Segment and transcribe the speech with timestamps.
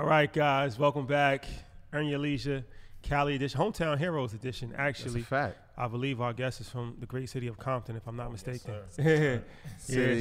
[0.00, 1.44] All right, guys, welcome back.
[1.92, 2.64] Earn Your Leisure,
[3.02, 5.20] Cali edition, Hometown Heroes edition, actually.
[5.20, 5.58] fact.
[5.76, 8.72] I believe our guest is from the great city of Compton, if I'm not mistaken.
[8.88, 9.42] City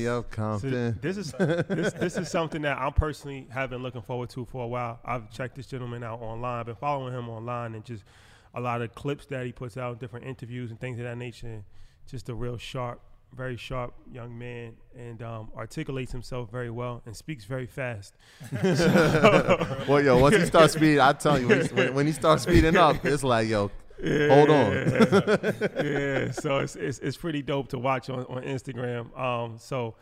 [0.02, 0.08] Yes.
[0.10, 1.00] of So Compton.
[1.02, 4.66] this is this, this is something that I'm personally have been looking forward to for
[4.66, 5.00] a while.
[5.06, 8.04] I've checked this gentleman out online, been following him online, and just
[8.56, 11.64] a lot of clips that he puts out, different interviews and things of that nature.
[12.06, 13.00] Just a real sharp,
[13.36, 18.16] very sharp young man, and um, articulates himself very well and speaks very fast.
[19.88, 22.44] Well, yo, once he starts speeding, I tell you, when he, when, when he starts
[22.44, 24.72] speeding up, it's like, yo, hold on.
[25.84, 29.18] yeah, so it's, it's it's pretty dope to watch on, on Instagram.
[29.20, 29.96] Um, so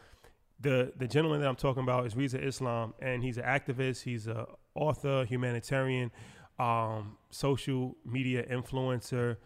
[0.60, 4.04] the the gentleman that I'm talking about is Rizza Islam, and he's an activist.
[4.04, 4.46] He's a
[4.76, 6.12] author, humanitarian,
[6.60, 9.38] um, social media influencer,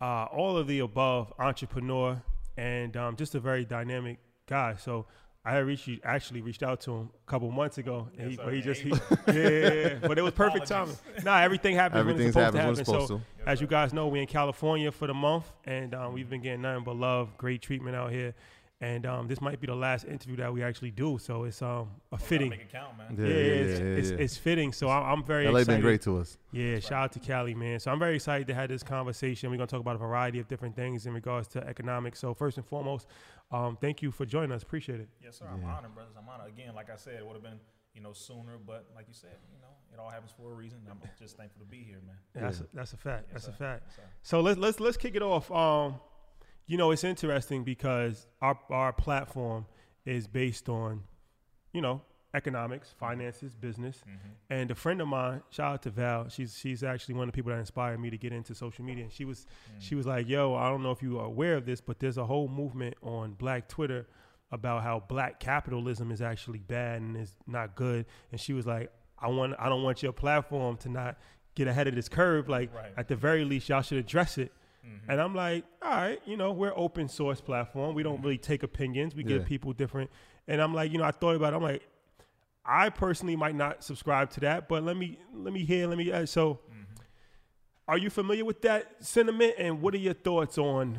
[0.00, 2.22] uh, all of the above, entrepreneur,
[2.58, 4.74] and um, just a very dynamic guy.
[4.76, 5.06] So.
[5.44, 8.52] I had reached, actually reached out to him a couple months ago, and he, but
[8.52, 8.90] he just he,
[9.28, 10.96] yeah, but it was perfect timing.
[11.24, 13.06] Nah, everything happens when Everything's it's supposed happens when to it's happen.
[13.06, 13.48] supposed so, to.
[13.50, 16.60] as you guys know, we're in California for the month, and um, we've been getting
[16.60, 18.34] nothing but love, great treatment out here.
[18.80, 21.90] And um, this might be the last interview that we actually do, so it's um
[22.12, 22.50] a fitting.
[22.50, 23.16] Make it count, man.
[23.18, 24.16] Yeah, Yeah, yeah, it's, yeah, it's, yeah.
[24.18, 24.72] it's fitting.
[24.72, 25.66] So I'm, I'm very LA excited.
[25.66, 26.38] been great to us.
[26.52, 27.80] Yeah, shout out to Cali, man.
[27.80, 29.50] So I'm very excited to have this conversation.
[29.50, 32.20] We're gonna talk about a variety of different things in regards to economics.
[32.20, 33.08] So first and foremost,
[33.50, 34.62] um, thank you for joining us.
[34.62, 35.08] Appreciate it.
[35.24, 35.46] Yes, sir.
[35.52, 36.14] I'm honored, brothers.
[36.16, 36.46] I'm honored.
[36.52, 37.58] Again, like I said, it would have been,
[37.94, 40.78] you know, sooner, but like you said, you know, it all happens for a reason.
[40.88, 42.16] I'm just thankful to be here, man.
[42.32, 43.24] That's a, that's a fact.
[43.32, 43.82] Yes, that's a fact.
[43.88, 44.06] Yes.
[44.22, 45.50] So let's let's let's kick it off.
[45.50, 45.96] Um,
[46.68, 49.66] you know, it's interesting because our our platform
[50.04, 51.02] is based on,
[51.72, 52.02] you know,
[52.34, 53.96] economics, finances, business.
[53.98, 54.28] Mm-hmm.
[54.50, 57.36] And a friend of mine, shout out to Val, she's she's actually one of the
[57.36, 59.04] people that inspired me to get into social media.
[59.04, 59.80] And she was mm.
[59.80, 62.18] she was like, "Yo, I don't know if you are aware of this, but there's
[62.18, 64.06] a whole movement on Black Twitter
[64.50, 68.92] about how black capitalism is actually bad and is not good." And she was like,
[69.18, 71.16] "I want I don't want your platform to not
[71.54, 72.46] get ahead of this curve.
[72.48, 72.92] Like Right.
[72.98, 74.52] at the very least, y'all should address it."
[74.88, 75.10] Mm-hmm.
[75.10, 77.94] And I'm like, all right, you know, we're open source platform.
[77.94, 78.24] We don't mm-hmm.
[78.24, 79.14] really take opinions.
[79.14, 80.10] We give people different.
[80.46, 81.56] And I'm like, you know, I thought about it.
[81.56, 81.82] I'm like,
[82.64, 86.12] I personally might not subscribe to that, but let me let me hear, let me.
[86.12, 86.82] Uh, so, mm-hmm.
[87.86, 89.54] are you familiar with that sentiment?
[89.58, 90.98] And what are your thoughts on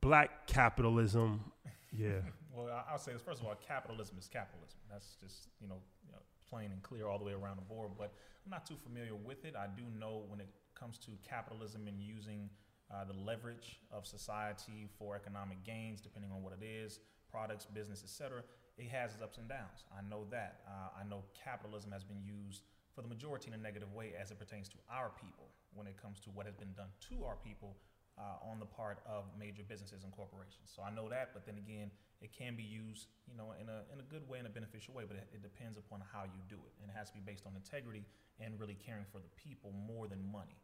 [0.00, 1.52] black capitalism?
[1.92, 2.20] Yeah,
[2.54, 3.22] Well, I- I'll say this.
[3.22, 4.78] First of all, capitalism is capitalism.
[4.90, 7.90] That's just, you know, you know, plain and clear all the way around the board.
[7.98, 8.12] But
[8.44, 9.54] I'm not too familiar with it.
[9.56, 12.48] I do know when it comes to capitalism and using
[12.94, 17.00] uh, the leverage of society for economic gains, depending on what it is,
[17.30, 18.42] products, business, etc.
[18.78, 19.82] It has its ups and downs.
[19.90, 20.60] I know that.
[20.66, 22.62] Uh, I know capitalism has been used
[22.94, 26.00] for the majority in a negative way as it pertains to our people when it
[26.00, 27.76] comes to what has been done to our people
[28.14, 30.70] uh, on the part of major businesses and corporations.
[30.70, 31.90] So I know that, but then again,
[32.22, 34.94] it can be used, you know, in a in a good way, in a beneficial
[34.94, 35.02] way.
[35.06, 37.44] But it, it depends upon how you do it, and it has to be based
[37.46, 38.06] on integrity
[38.38, 40.54] and really caring for the people more than money.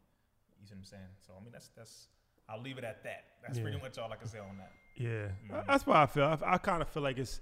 [0.62, 1.12] You see what I'm saying?
[1.26, 2.08] So I mean, that's that's.
[2.50, 3.24] I'll leave it at that.
[3.42, 3.64] That's Yeah.
[3.64, 4.72] pretty much all I can say on that.
[4.96, 5.08] Yeah,
[5.50, 5.66] Mm-hmm.
[5.68, 6.24] that's why I feel.
[6.24, 7.40] I, I kind of feel like it's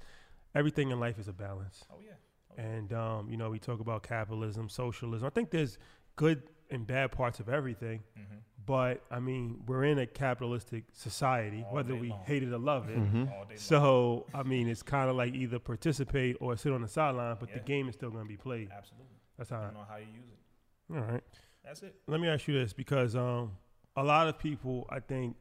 [0.55, 1.85] everything in life is a balance.
[1.91, 2.13] Oh yeah.
[2.51, 2.63] Oh, yeah.
[2.65, 5.27] And um, you know, we talk about capitalism, socialism.
[5.27, 5.79] I think there's
[6.17, 8.03] good and bad parts of everything.
[8.19, 8.37] Mm-hmm.
[8.67, 12.21] But I mean, we're in a capitalistic society, All whether we long.
[12.27, 12.99] hate it or love it.
[12.99, 13.47] All day long.
[13.57, 17.51] So I mean, it's kind of like either participate or sit on the sideline, but
[17.53, 18.69] the game is still going to be played.
[18.77, 19.07] Absolutely.
[19.39, 19.57] That's how.
[19.61, 20.95] Depending on how you use it.
[20.95, 21.23] All right.
[21.65, 21.95] That's it.
[22.07, 23.53] Let me ask you this, because um,
[24.01, 25.37] a lot of people, I think,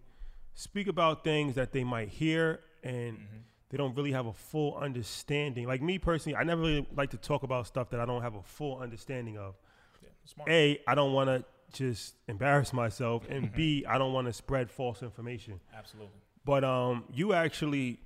[0.54, 3.38] speak about things that they might hear and Mm-hmm.
[3.70, 5.68] they don't really have a full understanding.
[5.68, 8.36] Like me personally, I never really like to talk about stuff that I don't have
[8.36, 9.56] a full understanding of.
[10.02, 10.10] Yeah.
[10.26, 10.50] Smart.
[10.50, 11.44] A, I don't want to
[11.74, 13.34] just embarrass myself, Mm-hmm.
[13.34, 15.60] and B, I don't want to spread false information.
[15.78, 16.20] Absolutely.
[16.46, 18.00] But um, you actually,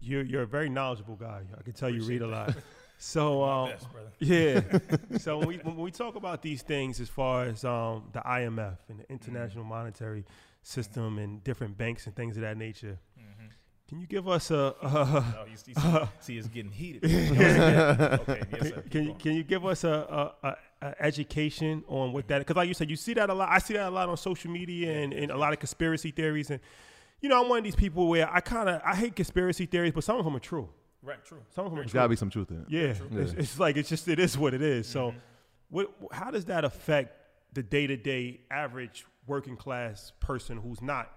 [0.00, 1.42] you're you're a very knowledgeable guy.
[1.58, 2.54] I can tell you read a lot.
[3.04, 3.86] So um, Best,
[4.18, 4.60] yeah.
[5.18, 8.78] so when we when we talk about these things, as far as um, the IMF
[8.88, 10.24] and the International Monetary
[10.62, 13.46] System and different banks and things of that nature, Mm-hmm.
[13.88, 14.74] can you give us a?
[14.82, 17.04] Oh, you see, see, see, it's getting heated.
[17.04, 18.82] okay, yes, sir.
[18.90, 22.38] Can you can you give us a, a, a, education on what that?
[22.38, 23.50] Because like you said, you see that a lot.
[23.50, 26.50] I see that a lot on social media and, and a lot of conspiracy theories.
[26.50, 26.58] And
[27.20, 29.92] you know, I'm one of these people where I kind of I hate conspiracy theories,
[29.92, 30.70] but some of them are true.
[31.04, 31.42] Right, true.
[31.54, 31.98] Some of them are There's true.
[31.98, 32.66] got to be some truth in it.
[32.68, 34.88] Yeah, It's, it's like it's just it is what it is.
[34.88, 35.14] So,
[35.68, 37.12] what how does that affect
[37.52, 41.12] the day to day average working class person who's not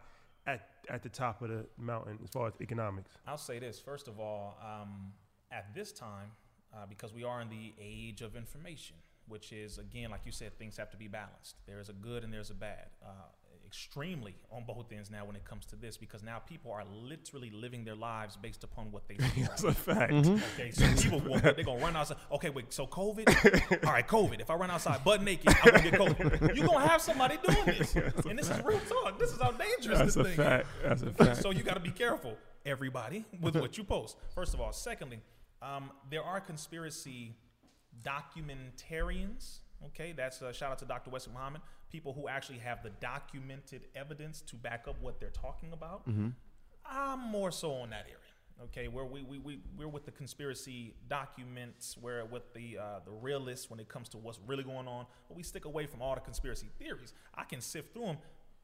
[0.45, 3.11] at at the top of the mountain as far as economics?
[3.25, 4.57] I'll say this first of all.
[4.63, 5.13] Um,
[5.49, 6.31] at this time,
[6.73, 8.97] uh, because we are in the age of information,
[9.29, 11.55] which is again, like you said, things have to be balanced.
[11.65, 12.87] There is a good and there's a bad.
[13.01, 13.07] Uh,
[13.67, 17.51] extremely on both ends now when it comes to this, because now people are literally
[17.51, 19.41] living their lives based upon what they see.
[19.41, 20.13] That's a fact.
[20.13, 20.59] Mm-hmm.
[20.59, 22.17] Okay, so people will, they're gonna run outside.
[22.31, 23.85] Okay, wait, so COVID?
[23.85, 24.39] All right, COVID.
[24.39, 26.55] If I run outside butt naked, I'm gonna get COVID.
[26.55, 27.95] You're gonna have somebody doing this.
[28.27, 29.19] And this is real talk.
[29.19, 30.67] This is how dangerous That's this a thing fact.
[30.83, 31.41] That's a fact.
[31.41, 33.61] so you got to be careful, everybody, with mm-hmm.
[33.61, 34.17] what you post.
[34.33, 34.71] First of all.
[34.71, 35.19] Secondly,
[35.61, 37.35] um, there are conspiracy
[38.03, 39.59] documentarians.
[39.87, 41.09] Okay, that's a shout out to Dr.
[41.09, 41.61] Wesley Muhammad.
[41.91, 46.05] People who actually have the documented evidence to back up what they're talking about.
[46.85, 48.17] I'm more so on that area.
[48.63, 53.11] Okay, where we, we, we, we're with the conspiracy documents, where with the uh, the
[53.11, 56.15] realists when it comes to what's really going on, but we stick away from all
[56.15, 57.13] the conspiracy theories.
[57.35, 58.17] I can sift through them.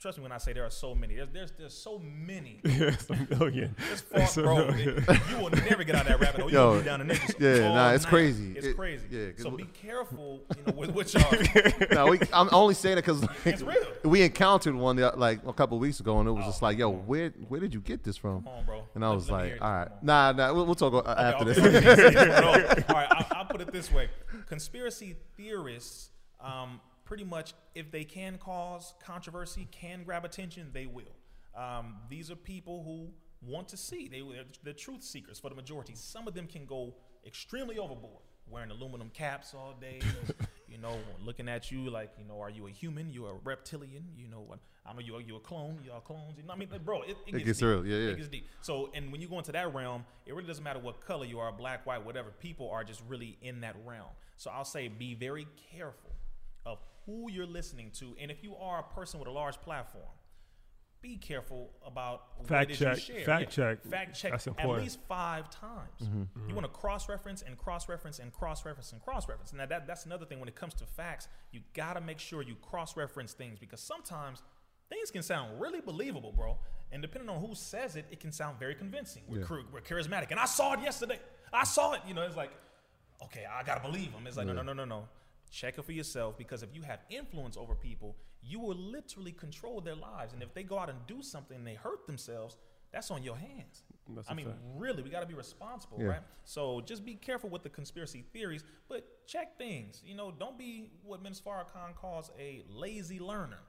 [0.03, 1.15] Trust me when I say there are so many.
[1.15, 2.59] There's there's, there's so many.
[2.65, 3.73] It's a million.
[3.89, 4.67] It's far, It's bro.
[4.67, 5.05] million.
[5.07, 6.51] it- you will never get out of that rabbit hole.
[6.51, 8.09] You Yo, be down the ninja yeah, nah, it's night.
[8.09, 8.51] crazy.
[8.51, 9.05] It's It- crazy.
[9.09, 11.31] yeah, so be careful, you know, with what y'all.
[11.93, 13.77] no, we, I'm only saying it because It's real.
[14.03, 16.77] we encountered one the- like a couple weeks ago, and it was Oh, just like,
[16.77, 18.83] "Yo, where where did you get this from?" Come on, bro.
[18.95, 21.45] And I Let- was let like, "All right, nah, nah, we'll, we'll talk uh, after
[21.49, 22.83] Okay, this." okay, okay.
[22.89, 24.09] All right, I'll, I'll put it this way:
[24.47, 26.09] conspiracy theorists,
[26.41, 26.81] um,
[27.13, 31.15] pretty much, if they can cause controversy, can grab attention, they will.
[31.55, 33.13] Um, these are people who
[33.47, 34.07] want to see.
[34.07, 35.93] They they're, they're truth seekers for the majority.
[35.95, 39.99] Some of them can go extremely overboard, wearing aluminum caps all day.
[40.67, 43.11] you know, looking at you like, you know, are you a human?
[43.11, 44.05] You're a reptilian.
[44.17, 44.57] You know, what?
[44.83, 45.77] I know you're you a clone.
[45.85, 46.33] You're clones.
[46.37, 47.67] You know, I mean, like, bro, it, it, gets, gets deep.
[47.67, 47.85] real.
[47.85, 48.09] Yeah, yeah.
[48.13, 48.47] It gets deep.
[48.61, 51.37] So, and when you go into that realm, it really doesn't matter what color you
[51.37, 52.31] are, black, white, whatever.
[52.39, 54.09] People are just really in that realm.
[54.37, 56.12] So I'll say be very careful
[56.65, 60.05] of who you're listening to, and if you are a person with a large platform,
[61.01, 62.95] be careful about fact what check.
[63.09, 63.25] you share.
[63.25, 63.83] Fact check.
[63.83, 66.01] Fact check That's at least five times.
[66.01, 66.47] Mm-hmm.
[66.47, 69.51] You want to cross reference and cross reference and cross reference and cross reference.
[69.51, 71.27] Now that that's another thing when it comes to facts.
[71.51, 74.41] You got to make sure you cross reference things because sometimes
[74.89, 76.57] things can sound really believable, bro.
[76.93, 79.23] And depending on who says it, it can sound very convincing.
[79.27, 79.45] We're, Yeah.
[79.47, 81.19] char- we're charismatic, and I saw it yesterday.
[81.51, 82.01] I saw it.
[82.07, 82.51] You know, it's like,
[83.23, 84.25] okay, I gotta believe them.
[84.25, 85.09] It's like, no, no, no, no, no.
[85.53, 89.81] Check it for yourself because if you have influence over people, you will literally control
[89.81, 90.33] their lives.
[90.33, 92.57] And if they go out and do something and they hurt themselves,
[92.91, 93.83] that's on your hands.
[94.15, 94.57] That's I mean, fact.
[94.75, 96.07] really, we got to be responsible, Yeah.
[96.07, 96.21] right?
[96.43, 100.01] So just be careful with the conspiracy theories, but check things.
[100.03, 103.59] You know, don't be what Minister Farrakhan calls a lazy learner.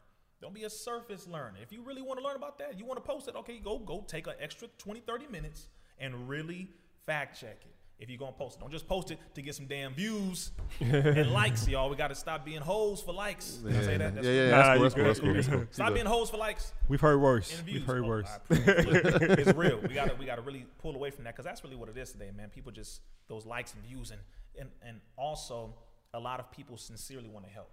[0.40, 1.58] Don't be a surface learner.
[1.62, 3.78] If you really want to learn about that, you want to post it, okay, go
[3.78, 6.70] go take an extra 20, 30 minutes and really
[7.04, 7.73] fact check it.
[7.98, 11.30] If you're gonna post it, don't just post it to get some damn views and
[11.32, 11.88] likes, y'all.
[11.88, 13.52] We gotta stop being hoes for likes.
[13.52, 14.00] Did I say that?
[14.00, 15.66] yeah, That's yeah, yeah, Nah, that's cool, that's cool, that's cool, that's cool.
[15.70, 17.62] Stop being hoes for likes We've heard worse.
[17.64, 18.28] We've heard Oh, worse.
[18.28, 19.38] I appreciate it.
[19.38, 19.78] it's real.
[19.78, 22.10] We gotta we gotta really pull away from that because that's really what it is
[22.12, 22.50] today, man.
[22.50, 24.20] People just those likes and views and
[24.58, 25.74] and and also
[26.12, 27.70] a lot of people sincerely want to help.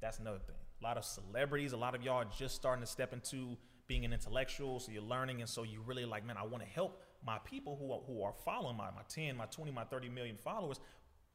[0.00, 0.56] That's another thing.
[0.80, 4.04] A lot of celebrities, a lot of y'all are just starting to step into being
[4.04, 7.02] an intellectual, so you're learning, and so you really like, man, I want to help
[7.24, 10.36] my people who are, who are following my my 10, my 20, my 30 million
[10.36, 10.80] followers,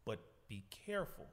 [0.05, 1.27] but be careful.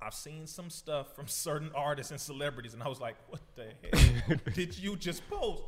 [0.00, 3.72] I've seen some stuff from certain artists and celebrities, and I was like, what the
[4.28, 5.62] hell did you just post?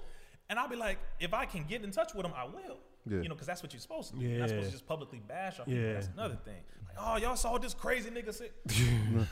[0.50, 2.78] And I'll be like, if I can get in touch with them, I will.
[3.06, 3.22] Yeah.
[3.22, 4.26] You know, because that's what you're supposed to do.
[4.26, 4.70] You're not supposed Yeah.
[4.70, 5.80] to just publicly bash on people.
[5.82, 5.92] Yeah.
[5.94, 6.60] That's another thing.
[6.86, 8.50] Like, oh, y'all saw this crazy nigga say.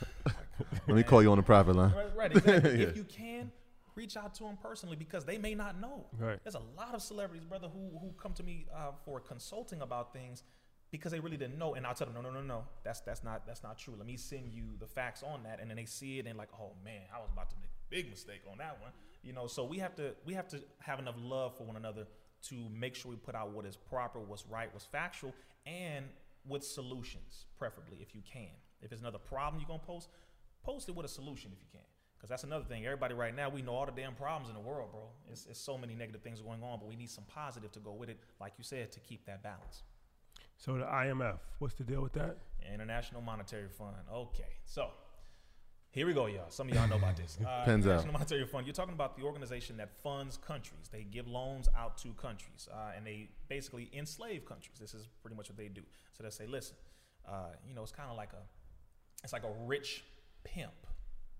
[0.88, 1.92] Let me call you on the private line.
[1.94, 2.80] Right, right exactly.
[2.80, 2.87] Yeah.
[2.88, 3.50] If you can,
[3.97, 6.07] reach out to them personally because they may not know.
[6.19, 6.38] Right.
[6.45, 10.12] There's a lot of celebrities, brother, who who come to me uh, for consulting about
[10.12, 10.43] things
[10.93, 13.25] because they really didn't know, and I'll tell them, no, no, no, no, that's that's
[13.25, 13.95] not that's not true.
[13.97, 16.50] Let me send you the facts on that, and then they see it and like,
[16.61, 18.93] oh man, I was about to make a big mistake on that one.
[19.23, 22.07] You know, so we have to we have to have enough love for one another
[22.49, 25.35] to make sure we put out what is proper, what's right, what's factual,
[25.67, 26.07] and
[26.47, 28.55] with solutions, preferably if you can.
[28.83, 30.11] If it's another problem you're gonna post,
[30.62, 31.87] post it with a solution if you can.
[32.26, 32.85] Because that's another thing.
[32.85, 35.02] Everybody right now, we know all the damn problems in the world, bro.
[35.30, 37.92] It's, it's so many negative things going on, but we need some positive to go
[37.92, 39.85] with it, like you said, to keep that balance.
[40.56, 42.38] So the IMF, what's the deal with that?
[42.75, 43.95] International Monetary Fund.
[44.12, 44.88] Okay, so
[45.92, 46.50] here we go, y'all.
[46.50, 47.38] Some of y'all know about this.
[47.47, 47.90] Uh, Pens out.
[47.90, 48.66] International Monetary Fund.
[48.66, 50.88] You're talking about the organization that funds countries.
[50.90, 54.80] They give loans out to countries, uh, and they basically enslave countries.
[54.80, 55.83] This is pretty much what they do.
[56.14, 56.75] So they say, listen,
[57.25, 58.42] uh, you know, it's kind of like a,
[59.23, 60.02] it's like a rich
[60.42, 60.73] pimp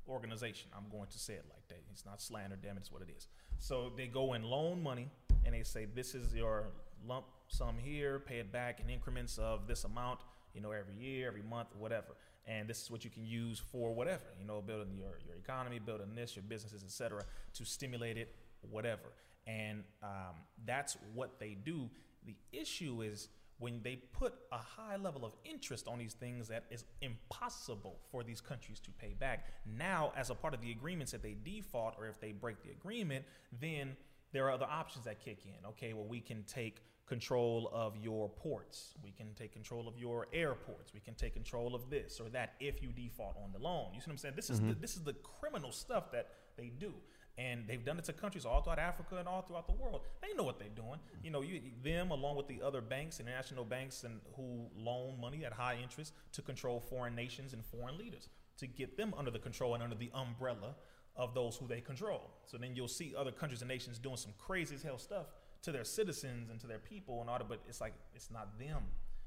[0.09, 0.69] organization.
[0.77, 1.83] I'm going to say it like that.
[1.91, 3.29] It's not slander, damn it, it's what it is.
[3.59, 5.09] So they go and loan money
[5.45, 6.69] and they say, this is your
[7.07, 10.21] lump sum here, pay it back in increments of this amount,
[10.55, 12.17] you know, every year, every month, whatever.
[12.47, 15.79] And this is what you can use for whatever, you know, building your, your economy,
[15.79, 18.35] building this, your businesses, etc., to stimulate it,
[18.71, 19.13] whatever.
[19.47, 21.89] And um, that's what they do.
[22.25, 26.65] The issue is when they put a high level of interest on these things that
[26.71, 29.47] is impossible for these countries to pay back.
[29.79, 32.71] Now, as a part of the agreements, if they default or if they break the
[32.71, 33.25] agreement,
[33.61, 33.97] then
[34.33, 35.67] there are other options that kick in.
[35.71, 38.95] Okay, well, we can take control of your ports.
[39.03, 40.93] We can take control of your airports.
[40.93, 43.93] We can take control of this or that if you default on the loan.
[43.95, 44.35] You see what I'm saying?
[44.37, 44.81] This is the, mm-hmm.
[44.81, 46.93] this is the criminal stuff that they do.
[47.39, 50.01] And they've done it to countries all throughout Africa and all throughout the world.
[50.23, 50.99] They know what they're doing.
[51.23, 55.45] You know, you, them along with the other banks, international banks, and who loan money
[55.45, 59.39] at high interest to control foreign nations and foreign leaders to get them under the
[59.39, 60.75] control and under the umbrella
[61.15, 62.31] of those who they control.
[62.47, 65.27] So then you'll see other countries and nations doing some crazy as hell stuff
[65.63, 68.59] to their citizens and to their people and all that, but it's like it's not
[68.59, 68.83] them.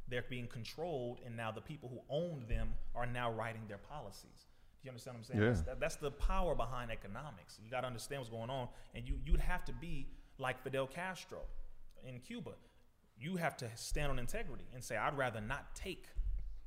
[0.07, 4.45] They're being controlled, and now the people who owned them are now writing their policies.
[4.83, 5.41] You understand what I'm saying?
[5.41, 5.47] Yeah.
[5.49, 7.59] That's, that, that's the power behind economics.
[7.63, 10.07] You got to understand what's going on, and you you'd have to be
[10.37, 11.39] like Fidel Castro
[12.07, 12.51] in Cuba.
[13.19, 16.05] You have to stand on integrity and say, "I'd rather not take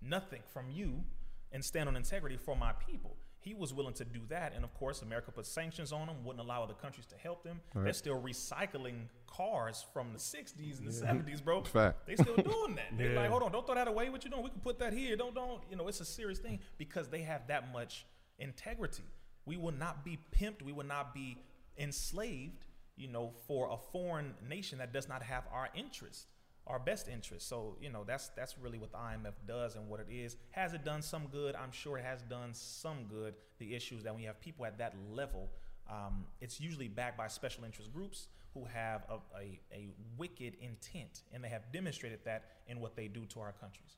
[0.02, 1.04] nothing from you
[1.52, 4.72] and stand on integrity for my people." He was willing to do that, and of
[4.75, 7.61] course, America put sanctions on him, wouldn't allow other countries to help them.
[7.75, 11.62] They're still recycling cars from the '60s and the '70s, bro.
[11.64, 12.06] Fact.
[12.06, 12.87] They still doing that.
[12.96, 13.20] They're Yeah.
[13.20, 14.08] like, hold on, don't throw that away.
[14.11, 14.44] What you doing?
[14.44, 15.16] We can put that here.
[15.16, 15.61] Don't, don't.
[15.70, 18.06] You know, it's a serious thing because they have that much
[18.38, 19.02] integrity.
[19.44, 20.62] We will not be pimped.
[20.62, 21.37] We will not be
[21.76, 22.64] enslaved.
[22.96, 26.26] You know, for a foreign nation that does not have our interest,
[26.72, 27.46] our best interest.
[27.48, 30.36] So, you know, that's that's really what the IMF does and what it is.
[30.52, 31.54] Has it done some good?
[31.54, 33.34] I'm sure it has done some good.
[33.58, 35.50] The issues is that when you have people at that level,
[35.90, 41.22] um, it's usually backed by special interest groups who have a, a, a wicked intent,
[41.32, 43.96] and they have demonstrated that in what they do to our countries.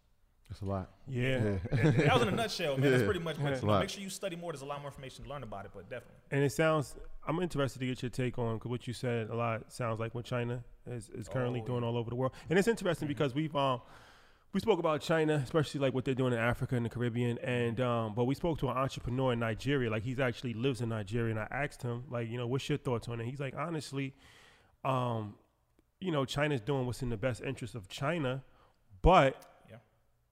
[0.48, 0.90] That's a lot.
[1.08, 1.38] Yeah.
[1.72, 2.90] that was in a nutshell, man.
[2.90, 3.36] That's pretty much.
[3.36, 4.52] But, That's you know, make sure you study more.
[4.52, 6.16] There's a lot more information to learn about it, but definitely.
[6.30, 6.94] And it sounds,
[7.26, 10.14] I'm interested to get your take on 'cause what you said a lot sounds like
[10.14, 12.32] what China is, is currently Oh, doing all over the world.
[12.50, 13.80] And it's interesting because we've, um,
[14.52, 17.38] we spoke about China, especially like what they're doing in Africa and the Caribbean.
[17.38, 20.90] And, um, but we spoke to an entrepreneur in Nigeria, like he's actually lives in
[20.90, 21.30] Nigeria.
[21.30, 23.24] And I asked him, like, you know, what's your thoughts on it?
[23.26, 24.14] He's like, honestly,
[24.84, 25.34] um,
[26.00, 28.44] you know, China's doing what's in the best interest of China,
[29.02, 29.40] but Yeah.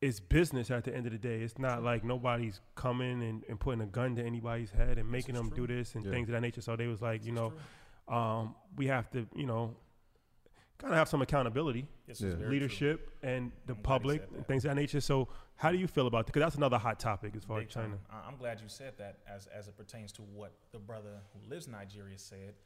[0.02, 1.40] It's business at the end of the day.
[1.40, 5.36] It's not like nobody's coming and, and putting a gun to anybody's head and making
[5.36, 5.66] them true.
[5.68, 6.10] do this and Yeah.
[6.10, 6.60] things of that nature.
[6.60, 7.52] So they was like, you This is
[8.08, 9.76] know, um, we have to, you know,
[10.78, 12.28] kind of have some accountability, This Yeah.
[12.30, 12.50] is very true.
[12.52, 15.00] leadership, and the I'm public, and things of that nature.
[15.00, 16.32] So how do you feel about that?
[16.32, 17.88] Because that's another hot topic as far Big as China.
[17.90, 18.00] time.
[18.10, 21.48] I- I'm glad you said that as, as it pertains to what the brother who
[21.48, 22.56] lives in Nigeria said,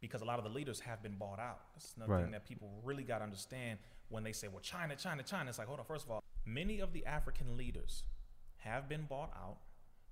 [0.00, 1.60] because a lot of the leaders have been bought out.
[1.72, 2.22] That's another Right.
[2.24, 3.78] thing that people really got to understand
[4.10, 5.48] when they say, well, China, China, China.
[5.48, 8.04] It's like, hold on, first of all, many of the African leaders
[8.58, 9.58] have been bought out.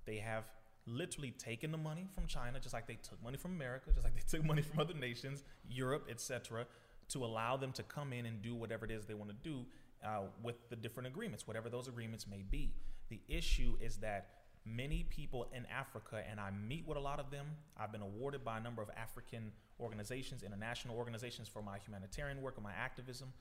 [0.05, 0.45] They have
[0.85, 4.15] literally taken the money from China, just like they took money from America, just like
[4.15, 6.65] they took money from other nations, Europe, etc.,
[7.09, 9.65] to allow them to come in and do whatever it is they want to do
[10.05, 12.73] uh, with the different agreements, whatever those agreements may be.
[13.09, 14.29] The issue is that
[14.65, 17.47] many people in Africa, and I meet with a lot of them.
[17.77, 22.55] I've been awarded by a number of African organizations, international organizations for my humanitarian work
[22.55, 23.33] and my activism.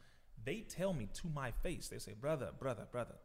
[0.44, 3.16] They tell me to my face, they say, brother, brother, brother,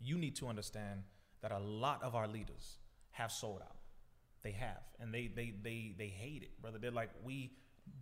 [0.00, 1.02] you need to understand
[1.40, 2.78] that a lot of our leaders
[3.12, 3.76] have sold out.
[4.42, 6.78] They have, and they they they they hate it, brother.
[6.78, 7.52] They're like, we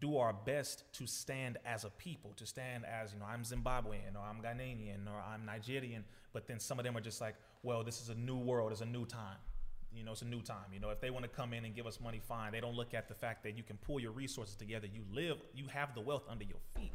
[0.00, 4.14] do our best to stand as a people, to stand as, you know, I'm Zimbabwean
[4.14, 7.85] or I'm Ghanaian or I'm Nigerian, but then some of them are just like, well,
[7.85, 9.38] this is a new world, it's a new time.
[9.94, 10.73] You know, it's a new time.
[10.73, 12.52] You know, if they want to come in and give us money, fine.
[12.52, 14.87] They don't look at the fact that you can pull your resources together.
[14.87, 16.94] You live, you have the wealth under your feet.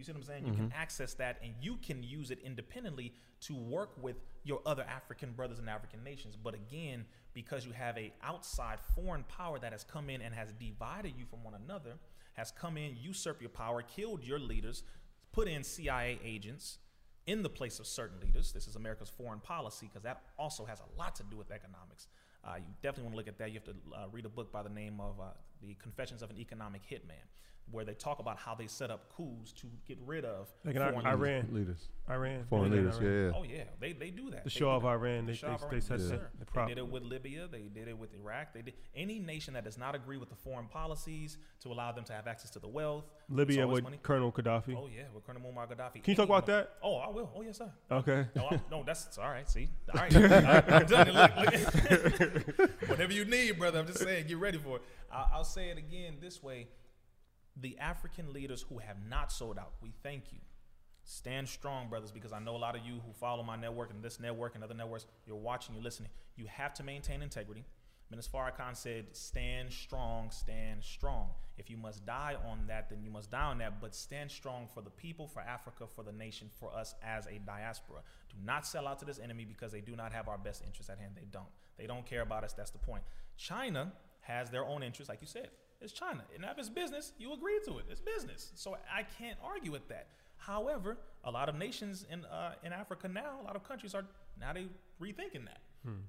[0.00, 0.46] You see what I'm saying?
[0.46, 4.82] You can access that and you can use it independently to work with your other
[4.84, 6.36] African brothers and African nations.
[6.42, 7.04] But again,
[7.34, 11.26] because you have a outside foreign power that has come in and has divided you
[11.26, 11.98] from one another,
[12.32, 14.84] has come in, usurped your power, killed your leaders,
[15.32, 16.78] put in CIA agents
[17.26, 18.52] in the place of certain leaders.
[18.52, 22.08] This is America's foreign policy because that also has a lot to do with economics.
[22.42, 23.50] Uh, you definitely want to look at that.
[23.50, 25.24] You have to uh, read a book by the name of uh,
[25.60, 27.28] The Confessions of an Economic Hitman,
[27.70, 31.06] where they talk about how they set up coups to get rid of Like foreign
[31.06, 31.20] I- leaders.
[31.20, 31.88] Iran, Leaders.
[32.10, 33.24] Iran, Foreign leaders, yeah, Iran.
[33.32, 33.38] yeah.
[33.38, 34.42] Oh yeah, they, they do that.
[34.44, 34.84] The They Shah of.
[34.84, 36.20] Iran, The they- Shah they- of they Iran, said yes, that.
[36.54, 37.46] They They did it with Libya.
[37.50, 38.52] They did it with Iraq.
[38.52, 42.02] They did any nation that does not agree with the foreign policies to allow them
[42.04, 43.04] to have access to the wealth.
[43.28, 43.98] Libya with money.
[44.02, 44.74] Colonel Gaddafi.
[44.76, 46.02] Oh yeah, with Colonel Muammar Gaddafi.
[46.02, 46.70] Can you talk about that?
[46.82, 47.30] Oh, I will.
[47.36, 47.70] Oh yes, sir.
[47.90, 48.26] Okay.
[48.34, 49.48] No, I'm, no, that's all right.
[49.48, 51.12] See, all right, done.
[51.12, 52.80] Look, look.
[52.88, 53.78] Whatever you need, brother.
[53.78, 54.82] I'm just saying, get ready for it.
[55.12, 56.66] I, I'll say it again this way:
[57.60, 60.38] the African leaders who have not sold out, we thank you.
[61.04, 64.02] Stand strong, brothers, because I know a lot of you who follow my network and
[64.02, 66.10] this network and other networks, you're watching, you're listening.
[66.36, 67.64] You have to maintain integrity.
[68.10, 71.28] Minister Farrakhan said, stand strong, stand strong.
[71.58, 74.66] If you must die on that, then you must die on that, but stand strong
[74.72, 78.00] for the people, for Africa, for the nation, for us as a diaspora.
[78.28, 80.90] Do not sell out to this enemy because they do not have our best interests
[80.90, 81.12] at hand.
[81.14, 81.48] They don't.
[81.78, 82.52] They don't care about us.
[82.52, 83.04] That's the point.
[83.36, 85.48] China has their own interests, like you said.
[85.80, 86.22] It's China.
[86.34, 87.86] And if it's business, you agree to it.
[87.90, 88.52] It's business.
[88.54, 90.08] So I can't argue with that.
[90.36, 94.04] However, a lot of nations in uh, in Africa now, a lot of countries are
[94.38, 94.66] now they
[95.00, 95.60] rethinking that.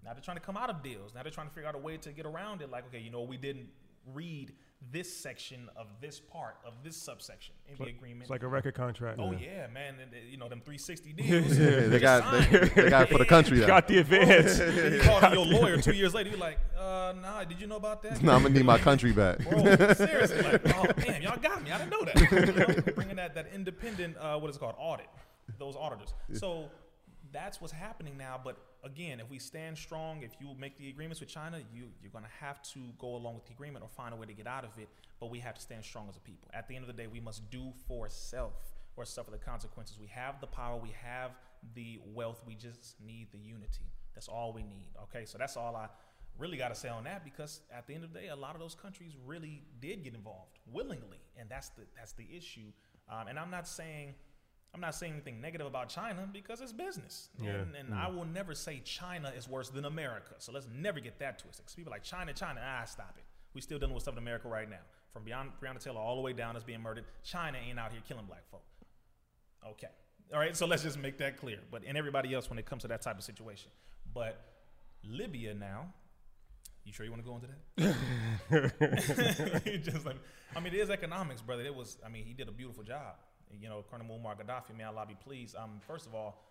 [0.04, 1.14] Now they're trying to come out of deals.
[1.14, 2.70] Now they're trying to figure out a way to get around it.
[2.70, 3.68] Like, okay, you know, we didn't
[4.14, 4.54] read
[4.92, 8.22] this section of this part of this subsection in the agreement.
[8.24, 9.20] It's like a record contract.
[9.22, 11.58] oh yeah, man, and, you know them 360 deals.
[11.58, 13.60] Yeah, they just got they, they got for the country.
[13.60, 13.68] now.
[13.68, 14.60] Got the advance.
[14.92, 16.30] You called your lawyer two years later.
[16.32, 18.22] You're like, uh, nah, did you know about that?
[18.22, 19.40] Now I'm gonna need my country back.
[19.40, 19.64] Bro,
[19.94, 21.72] seriously, like, oh damn, y'all got me.
[21.72, 22.32] I didn't know that.
[22.32, 22.54] You
[22.86, 25.08] know, bringing that that independent, uh, what is it called, audit,
[25.60, 26.14] those auditors.
[26.34, 26.70] So
[27.32, 28.40] that's what's happening now.
[28.44, 32.12] But again, if we stand strong, if you make the agreements with China, you you're
[32.12, 34.64] gonna have to go along with the agreement or find a way to get out
[34.64, 34.90] of it.
[35.20, 36.50] But we have to stand strong as a people.
[36.54, 39.98] At the end of the day, we must do for self or suffer the consequences.
[40.00, 41.32] We have the power, we have
[41.76, 42.44] the wealth.
[42.46, 43.86] We just need the unity.
[44.14, 44.88] That's all we need.
[45.04, 45.88] Okay, so that's all I
[46.38, 48.56] really got to say on that because at the end of the day, a lot
[48.56, 52.72] of those countries really did get involved willingly, and that's the that's the issue.
[53.10, 54.16] Um, and I'm not saying
[54.74, 57.52] I'm not saying anything negative about China because it's business, Yeah.
[57.52, 60.36] and, and I will never say China is worse than America.
[60.38, 61.66] So let's never get that twisted.
[61.66, 63.26] 'Cause people like China, China, ah, stop it.
[63.54, 64.80] We still dealing with stuff in America right now,
[65.12, 67.04] from beyond Breonna Taylor all the way down as being murdered.
[67.24, 68.64] China ain't out here killing black folk.
[69.68, 69.90] Okay.
[70.34, 70.56] All right.
[70.56, 71.60] So let's just make that clear.
[71.70, 73.70] But and everybody else when it comes to that type of situation.
[74.14, 74.42] But
[75.04, 75.94] Libya now.
[76.86, 77.48] You sure you want to go into
[78.48, 79.62] that?
[79.84, 80.16] just like,
[80.56, 81.64] I mean, it is economics, brother.
[81.64, 81.98] It was.
[82.06, 83.16] I mean, he did a beautiful job.
[83.60, 84.78] You know, Colonel Muammar Gaddafi.
[84.78, 85.56] May Allah be pleased.
[85.56, 86.44] Um, first of all,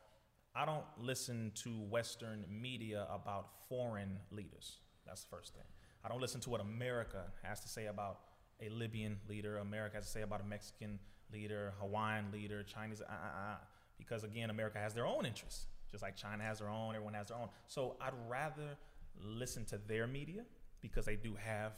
[0.55, 4.79] I don't listen to Western media about foreign leaders.
[5.07, 5.65] That's the first thing.
[6.05, 8.21] I don't listen to what America has to say about
[8.61, 9.59] a Libyan leader.
[9.59, 10.99] America has to say about a Mexican
[11.33, 13.01] leader, Hawaiian leader, Chinese.
[13.01, 13.57] Uh, uh, uh,
[13.99, 16.95] because again, America has their own interests, just like China has their own.
[16.95, 17.49] Everyone has their own.
[17.69, 18.77] So I'd rather
[19.23, 20.43] listen to their media
[20.81, 21.73] because they do have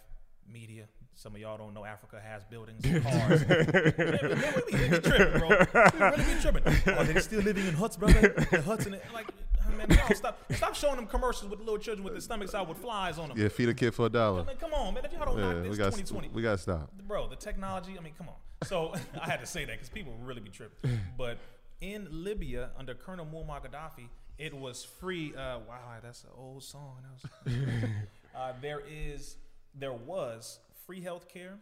[0.50, 0.86] media.
[1.14, 3.46] Some of y'all don't know Africa has buildings, and cars.
[3.48, 5.48] man, man, we be, we be tripping, bro.
[5.48, 6.94] We really be tripping.
[6.96, 8.34] Oh, they still living in huts, brother.
[8.50, 9.28] The huts in it, like,
[9.76, 12.68] man, no, stop, stop showing them commercials with the little children with their stomachs out
[12.68, 13.38] with flies on them.
[13.38, 14.42] Yeah, feed a kid for a dollar.
[14.44, 15.04] Man, come on, man.
[15.04, 16.90] If y'all don't Yeah, knock we this, got 2020 we got to stop.
[17.06, 17.94] bro, the technology.
[17.98, 18.34] I mean, come on.
[18.66, 20.98] So I had to say that because people really be tripping.
[21.16, 21.38] But
[21.80, 25.34] in Libya, under Colonel Muammar Gaddafi, it was free.
[25.36, 26.96] Uh, wow, that's an old song.
[27.02, 27.84] That was,
[28.36, 29.36] uh, there is,
[29.74, 30.58] there was
[30.92, 31.54] free health care.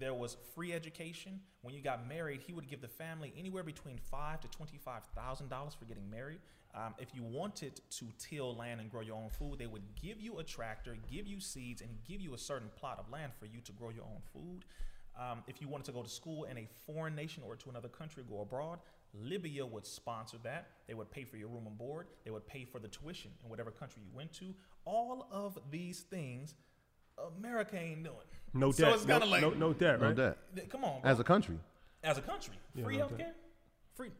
[0.00, 1.38] There was free education.
[1.60, 5.50] When you got married, he would give the family anywhere between five to twenty-five thousand
[5.50, 6.40] dollars for getting married.
[6.74, 10.20] Um, if you wanted to till land and grow your own food, they would give
[10.20, 13.46] you a tractor, give you seeds, and give you a certain plot of land for
[13.46, 14.64] you to grow your own food.
[15.16, 17.88] Um, if you wanted to go to school in a foreign nation or to another
[17.88, 18.80] country, go abroad,
[19.14, 20.66] Libya would sponsor that.
[20.88, 22.08] They would pay for your room and board.
[22.24, 24.46] They would pay for the tuition in whatever country you went to.
[24.86, 26.54] All of these things,
[27.38, 28.16] America ain't doing.
[28.54, 28.76] No debt.
[28.76, 28.94] So debt.
[28.94, 30.16] it's kind of no, like, no, no debt, No right?
[30.16, 30.70] debt.
[30.70, 31.10] come on, bro.
[31.10, 31.58] As a country.
[32.04, 33.32] as a country, Yeah, free no healthcare,
[33.94, 34.10] free.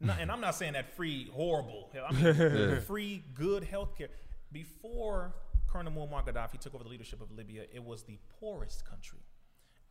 [0.00, 1.90] No, and I'm not saying that free horrible.
[2.08, 4.08] I mean, free good healthcare.
[4.52, 5.34] Before
[5.68, 9.20] Colonel Muammar Gaddafi took over the leadership of Libya, it was the poorest country.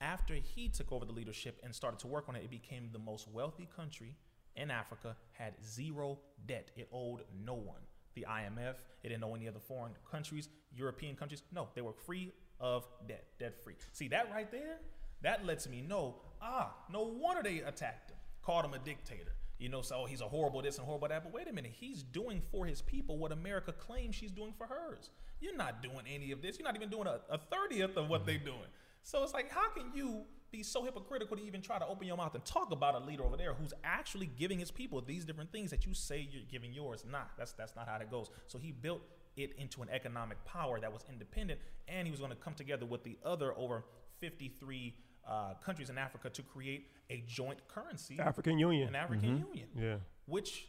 [0.02, 3.00] After he took over the leadership and started to work on it, it became the
[3.00, 4.16] most wealthy country
[4.56, 5.16] in Africa.
[5.34, 6.72] Had zero debt.
[6.76, 7.82] It owed no one.
[8.16, 8.76] The IMF.
[9.04, 11.44] It didn't owe any other foreign countries, European countries.
[11.54, 13.76] No, they were free of debt, debt free.
[13.94, 14.78] See that right there?
[15.22, 16.16] That lets me know.
[16.42, 19.34] Ah, no wonder they attacked him, called him a dictator.
[19.58, 21.24] You know, so oh, he's a horrible this and horrible that.
[21.24, 24.68] But wait a minute, he's doing for his people what America claims she's doing for
[24.68, 25.10] hers.
[25.42, 26.58] You're not doing any of this.
[26.58, 28.70] You're not even doing a, a thirtieth of what they're doing.
[29.04, 32.18] So it's like, how can you be so hypocritical to even try to open your
[32.18, 35.52] mouth and talk about a leader over there who's actually giving his people these different
[35.52, 37.04] things that you say you're giving yours?
[37.10, 38.30] Nah, that's that's not how that goes.
[38.48, 39.02] So he built
[39.38, 42.86] it into an economic power that was independent, and he was going to come together
[42.86, 43.86] with the other over
[44.20, 44.96] 53
[45.28, 48.88] uh, countries in Africa to create a joint currency, African Union.
[48.90, 49.98] an African Union Yeah.
[50.26, 50.68] which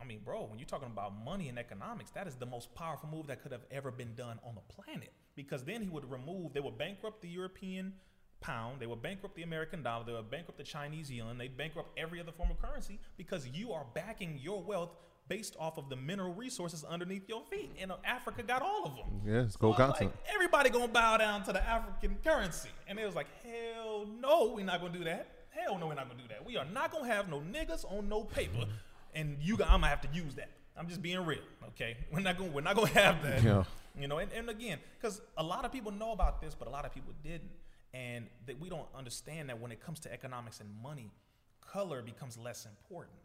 [0.00, 3.08] I mean, bro, when you're talking about money and economics, that is the most powerful
[3.08, 5.12] move that could have ever been done on the planet.
[5.34, 7.94] Because then he would remove, they would bankrupt the European
[8.40, 11.98] pound, they would bankrupt the American dollar, they would bankrupt the Chinese yuan, they'd bankrupt
[11.98, 14.90] every other form of currency because you are backing your wealth
[15.28, 17.70] based off of the mineral resources underneath your feet.
[17.80, 19.06] And uh, Africa got all of them.
[19.24, 22.68] Yeah, it's So gold I'm like, everybody gonna bow down to the African currency.
[22.86, 25.28] And it was like, hell no, we're not gonna do that.
[25.50, 26.44] Hell no, we're not gonna do that.
[26.44, 28.66] We are not gonna have no niggas on no paper,
[29.14, 30.50] and you, got, I'm gonna have to use that.
[30.76, 31.96] I'm just being real, okay?
[32.12, 33.42] We're not gonna, we're not gonna have that.
[33.42, 33.64] Yeah.
[33.98, 36.70] You know, and, and again, because a lot of people know about this, but a
[36.70, 37.50] lot of people didn't,
[37.94, 41.12] and that we don't understand that when it comes to economics and money,
[41.60, 43.16] color becomes less important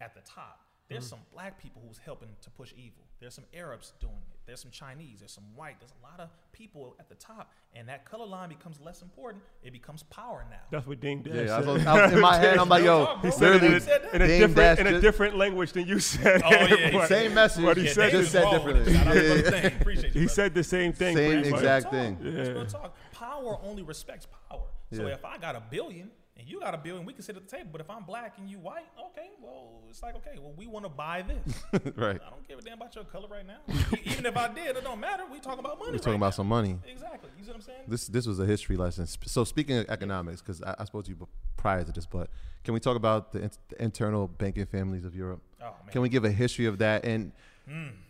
[0.00, 0.60] at the top.
[0.88, 1.10] There's mm.
[1.10, 3.04] some black people who's helping to push evil.
[3.22, 4.38] There's some Arabs doing it.
[4.44, 5.20] There's some Chinese.
[5.20, 5.76] There's some white.
[5.78, 9.44] There's a lot of people at the top, and that color line becomes less important.
[9.62, 10.56] It becomes power now.
[10.72, 11.66] That's what Dame Dash Yeah, I said.
[11.68, 12.58] was, I was in my head.
[12.58, 14.14] I'm like, yo, He He said it literally, in, said that?
[14.16, 16.42] in a Dame different Dash in a just- different language than you said.
[16.44, 18.42] Oh, yeah, he But- said- same message, What he Yeah, said Dave just is said
[18.42, 18.84] wrong with it.
[18.84, 18.92] differently.
[18.94, 19.42] Shout out to Yeah.
[19.42, 19.80] Brother Dame.
[19.80, 20.34] Appreciate you, He brother.
[20.34, 21.16] said the same thing.
[21.16, 21.60] Same pretty much.
[21.60, 21.92] exact talk.
[21.92, 22.18] thing.
[22.20, 22.54] That's Yeah.
[22.54, 22.96] real talk.
[23.12, 24.66] Power only respects power.
[24.92, 25.14] So Yeah.
[25.14, 27.56] if I got a billion and you got a billion, we can sit at the
[27.56, 27.68] table.
[27.72, 30.84] But if I'm black and you white, okay, well, it's like okay, well, we want
[30.84, 31.62] to buy this.
[31.96, 32.20] right.
[32.26, 33.58] I don't give a damn about your color right now.
[34.04, 35.24] Even if I did, it don't matter.
[35.30, 35.92] We talking about money.
[35.92, 36.30] We're talking right about now.
[36.30, 36.78] some money.
[36.90, 37.30] Exactly.
[37.38, 37.78] You see what I'm saying?
[37.88, 39.06] This this was a history lesson.
[39.06, 42.30] So speaking of economics, because I, I spoke to you prior to this, but
[42.64, 45.42] can we talk about the, in- the internal banking families of Europe?
[45.60, 45.92] Oh man.
[45.92, 47.04] Can we give a history of that?
[47.04, 47.32] And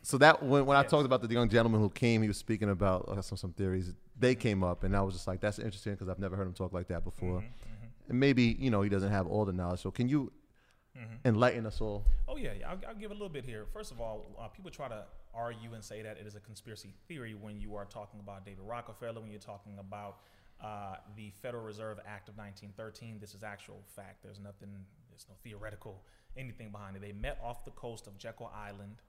[0.02, 2.70] so that when, when I talked about the young gentleman who came, he was speaking
[2.70, 3.92] about uh, some some theories.
[4.18, 6.54] They came up, and I was just like, "That's interesting," because I've never heard him
[6.54, 7.44] talk like that before.
[8.08, 9.80] And maybe you know he doesn't have all the knowledge.
[9.80, 10.32] So can you
[11.24, 12.04] enlighten us all?
[12.28, 12.70] Oh yeah, yeah.
[12.70, 13.64] I'll, I'll give a little bit here.
[13.72, 16.94] First of all, uh, people try to argue and say that it is a conspiracy
[17.08, 20.18] theory when you are talking about David Rockefeller, when you're talking about
[20.62, 23.18] uh, the Federal Reserve Act of 1913.
[23.20, 24.22] This is actual fact.
[24.22, 24.70] There's nothing.
[25.08, 26.02] There's no theoretical
[26.36, 27.02] anything behind it.
[27.02, 29.02] They met off the coast of Jekyll Island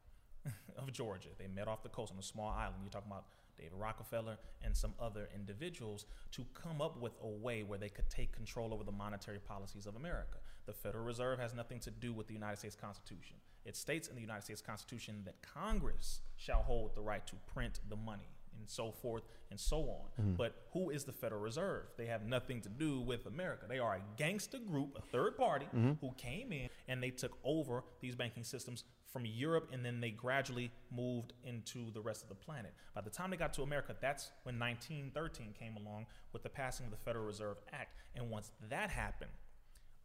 [0.77, 1.29] of Georgia.
[1.37, 2.77] They met off the coast on a small island.
[2.81, 3.25] You're talking about
[3.57, 8.09] David Rockefeller and some other individuals to come up with a way where they could
[8.09, 10.37] take control over the monetary policies of America.
[10.65, 13.37] The Federal Reserve has nothing to do with the United States Constitution.
[13.65, 17.79] It states in the United States Constitution that Congress shall hold the right to print
[17.89, 18.29] the money
[18.63, 20.07] and so forth and so on.
[20.19, 20.35] Mm-hmm.
[20.35, 21.83] But who is the Federal Reserve?
[21.97, 23.65] They have nothing to do with America.
[23.67, 25.93] They are a gangster group, a third party, mm-hmm.
[25.99, 30.11] who came in and they took over these banking systems from Europe and then they
[30.11, 32.73] gradually moved into the rest of the planet.
[32.95, 36.85] By the time they got to America, that's when 1913 came along with the passing
[36.85, 37.95] of the Federal Reserve Act.
[38.15, 39.31] And once that happened,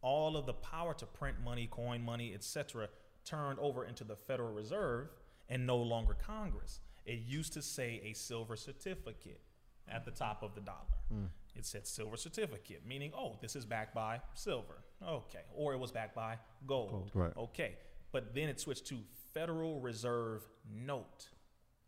[0.01, 2.89] all of the power to print money, coin money, etc.,
[3.25, 5.07] turned over into the Federal Reserve
[5.49, 6.81] and no longer Congress.
[7.09, 9.41] It used to say a silver certificate
[9.87, 10.99] at the top of the dollar.
[11.11, 11.25] Hmm.
[11.55, 14.83] It said silver certificate, meaning, oh, this is backed by silver.
[15.05, 15.39] Okay.
[15.55, 17.09] Or it was backed by gold.
[17.15, 17.35] right.
[17.35, 17.77] Okay.
[18.11, 18.99] But then it switched to
[19.33, 21.29] Federal Reserve Note.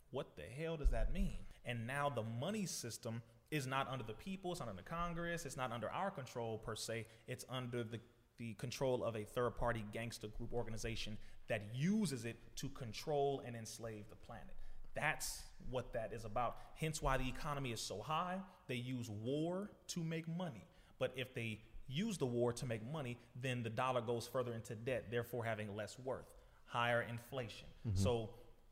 [0.09, 1.37] What the hell does that mean?
[1.65, 5.57] And now the money system is not under the people, it's not under Congress, it's
[5.57, 7.99] not under our control per se, it's under the,
[8.39, 11.15] the control of a third party gangster group organization
[11.47, 14.55] that uses it to control and enslave the planet.
[14.95, 16.57] That's what that is about.
[16.75, 18.39] Hence why the economy is so high.
[18.67, 20.67] They use war to make money.
[20.99, 24.75] But if they use the war to make money, then the dollar goes further into
[24.75, 26.25] debt, therefore having less worth,
[26.65, 27.67] higher inflation.
[27.95, 28.29] So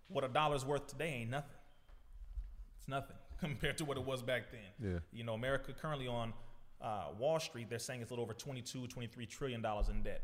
[0.08, 1.58] what a dollar's worth today ain't nothing.
[2.80, 4.92] It's nothing compared to what it was back then.
[4.92, 5.00] Yeah.
[5.12, 6.34] You know, America currently on
[6.82, 10.22] uh, Wall Street, they're saying it's a little over 22, 23 trillion dollars in debt.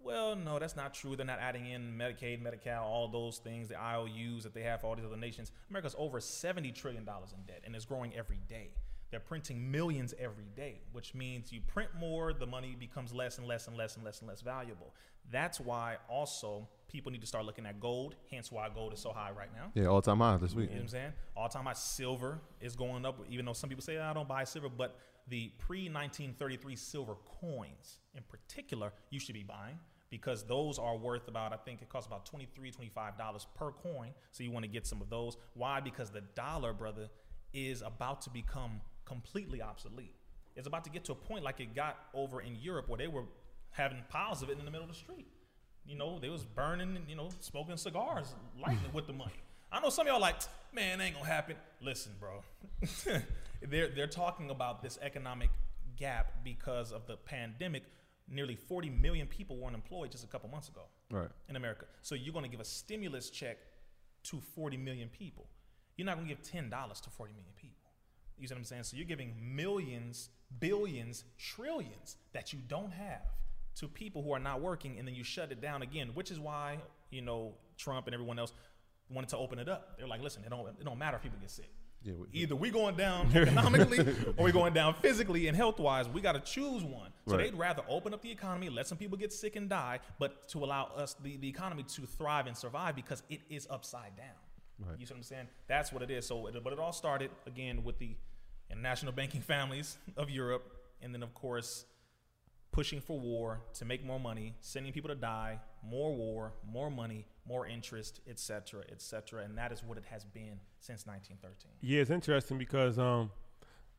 [0.00, 1.16] Well, no, that's not true.
[1.16, 4.86] They're not adding in Medicaid, Medi-Cal, all those things, the IOUs that they have for
[4.86, 5.52] all these other nations.
[5.70, 8.70] America's over $70 trillion in debt, and it's growing every day.
[9.10, 13.46] They're printing millions every day, which means you print more, the money becomes less and
[13.46, 14.94] less and less and less and less valuable.
[15.30, 19.10] That's why also people need to start looking at gold, hence why gold is so
[19.10, 19.70] high right now.
[19.74, 20.68] Yeah, all time high this week.
[20.70, 21.12] You know what I'm saying?
[21.36, 24.44] All time high silver is going up, even though some people say, I don't buy
[24.44, 29.78] silver, but the pre 1933 silver coins in particular, you should be buying
[30.10, 34.10] because those are worth about, I think it costs about $23, $25 per coin.
[34.32, 35.36] So you want to get some of those.
[35.54, 35.80] Why?
[35.80, 37.08] Because the dollar, brother,
[37.52, 40.14] is about to become completely obsolete.
[40.56, 43.06] It's about to get to a point like it got over in Europe where they
[43.06, 43.24] were
[43.70, 45.28] having piles of it in the middle of the street.
[45.86, 49.32] You know, they was burning, you know, smoking cigars, lighting it with the money.
[49.70, 50.36] I know some of y'all like,
[50.72, 51.56] man, ain't gonna happen.
[51.80, 52.42] Listen, bro.
[53.60, 55.50] they're they're talking about this economic
[55.96, 57.82] gap because of the pandemic.
[58.30, 61.30] Nearly 40 million people weren't employed just a couple months ago Right.
[61.48, 61.86] in America.
[62.02, 63.56] So you're gonna give a stimulus check
[64.24, 65.48] to 40 million people.
[65.96, 67.74] You're not gonna give $10 to 40 million people.
[68.36, 68.82] You see what I'm saying?
[68.84, 70.28] So you're giving millions,
[70.60, 73.22] billions, trillions that you don't have
[73.76, 76.38] to people who are not working, and then you shut it down again, which is
[76.38, 76.78] why,
[77.10, 78.52] you know, Trump and everyone else
[79.08, 79.96] wanted to open it up.
[79.98, 81.70] They're like, listen, it don't, it don't matter if people get sick.
[82.02, 83.98] Yeah, we- Either we going down economically
[84.36, 86.08] or we going down physically and health wise.
[86.08, 87.10] We got to choose one.
[87.26, 87.50] So Right.
[87.50, 90.64] they'd rather open up the economy, let some people get sick and die, but to
[90.64, 94.26] allow us the, the economy to thrive and survive because it is upside down.
[94.78, 94.98] Right.
[94.98, 95.48] You see what I'm saying?
[95.66, 96.24] That's what it is.
[96.26, 98.16] So, it, but it all started again with the
[98.70, 101.84] international banking families of Europe, and then of course
[102.78, 107.26] pushing for war to make more money, sending people to die, more war, more money,
[107.44, 109.42] more interest, et cetera, et cetera.
[109.42, 111.72] And that is what it has been since 1913.
[111.80, 113.32] Yeah, it's interesting because um,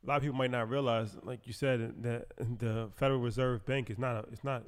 [0.02, 3.90] a lot of people might not realize, like you said, that the Federal Reserve Bank
[3.90, 4.62] is not a it's not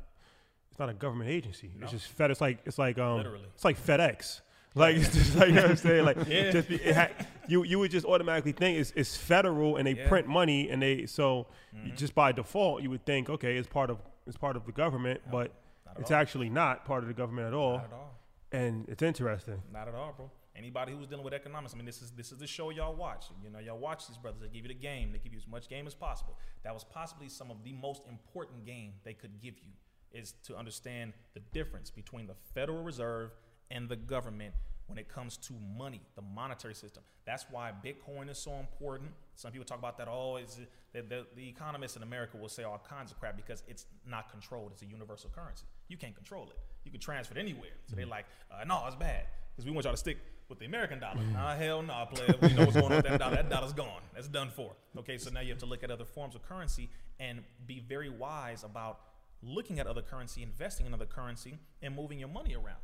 [0.71, 1.71] it's not a government agency.
[1.79, 1.85] No.
[1.85, 2.31] It's just Fed.
[2.31, 3.47] It's like it's like um Literally.
[3.55, 4.43] it's like FedEx.
[4.75, 6.05] Like it's just like you know what I'm saying.
[6.05, 6.51] Like Yeah.
[6.51, 7.09] just be, ha-
[7.49, 10.01] you you would just automatically think it's, it's federal and they Yeah.
[10.01, 10.09] Mm-hmm.
[10.09, 11.47] print money and they so
[11.85, 14.73] you just by default you would think okay it's part of it's part of the
[14.73, 15.53] government, but
[15.99, 16.17] it's all.
[16.17, 17.73] actually not part of the government at all.
[17.79, 18.19] Not at all.
[18.53, 19.61] And it's interesting.
[19.73, 20.31] Not at all, bro.
[20.55, 23.27] Anybody who's dealing with economics, I mean, this is this is the show y'all watch.
[23.43, 24.41] You know, y'all watch these brothers.
[24.43, 25.11] They give you the game.
[25.13, 26.39] They give you as much game as possible.
[26.63, 29.73] That was possibly some of the most important game they could give you
[30.13, 33.31] is to understand the difference between the Federal Reserve
[33.73, 34.55] and the government
[34.87, 37.03] when it comes to money, the monetary system.
[37.25, 39.11] That's why Bitcoin is so important.
[39.37, 40.09] Some people talk about that.
[40.11, 40.61] Oh, is
[40.93, 44.31] the, the, the economists in America will say all kinds of crap because it's not
[44.31, 44.73] controlled.
[44.73, 45.65] It's a universal currency.
[45.89, 46.59] You can't control it.
[46.85, 47.71] You can transfer it anywhere.
[47.87, 50.67] So they're like, uh, no, it's bad because we want y'all to stick with the
[50.67, 51.23] American dollar.
[51.33, 52.35] Nah, hell no, player.
[52.43, 53.37] We know what's going on with that dollar.
[53.37, 54.03] That dollar's gone.
[54.15, 54.73] That's done for.
[54.99, 58.11] Okay, so now you have to look at other forms of currency and be very
[58.11, 59.01] wise about
[59.43, 62.77] looking at other currency, investing in other currency, and moving your money around.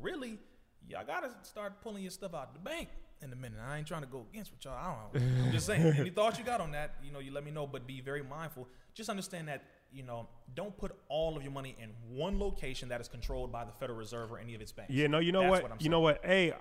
[0.00, 0.38] Really,
[0.88, 2.88] y'all gotta start pulling your stuff out the bank
[3.22, 3.58] in a minute.
[3.66, 4.74] I ain't trying to go against what y'all.
[4.74, 5.44] I don't know.
[5.46, 5.82] I'm just saying.
[5.98, 6.94] Any thoughts you got on that?
[7.02, 7.66] You know, you let me know.
[7.66, 8.68] But be very mindful.
[8.94, 13.00] Just understand that you know, don't put all of your money in one location that
[13.00, 14.92] is controlled by the Federal Reserve or any of its banks.
[14.92, 15.72] Yeah, no, you know That's what?
[15.72, 16.20] I'm you know what?
[16.26, 16.52] A,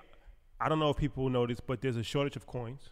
[0.62, 2.90] I don't know if people know this, but there's a shortage of coins.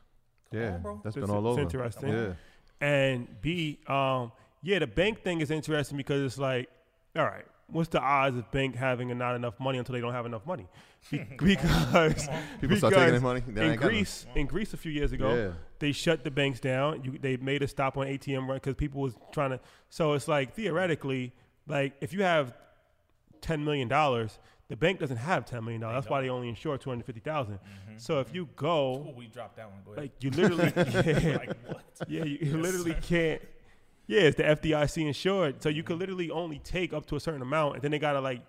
[0.51, 1.01] Yeah, on, bro.
[1.03, 1.62] that's It's- been all it's over.
[1.62, 2.10] interesting.
[2.10, 2.34] Yeah,
[2.81, 4.31] And B, um,
[4.62, 6.69] yeah, the bank thing is interesting because it's like,
[7.15, 10.25] all right, what's the odds of bank having not enough money until they don't have
[10.25, 10.67] enough money?
[11.12, 12.28] Be- because
[12.60, 15.12] People start taking their money, they in ain't got Greece, in Greece a few years
[15.12, 15.51] ago, Yeah.
[15.80, 17.04] they shut the banks down.
[17.04, 19.60] You, they made a stop on ATM run because people was trying to.
[19.89, 21.34] So it's like theoretically,
[21.67, 22.54] like if you have
[23.41, 25.95] ten million dollars, the bank doesn't have ten million dollars.
[25.95, 27.56] That's why they only insure two hundred fifty mm-hmm.
[27.97, 29.82] So if you go, we dropped that one.
[29.86, 30.04] Go ahead.
[30.04, 31.84] like you literally, yeah, like what?
[32.08, 33.41] yeah, you, you literally can't.
[34.07, 35.99] Yeah, it's the FDIC insured, so you could mm-hmm.
[36.01, 38.41] literally only take up to a certain amount, and then they gotta like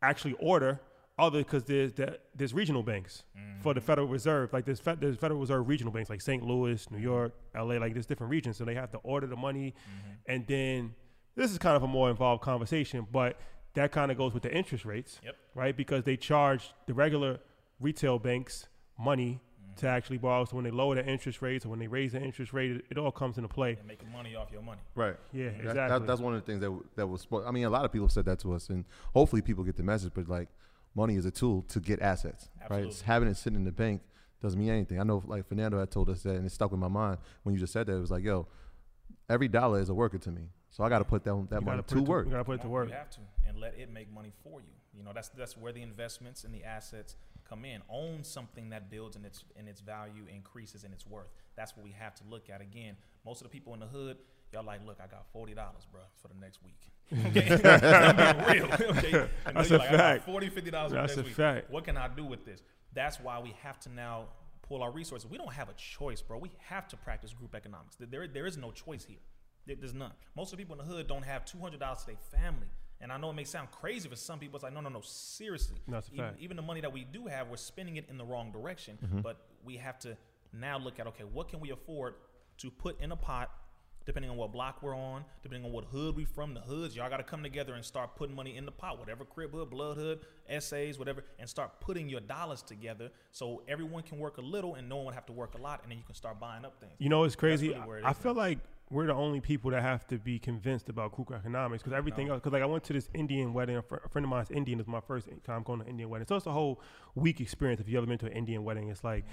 [0.00, 0.80] actually order
[1.18, 3.22] other because there's the, there's regional banks
[3.60, 3.86] for the mm-hmm.
[3.86, 6.42] Federal Reserve, like there's fe- there's Federal Reserve regional banks like St.
[6.42, 9.74] Louis, New York, LA, like there's different regions, so they have to order the money,
[9.88, 10.12] mm-hmm.
[10.26, 10.94] and then
[11.36, 13.38] this is kind of a more involved conversation, but
[13.74, 15.36] that kind of goes with the interest rates, Yep.
[15.54, 15.76] right?
[15.76, 17.40] Because they charge the regular
[17.80, 19.40] retail banks money
[19.76, 20.44] to actually borrow.
[20.44, 22.84] So when they lower the interest rates or when they raise the interest rate, it,
[22.90, 23.70] it all comes into play.
[23.76, 24.80] You're making money off your money.
[24.94, 25.16] right.
[25.32, 25.98] Yeah, That- exactly.
[25.98, 27.26] that- that's one of the things that that was.
[27.46, 29.82] I mean, a lot of people said that to us, and hopefully people get the
[29.82, 30.12] message.
[30.14, 30.48] But like,
[30.94, 32.84] money is a tool to get assets, right?
[32.84, 34.02] It's having it sitting in the bank
[34.42, 34.98] doesn't mean anything.
[35.00, 37.54] I know, like Fernando had told us that, and it stuck in my mind when
[37.54, 37.94] you just said that.
[37.94, 38.46] It was like, yo,
[39.28, 41.46] every dollar is a worker to me, so I got to put that that You
[41.48, 42.26] gotta money put to it work.
[42.26, 42.88] You gotta put it to work.
[42.88, 44.66] You have to, and let it make money for you.
[44.94, 47.16] You know, that's that's where the investments and the assets
[47.52, 47.82] come in.
[47.90, 51.28] Own something that builds and its and its value increases in its worth.
[51.56, 52.60] That's what we have to look at.
[52.60, 54.16] Again, most of the people in the hood,
[54.52, 56.78] Y'all like, look, I got forty dollars, bro, for the next week.
[57.26, 58.74] Okay, I'm being real.
[58.96, 60.24] Okay, and That's you're a like, I got fact.
[60.26, 61.36] 40 50 dollars for That's the a next week.
[61.36, 61.70] fact.
[61.70, 62.62] What can I do with this?
[62.94, 64.26] That's why we have to now
[64.66, 65.28] pull our resources.
[65.30, 66.38] We don't have a choice, bro.
[66.38, 67.96] We have to practice group economics.
[67.98, 69.18] There, there is no choice here.
[69.66, 70.12] There's none.
[70.36, 72.68] Most of the people in the hood don't have two hundred dollars to their family.
[73.02, 74.56] And I know it may sound crazy for some people.
[74.56, 75.78] It's like, no, no, no, seriously.
[75.88, 76.36] That's a even, fact.
[76.40, 78.96] even the money that we do have, we're spending it in the wrong direction.
[79.04, 79.20] Mm-hmm.
[79.20, 80.16] But we have to
[80.52, 82.14] now look at okay, what can we afford
[82.58, 83.50] to put in a pot,
[84.04, 86.54] depending on what block we're on, depending on what hood we from.
[86.54, 89.24] The hoods, y'all got to come together and start putting money in the pot, whatever
[89.24, 94.18] Crip hood, blood hood, essays, whatever, and start putting your dollars together so everyone can
[94.18, 96.04] work a little and no one would have to work a lot, and then you
[96.04, 96.92] can start buying up things.
[96.98, 97.68] You know, it's crazy.
[97.70, 98.58] really it I feel like
[98.92, 102.40] we're the only people that have to be convinced about group economics because everything else.
[102.40, 103.78] Because like I went to this Indian wedding.
[103.78, 104.78] A, fr- a friend of mine's Indian.
[104.78, 106.26] It was my first time going to an Indian wedding.
[106.28, 106.80] So it's a whole
[107.14, 107.80] week experience.
[107.80, 109.24] If you ever been to an Indian wedding, it's like,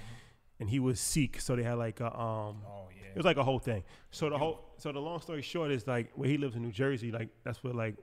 [0.58, 2.62] and he was Sikh, so they had like a um.
[2.66, 3.10] Oh yeah.
[3.10, 3.84] It was like a whole thing.
[4.10, 6.72] So the whole, so the long story short is like where he lives in New
[6.72, 7.96] Jersey, like that's where like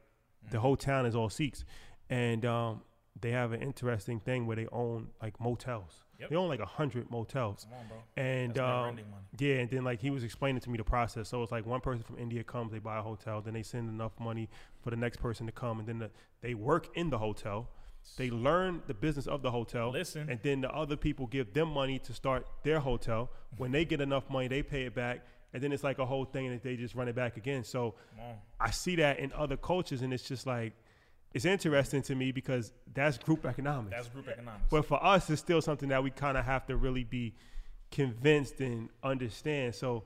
[0.52, 1.65] the whole town is all Sikhs,
[2.10, 2.82] and um,
[3.20, 6.04] they have an interesting thing where they own like motels.
[6.19, 6.30] Yep.
[6.30, 7.97] They own like a hundred motels, Come on, bro.
[8.23, 9.03] and um, money.
[9.38, 11.30] yeah, and then like he was explaining to me the process.
[11.30, 13.89] So it's like one person from India comes, they buy a hotel, then they send
[13.89, 14.49] enough money
[14.82, 16.10] for the next person to come, and then the,
[16.41, 17.69] they work in the hotel.
[18.15, 19.91] They learn the business of the hotel.
[19.91, 20.30] Listen.
[20.30, 23.30] And then the other people give them money to start their hotel.
[23.58, 25.25] When they get enough money, they pay it back.
[25.53, 27.63] And then it's like a whole thing and they just run it back again.
[27.63, 27.95] So.
[28.60, 30.73] I see that in other cultures and it's just like
[31.34, 33.96] it's interesting to me because that's group economics.
[33.96, 34.66] That's group economics.
[34.70, 37.36] But for us, it's still something that we kind of have to really be
[37.92, 39.76] convinced and understand.
[39.76, 40.04] So,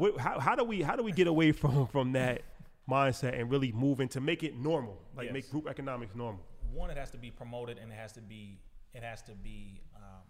[0.00, 2.42] wh- how, how do we how do we get away from from that
[2.90, 5.32] mindset and really move into make it normal, like Yes.
[5.34, 6.42] make group economics normal?
[6.72, 8.58] one it has to be promoted and it has to be
[8.94, 10.22] it has to be um,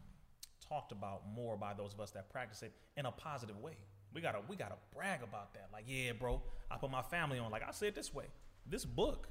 [0.69, 3.75] talked about more by those of us that practice it in a positive way
[4.13, 7.49] we gotta we gotta brag about that like yeah bro i put my family on
[7.53, 8.25] like i say it this way
[8.67, 9.29] this book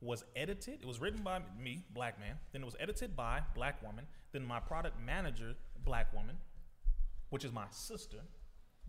[0.00, 3.82] was edited it was written by me black man then it was edited by black
[3.82, 6.36] woman then my product manager black woman
[7.30, 8.18] which is my sister.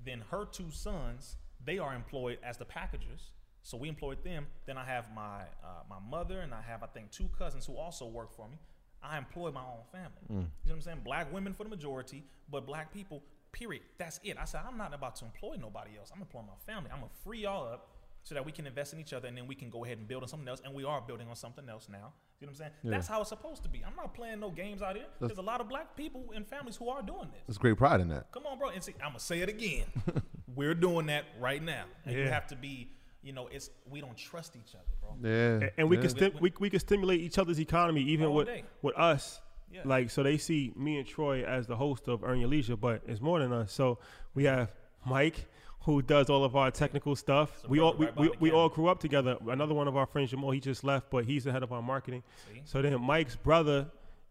[0.03, 3.31] Then her two sons, they are employed as the packagers.
[3.63, 4.47] So we employed them.
[4.65, 7.77] Then I have my uh, my mother and I have I think two cousins who
[7.77, 8.57] also work for me.
[9.03, 10.09] I employ my own family.
[10.29, 11.01] You know what I'm saying?
[11.03, 13.23] Black women for the majority, but black people.
[13.51, 13.83] Period.
[13.97, 14.37] That's it.
[14.39, 16.11] I said I'm not about to employ nobody else.
[16.15, 16.89] I'm employing my family.
[16.91, 17.89] I'm gonna free y'all up
[18.23, 20.07] so that we can invest in each other and then we can go ahead and
[20.07, 20.61] build on something else.
[20.63, 22.13] And we are building on something else now.
[22.39, 22.71] You know what I'm saying?
[22.83, 23.83] That's how it's supposed to be.
[23.85, 25.05] I'm not playing no games out here.
[25.19, 27.41] There's a lot of black people and families who are doing this.
[27.47, 28.31] There's great pride in that.
[28.31, 28.69] Come on, bro.
[28.69, 29.85] And see, I'm gonna say it again.
[30.55, 31.85] We're doing that right now.
[32.05, 32.89] And you have to be,
[33.23, 35.29] you know, it's we don't trust each other, bro.
[35.29, 35.67] Yeah.
[35.67, 36.01] A- and we yeah.
[36.01, 38.63] can stim- we, we can stimulate each other's economy even with day.
[38.81, 39.39] with us
[39.71, 39.81] Yeah.
[39.85, 43.01] like so they see me and troy as the host of earn your leisure but
[43.07, 43.99] it's more than us so
[44.35, 44.73] we have
[45.05, 45.45] mike
[45.85, 48.87] who does all of our technical stuff a we all we, we, we all grew
[48.87, 51.63] up together another one of our friends jamal he just left but he's the head
[51.63, 52.61] of our marketing See?
[52.65, 53.87] so then mike's brother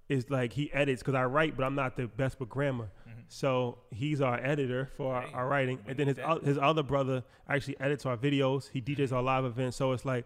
[0.09, 2.89] is like he edits because i write but i'm not the best with grammar
[3.33, 5.31] so he's our editor for our, Mm-hmm.
[5.31, 8.81] Hey, our writing and then his, o- his other brother actually edits our videos he
[8.81, 10.25] DJs our live events so it's like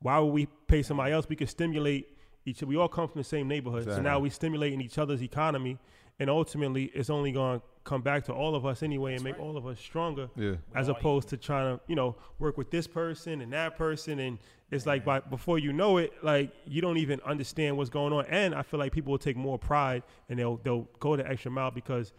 [0.00, 1.28] why would we pay somebody else?
[1.28, 2.06] We could stimulate
[2.46, 2.62] each.
[2.62, 4.22] We all come from the same neighborhood, so now Exactly.
[4.22, 5.76] we stimulating each other's economy,
[6.20, 9.38] and ultimately, it's only going to come back to all of us anyway, and make
[9.38, 9.44] right.
[9.44, 10.28] all of us stronger.
[10.36, 10.56] Yeah.
[10.74, 14.18] As all opposed to trying to, you know, work with this person and that person,
[14.18, 14.38] and
[14.70, 18.26] it's like by before you know it, like you don't even understand what's going on.
[18.26, 21.50] And I feel like people will take more pride and they'll they'll go the extra
[21.50, 22.12] mile because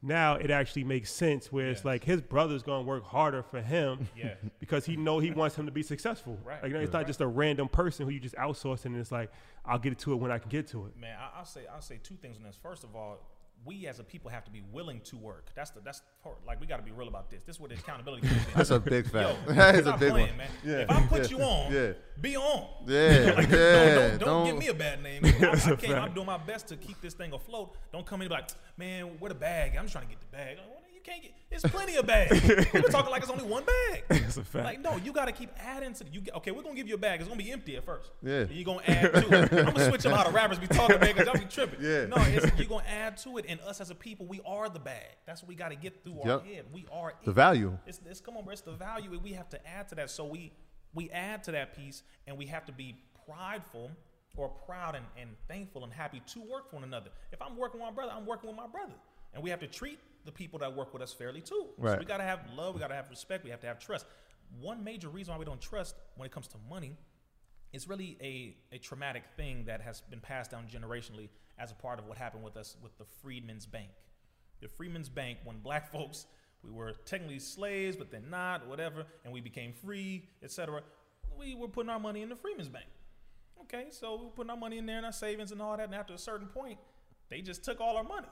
[0.00, 1.52] now it actually makes sense.
[1.52, 4.34] Where it's like his brother's going to work harder for him Yeah.
[4.60, 6.38] because he know he wants him to be successful.
[6.42, 6.62] Right.
[6.62, 9.30] Like it's not just a random person who you just outsourcing and it's like
[9.66, 10.96] I'll get to it when I can get to it.
[10.98, 12.56] Man, I, I'll say I'll say two things on this.
[12.62, 13.18] First of all,
[13.64, 15.50] we as a people have to be willing to work.
[15.54, 17.42] That's the that's part, like we got to be real about this.
[17.42, 18.40] This is what the accountability comes.
[18.54, 19.46] That's a big Yo, fact.
[19.48, 20.36] that is a big playing, one.
[20.38, 20.48] man.
[20.64, 20.72] Yeah.
[20.78, 21.36] If I put yeah.
[21.36, 21.92] you on, Yeah.
[22.20, 22.66] be on.
[22.86, 23.32] Yeah.
[23.36, 23.84] Like, yeah.
[23.84, 25.22] don't, don't, don't, Don't- give me a bad name.
[25.24, 27.76] I, I can't, I'm doing my best to keep this thing afloat.
[27.92, 29.76] Don't come in and be like, man, where the bag?
[29.76, 30.56] I'm just trying to get the bag.
[31.00, 31.32] You can't get.
[31.48, 32.42] There's plenty of bags.
[32.74, 34.04] We're talking like it's only one bag.
[34.08, 34.64] That's a fact.
[34.64, 36.04] Like, no, you got to keep adding to.
[36.04, 36.50] The, you okay?
[36.50, 37.20] We're gonna give you a bag.
[37.20, 38.10] It's gonna be empty at first.
[38.22, 38.44] Yeah.
[38.50, 39.52] You're gonna add to it.
[39.52, 41.82] I'm gonna switch up how the rappers be talking, man, because y'all be tripping.
[41.82, 42.06] Yeah.
[42.06, 44.78] No, it's, you're gonna add to it, and us as a people, we are the
[44.78, 45.06] bag.
[45.26, 46.66] That's what we got to get through our head.
[46.72, 47.34] We are The it.
[47.34, 47.76] value.
[47.86, 48.52] It's, it's come on, bro.
[48.52, 50.10] It's the value, and we have to add to that.
[50.10, 50.52] So we
[50.92, 52.96] we add to that piece, and we have to be
[53.26, 53.90] prideful
[54.36, 57.10] or proud and, and thankful and happy to work for one another.
[57.32, 58.94] If I'm working with my brother, I'm working with my brother,
[59.34, 61.66] and we have to treat the people that work with us fairly too.
[61.94, 62.74] So we gotta have love.
[62.74, 63.44] We gotta have respect.
[63.44, 64.06] We have to have trust.
[64.60, 66.96] One major reason why we don't trust when it comes to money
[67.72, 71.98] is really a, a traumatic thing that has been passed down generationally as a part
[71.98, 73.90] of what happened with us with the Freedmen's Bank.
[74.60, 76.26] The Freedmen's Bank, when black folks
[76.62, 80.82] we were technically slaves, but then not, whatever, and we became free, etc.
[81.38, 82.86] We were putting our money in the Freedmen's Bank.
[83.62, 85.84] Okay, so we were putting our money in there and our savings and all that,
[85.84, 86.78] and after a certain point,
[87.28, 88.26] they just took all our money.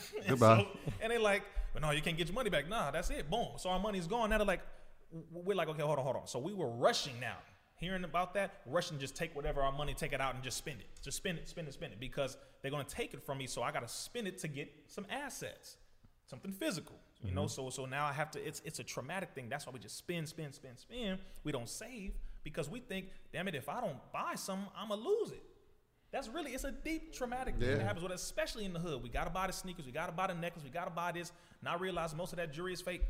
[0.18, 0.66] and Goodbye.
[0.72, 1.42] So, and they're like,
[1.74, 2.68] well, no, you can't get your money back.
[2.68, 3.30] Nah, that's it.
[3.30, 3.48] Boom.
[3.56, 4.30] So our money's gone.
[4.30, 4.62] Now they're like,
[5.32, 6.26] we're like, okay, hold on, hold on.
[6.26, 7.36] So we were rushing now.
[7.76, 10.78] Hearing about that, rushing just take whatever our money, take it out and just spend
[10.78, 10.86] it.
[11.02, 11.98] Just spend it, spend it, spend it.
[11.98, 15.04] Because they're gonna take it from me, so I gotta spend it to get some
[15.10, 15.78] assets.
[16.26, 16.94] Something physical.
[17.24, 17.48] You know, mm-hmm.
[17.48, 19.48] so so now I have to it's it's a traumatic thing.
[19.48, 21.18] That's why we just spend, spend, spend, spend.
[21.42, 22.12] We don't save
[22.44, 25.42] because we think, damn it, if I don't buy something, I'ma lose it.
[26.12, 29.02] That's really it's a deep traumatic thing that happens with us, especially in the hood.
[29.02, 31.32] We gotta buy the sneakers, we gotta buy the necklace, we gotta buy this.
[31.62, 33.02] Not realize most of that jewelry is fake.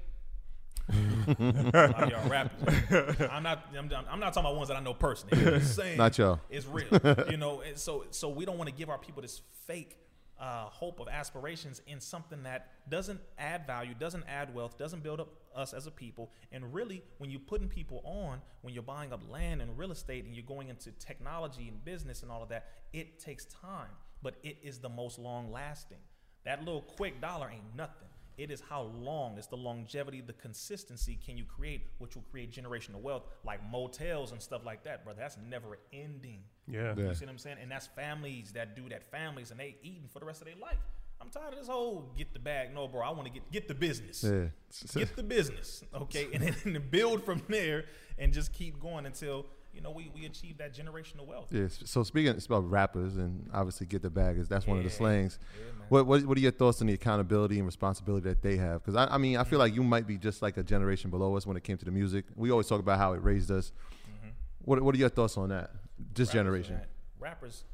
[0.88, 3.20] A lot of y'all rappers.
[3.30, 3.66] I'm not.
[3.76, 5.54] I'm, I'm not talking about ones that I know personally.
[5.54, 6.40] I'm saying Not y'all.
[6.50, 6.86] It's real,
[7.30, 7.60] you know.
[7.60, 9.96] And so, so we don't want to give our people this fake
[10.40, 15.20] uh, hope of aspirations in something that doesn't add value, doesn't add wealth, doesn't build
[15.20, 16.32] up us as a people.
[16.50, 20.24] And really, when you're putting people on, when you're buying up land and real estate,
[20.24, 23.90] and you're going into technology and business and all of that, it takes time,
[24.22, 25.98] but it is the most long lasting.
[26.44, 28.08] That little quick dollar ain't nothing.
[28.38, 32.52] It is how long, it's the longevity, the consistency can you create, which will create
[32.52, 35.20] generational wealth, like motels and stuff like that, brother.
[35.20, 36.40] That's never ending.
[36.66, 36.94] Yeah.
[36.96, 37.08] Yeah.
[37.08, 37.58] You see what I'm saying?
[37.60, 40.56] And that's families that do that, families, and they eating for the rest of their
[40.56, 40.78] life.
[41.20, 42.74] I'm tired of this whole get the bag.
[42.74, 44.24] No, bro, I want to get get the business.
[44.24, 44.46] Yeah.
[44.94, 47.84] Get the business, okay, and then and then build from there,
[48.18, 51.48] and just keep going until you know we, we achieve that generational wealth.
[51.50, 51.80] Yes.
[51.84, 54.96] So speaking about rappers and obviously get the bag is that's one of the Yeah.
[54.96, 55.38] slangs.
[55.58, 58.82] Yeah, what, what what are your thoughts on the accountability and responsibility that they have?
[58.84, 61.36] Because I, I mean I feel like you might be just like a generation below
[61.36, 62.26] us when it came to the music.
[62.36, 63.72] We always talk about how it raised us.
[64.06, 64.28] Mm-hmm.
[64.62, 65.70] What what are your thoughts on that?
[66.14, 66.80] This Rappers, generation.
[67.20, 67.64] rappers,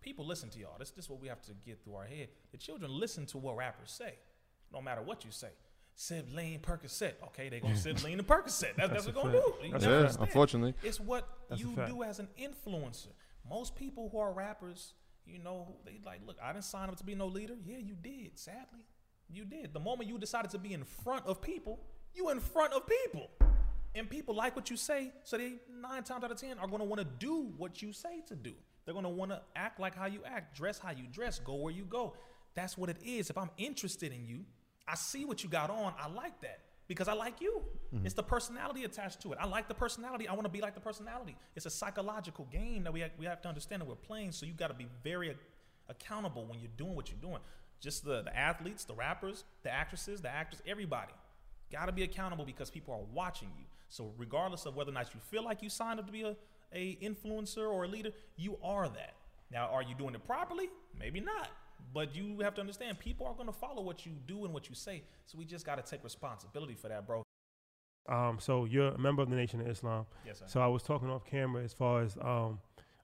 [0.00, 0.76] people listen to y'all.
[0.78, 2.28] This, this is what we have to get through our head.
[2.52, 4.14] The children listen to what rappers say,
[4.72, 5.50] no matter what you say.
[5.96, 7.12] Sib Lean Percocet.
[7.26, 8.74] Okay, they gonna sib lean and Percocet.
[8.76, 9.60] That's, that's, a what they're gonna fact.
[9.60, 9.66] do.
[9.66, 10.00] You That's gotta a fact.
[10.00, 10.28] understand.
[10.28, 10.74] Unfortunately.
[10.82, 13.08] it's what That's you do as an influencer.
[13.48, 14.94] Most people who are rappers,
[15.26, 17.54] you know, they like, look, I didn't sign up to be no leader.
[17.64, 18.38] Yeah, you did.
[18.38, 18.86] Sadly,
[19.30, 19.72] you did.
[19.72, 21.80] The moment you decided to be in front of people,
[22.12, 23.30] you in front of people.
[23.96, 26.84] And people like what you say, so they nine times out of ten are gonna
[26.84, 28.52] wanna do what you say to do.
[28.84, 31.84] They're gonna wanna act like how you act, dress how you dress, go where you
[31.84, 32.14] go.
[32.54, 33.30] That's what it is.
[33.30, 34.44] If I'm interested in you,
[34.86, 36.60] I see what you got on, I like that.
[36.86, 37.62] Because I like you.
[37.94, 38.04] Mm-hmm.
[38.04, 39.38] It's the personality attached to it.
[39.40, 40.28] I like the personality.
[40.28, 41.34] I want to be like the personality.
[41.56, 44.32] It's a psychological game that we have, we have to understand that we're playing.
[44.32, 45.34] So you got to be very
[45.88, 47.40] accountable when you're doing what you're doing.
[47.80, 51.12] Just the, the athletes, the rappers, the actresses, the actors, everybody.
[51.72, 53.64] Got to be accountable because people are watching you.
[53.88, 56.36] So regardless of whether or not you feel like you signed up to be a,
[56.72, 59.14] a influencer or a leader, you are that.
[59.50, 60.68] Now, are you doing it properly?
[60.98, 61.48] Maybe not.
[61.92, 64.68] But you have to understand people are going to follow what you do and what
[64.68, 65.02] you say.
[65.26, 67.22] So we just got to take responsibility for that, bro.
[68.08, 70.06] Um, so you're a member of the Nation of Islam.
[70.26, 70.44] Yes, sir.
[70.48, 72.58] So I was talking off camera as far as um,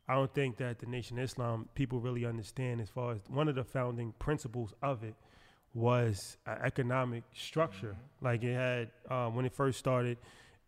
[0.08, 3.48] I don't think that the Nation of Islam people really understand as far as one
[3.48, 5.14] of the founding principles of it
[5.72, 7.96] was an economic structure.
[8.20, 10.18] Like it had um, when it first started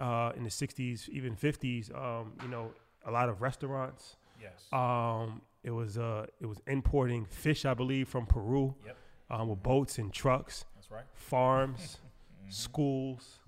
[0.01, 1.95] uh, in the '60s, even '50s.
[1.95, 2.71] Um, you know,
[3.05, 4.17] a lot of restaurants.
[4.41, 4.65] Yes.
[4.73, 8.97] Um, it was uh, it was importing fish, I believe, from Peru yep.
[9.31, 11.05] um, with boats and trucks That's right.
[11.15, 11.99] farms,
[12.49, 13.39] schools.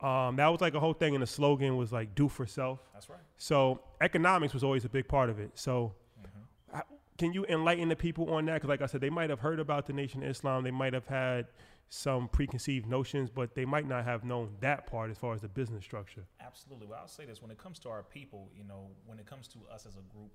[0.00, 2.80] Um, that was like a whole thing, and the slogan was like "Do for self."
[2.92, 3.20] That's right.
[3.38, 5.52] So economics was always a big part of it.
[5.54, 6.80] So, Mm-hmm.
[7.16, 8.54] can you enlighten the people on that?
[8.54, 10.64] Because, like I said, they might have heard about the Nation of Islam.
[10.64, 11.46] They might have had
[11.88, 15.48] some preconceived notions, but they might not have known that part as far as the
[15.48, 16.24] business structure.
[16.40, 16.86] Absolutely.
[16.86, 19.48] Well, I'll say this: when it comes to our people, you know, when it comes
[19.48, 20.32] to us as a group,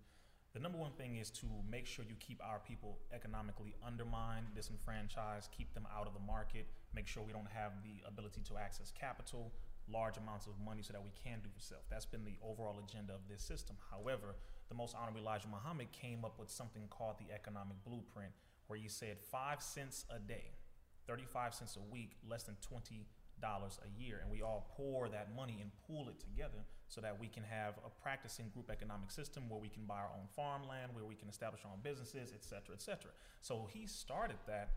[0.54, 5.52] the number one thing is to make sure you keep our people economically undermined, disenfranchised,
[5.52, 6.66] keep them out of the market.
[6.96, 9.54] Make sure we don't have the ability to access capital,
[9.88, 11.84] large amounts of money, so that we can do for self.
[11.90, 13.76] That's been the overall agenda of this system.
[13.92, 14.36] However,
[14.70, 18.32] the most honorable Elijah Muhammad came up with something called the economic blueprint,
[18.68, 20.58] where he said five cents a day
[21.08, 23.02] 35 cents a week, less than $20
[23.44, 24.20] a year.
[24.22, 27.76] And we all pour that money and pool it together so that we can have
[27.86, 31.30] a practicing group economic system where we can buy our own farmland, where we can
[31.30, 33.12] establish our own businesses, et cetera, et cetera.
[33.42, 34.70] So he started that.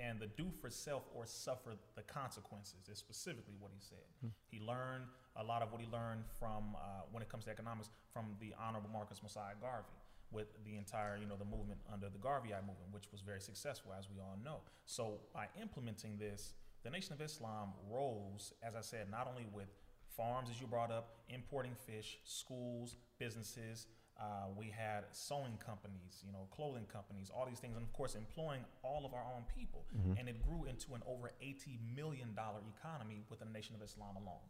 [0.00, 4.30] And the do for self or suffer the consequences is specifically what he said.
[4.46, 7.90] He learned a lot of what he learned from, uh, when it comes to economics,
[8.12, 9.98] from the Honorable Marcus Mosiah Garvey
[10.30, 13.92] with the entire, you know, the movement under the Garveyite movement, which was very successful,
[13.98, 14.58] as we all know.
[14.86, 16.54] So by implementing this,
[16.84, 19.68] the Nation of Islam rose, as I said, not only with
[20.16, 23.86] farms, as you brought up, importing fish, schools, businesses,
[24.20, 28.16] Uh, we had sewing companies, you know, clothing companies, all these things, and of course,
[28.16, 29.86] employing all of our own people.
[29.96, 30.18] Mm-hmm.
[30.18, 34.46] And it grew into an over $80 million economy with the Nation of Islam alone.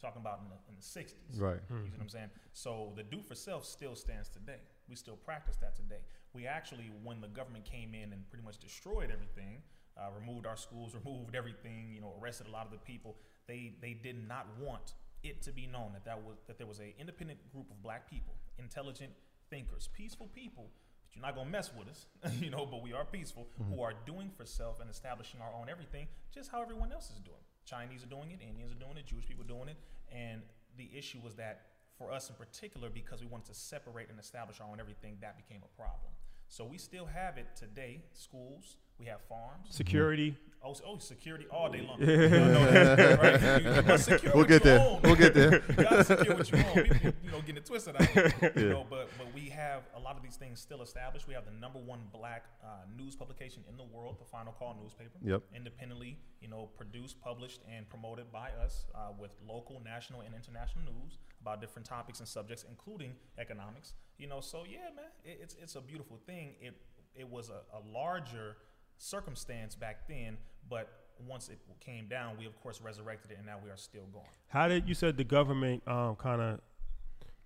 [0.00, 1.38] Talking about in the, in the 60s.
[1.38, 1.60] Right.
[1.68, 2.30] You see what I'm saying?
[2.54, 4.60] So the do for self still stands today.
[4.88, 6.00] We still practice that today.
[6.32, 9.62] We actually, when the government came in and pretty much destroyed everything,
[9.96, 13.16] uh, removed our schools, removed everything, you know, arrested a lot of the people,
[13.46, 16.80] they they did not want it to be known that that was that there was
[16.80, 19.12] a independent group of black people, intelligent
[19.50, 20.70] thinkers, peaceful people.
[21.02, 22.06] But you're not gonna mess with us,
[22.40, 22.66] you know.
[22.66, 26.50] But we are peaceful, who are doing for self and establishing our own everything, just
[26.50, 27.42] how everyone else is doing.
[27.64, 29.76] Chinese are doing it, Indians are doing it, Jewish people are doing it,
[30.12, 30.42] and
[30.76, 31.62] the issue was that
[31.96, 35.36] for us in particular, because we wanted to separate and establish our own everything, that
[35.36, 36.12] became a problem.
[36.48, 38.02] So we still have it today.
[38.12, 39.68] Schools, we have farms.
[39.70, 40.36] Security.
[40.66, 42.00] Oh, oh, security all day long.
[42.00, 44.00] You know that, right?
[44.08, 44.80] You- you We'll get there.
[44.80, 45.00] own.
[45.02, 45.62] We'll get there.
[45.68, 46.84] you gotta secure what you own.
[46.84, 48.32] People, you know, getting it twisted out here.
[48.56, 51.28] You know, but but we have a lot of these things still established.
[51.28, 54.74] We have the number one black uh, news publication in the world, the Final Call
[54.82, 55.18] newspaper.
[55.22, 55.42] Yep.
[55.54, 60.84] Independently, you know, produced, published, and promoted by us uh, with local, national, and international
[60.86, 63.92] news about different topics and subjects, including economics.
[64.16, 66.54] You know, so yeah, man, it, it's it's a beautiful thing.
[66.58, 66.74] It
[67.14, 68.56] it was a, a larger
[68.98, 70.36] circumstance back then,
[70.68, 70.88] but
[71.26, 74.26] once it came down, we of course resurrected it, and now we are still going.
[74.48, 76.60] How did you said the government um, kind of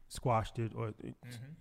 [0.09, 1.15] squashed it, or it,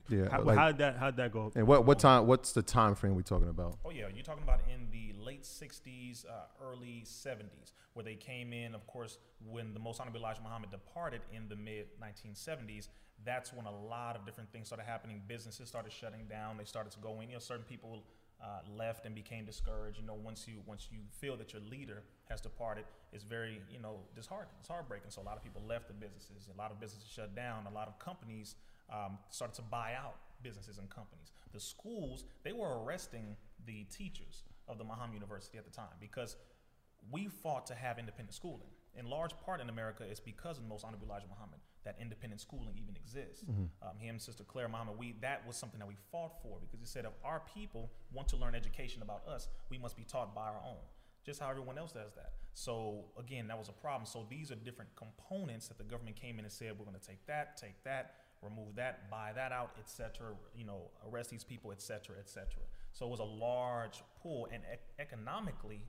[0.07, 0.29] Yeah.
[0.29, 1.51] how, like- how did that how did that go?
[1.55, 2.27] and what what time?
[2.27, 3.77] What's the time frame we're talking about?
[3.83, 8.53] Oh yeah, you're talking about in the late '60s, uh, early '70s, where they came
[8.53, 8.73] in.
[8.73, 12.88] Of course, when the Most Honorable Elijah Muhammad departed in the mid 1970s,
[13.25, 15.21] that's when a lot of different things started happening.
[15.27, 16.55] Businesses started shutting down.
[16.57, 17.27] They started to go in.
[17.29, 18.03] You know, certain people
[18.41, 19.99] uh, left and became discouraged.
[19.99, 23.79] You know, once you once you feel that your leader has departed, it's very you
[23.79, 24.55] know disheartening.
[24.59, 25.09] It's heartbreaking.
[25.09, 26.47] So a lot of people left the businesses.
[26.53, 27.67] A lot of businesses shut down.
[27.67, 28.55] A lot of companies
[28.91, 31.31] um, started to buy out businesses and companies.
[31.53, 33.35] The schools they were arresting
[33.65, 36.35] the teachers of the Muhammad University at the time because
[37.11, 38.67] we fought to have independent schooling.
[38.95, 42.39] In large part in America, it's because of the Most Honorable Elijah Muhammad that independent
[42.41, 43.43] schooling even exists.
[43.81, 46.85] Um, him, Sister Clara Muhammad, we that was something that we fought for because he
[46.85, 50.47] said if our people want to learn education about us, we must be taught by
[50.53, 50.83] our own.
[51.25, 52.31] Just how everyone else does that.
[52.53, 54.05] So again, that was a problem.
[54.05, 57.07] So these are different components that the government came in and said we're going to
[57.07, 60.27] take that, take that, remove that, buy that out, etc.
[60.55, 62.45] You know, arrest these people, etc., etc.
[62.93, 65.81] So it was a large pool, and ec- economically,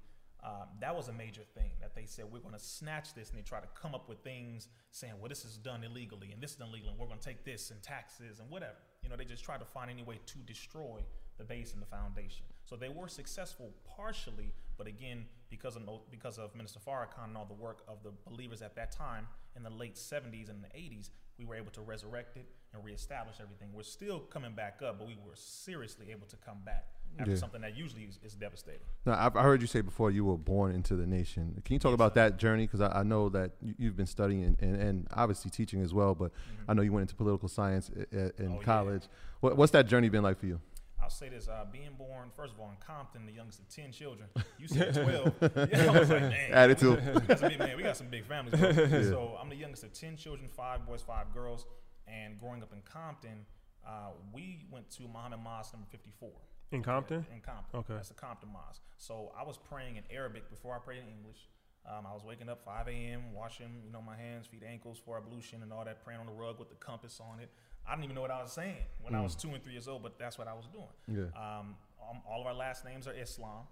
[0.45, 3.39] um, that was a major thing that they said we're going to snatch this, and
[3.39, 6.53] they try to come up with things saying, well, this is done illegally, and this
[6.53, 8.77] is done illegally, and we're going to take this and taxes and whatever.
[9.03, 11.01] You know, they just tried to find any way to destroy
[11.39, 12.45] the base and the foundation.
[12.65, 17.47] So they were successful partially, but again, because of because of Minister Farrakhan and all
[17.47, 19.27] the work of the believers at that time
[19.57, 23.37] in the late 70s and the 80s, we were able to resurrect it and reestablish
[23.41, 23.69] everything.
[23.73, 26.87] We're still coming back up, but we were seriously able to come back
[27.19, 27.37] after Yeah.
[27.37, 28.81] something that usually is, is devastating.
[29.07, 31.61] Now, I've, I heard you say before you were born into the nation.
[31.65, 32.67] Can you talk about that journey?
[32.67, 36.15] Because I, I know that you, you've been studying and, and obviously teaching as well,
[36.15, 36.31] but
[36.69, 38.53] I know you went into political science in Mm-hmm.
[38.53, 38.63] Oh, yeah.
[38.65, 39.03] college.
[39.41, 40.61] What, what's that journey been like for you?
[41.01, 43.93] I'll say this: uh, being born, first of all, in Compton, the youngest of ten
[43.93, 44.29] children.
[44.59, 45.33] You said twelve.
[45.73, 47.01] yeah, I was like, Attitude.
[47.27, 47.77] That's a big man.
[47.77, 48.61] We got some big families.
[48.61, 49.03] Bro.
[49.05, 51.67] So I'm the youngest of ten children, five boys, five girls.
[52.09, 53.47] And growing up in Compton,
[53.87, 56.31] uh, we went to Muhammad Mosque number 54.
[56.71, 57.27] In Compton?
[57.33, 57.81] In Compton.
[57.81, 57.95] Okay.
[57.95, 58.83] That's the Compton Mosque.
[58.99, 61.49] So I was praying in Arabic before I prayed in English.
[61.87, 65.17] Um, I was waking up 5 a.m., washing, you know, my hands, feet, ankles for
[65.17, 67.49] ablution and all that, praying on the rug with the compass on it.
[67.87, 69.89] I didn't even know what I was saying when I was two and three years
[69.89, 70.93] old, but that's what I was doing.
[71.09, 71.41] Yeah.
[71.41, 71.77] Um,
[72.11, 73.65] um, all of our last names are Islam,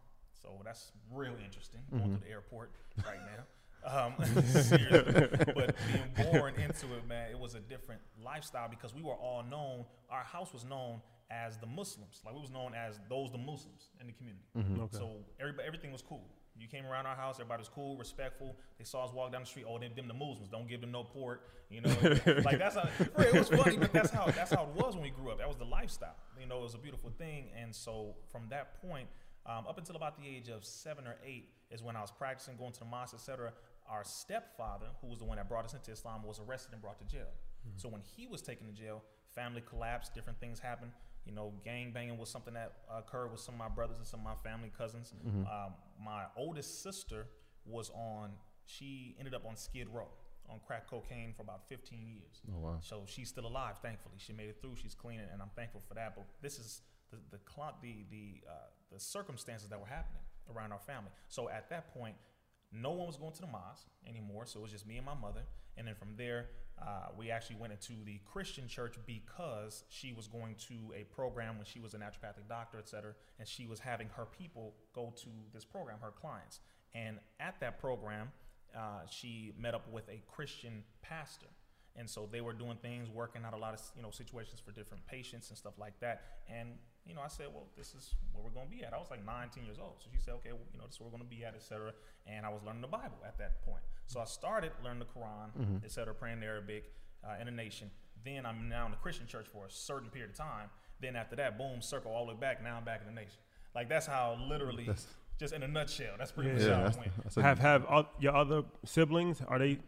[0.43, 1.81] so that's really interesting.
[1.91, 2.71] Going to the airport
[3.05, 3.45] right now.
[3.87, 4.15] Um,
[5.55, 9.45] but being born into it, man, it was a different lifestyle because we were all
[9.49, 9.85] known.
[10.11, 13.91] Our house was known as the Muslims, like we was known as those the Muslims
[14.01, 14.45] in the community.
[14.57, 14.97] Okay.
[14.97, 16.29] So everybody, everything was cool.
[16.59, 18.57] You came around our house, everybody was cool, respectful.
[18.79, 19.67] They saw us walk down the street.
[19.69, 20.49] Oh, them, them the Muslims.
[20.49, 21.43] Don't give them no pork.
[21.69, 21.91] You know,
[22.45, 22.89] like that's how.
[23.19, 25.39] It was funny, but that's how that's how it was when we grew up.
[25.39, 26.17] That was the lifestyle.
[26.41, 27.49] You know, it was a beautiful thing.
[27.61, 29.09] And so from that point,
[29.45, 32.57] um, up until about the age of seven or eight, is when I was practicing,
[32.57, 33.53] going to the mosque, etc.
[33.91, 36.99] Our stepfather, who was the one that brought us into Islam, was arrested and brought
[36.99, 37.29] to jail.
[37.77, 39.03] So when he was taken to jail,
[39.35, 40.93] family collapsed, different things happened.
[41.27, 44.21] You know, gang banging was something that occurred with some of my brothers and some
[44.21, 45.13] of my family cousins.
[45.47, 47.27] Um, my oldest sister
[47.65, 48.31] was on,
[48.65, 50.09] she ended up on Skid Row
[50.49, 52.41] on crack cocaine for about 15 years.
[52.49, 52.79] Oh, wow.
[52.81, 54.17] So she's still alive, thankfully.
[54.19, 54.77] She made it through.
[54.77, 56.15] She's clean, and I'm thankful for that.
[56.15, 57.39] But this is the the
[57.83, 58.53] the the, uh,
[58.93, 60.23] the circumstances that were happening
[60.55, 61.11] around our family.
[61.29, 62.15] So at that point,
[62.73, 65.15] no one was going to the mosque anymore, so it was just me and my
[65.15, 65.43] mother.
[65.77, 66.47] And then from there,
[66.81, 71.57] uh, we actually went into the Christian church because she was going to a program
[71.57, 75.13] when she was a naturopathic doctor, et cetera, and she was having her people go
[75.17, 76.61] to this program, her clients.
[76.95, 78.31] And at that program,
[78.77, 81.47] uh, she met up with a Christian pastor.
[81.99, 84.71] And so they were doing things, working out a lot of you know situations for
[84.73, 86.41] different patients and stuff like that.
[86.47, 88.93] And you know, I said, well, this is where we're going to be at.
[88.93, 91.01] I was like 19 years old, so she said, okay, well, you know, this is
[91.01, 91.95] where we're going to be at, etc.
[92.27, 93.83] And I was learning the Bible at that point.
[94.07, 95.85] So I started learning the Quran, mm-hmm.
[95.85, 96.93] etc., praying in Arabic
[97.25, 97.91] uh, in a nation.
[98.25, 100.71] Then I'm now in the Christian church for a certain period of time.
[101.01, 102.63] Then after that, boom, circle all the way back.
[102.63, 103.39] Now I'm back in the nation.
[103.75, 104.85] Like that's how literally.
[104.87, 105.07] That's,
[105.39, 106.97] just in a nutshell, that's pretty yeah, much yeah, how it
[107.37, 107.47] went.
[107.47, 109.43] have have your other siblings?
[109.47, 109.79] Are they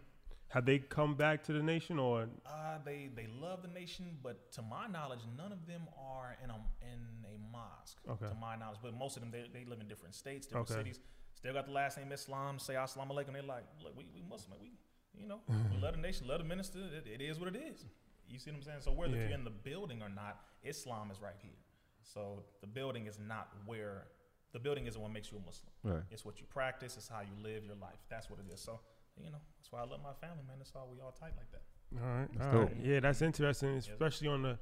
[0.49, 2.29] have they come back to the nation or?
[2.47, 6.51] Uh, they they love the nation, but to my knowledge, none of them are in
[6.51, 7.99] a in a mosque.
[8.09, 8.27] Okay.
[8.27, 10.81] To my knowledge, but most of them they, they live in different states, different okay.
[10.81, 11.01] cities.
[11.39, 12.59] Still got the last name Islam.
[12.59, 13.33] Say Assalamu alaikum.
[13.33, 14.59] They're like, look, we we Muslim.
[14.61, 14.73] We
[15.15, 15.39] you know
[15.71, 16.81] we love the nation, love the minister.
[16.81, 17.85] It, it is what it is.
[18.29, 18.79] You see what I'm saying?
[18.81, 19.29] So whether yeah.
[19.29, 21.61] you're in the building or not, Islam is right here.
[22.03, 24.09] So the building is not where
[24.53, 25.71] the building isn't what makes you a Muslim.
[25.85, 26.03] Right.
[26.11, 26.97] It's what you practice.
[26.97, 28.01] It's how you live your life.
[28.11, 28.61] That's what it is.
[28.61, 28.81] So
[29.23, 30.57] you know, that's why I love my family, man.
[30.59, 31.63] That's why we all tight like that.
[32.03, 32.77] All right, that's all right.
[32.83, 34.59] Yeah, that's interesting, especially on the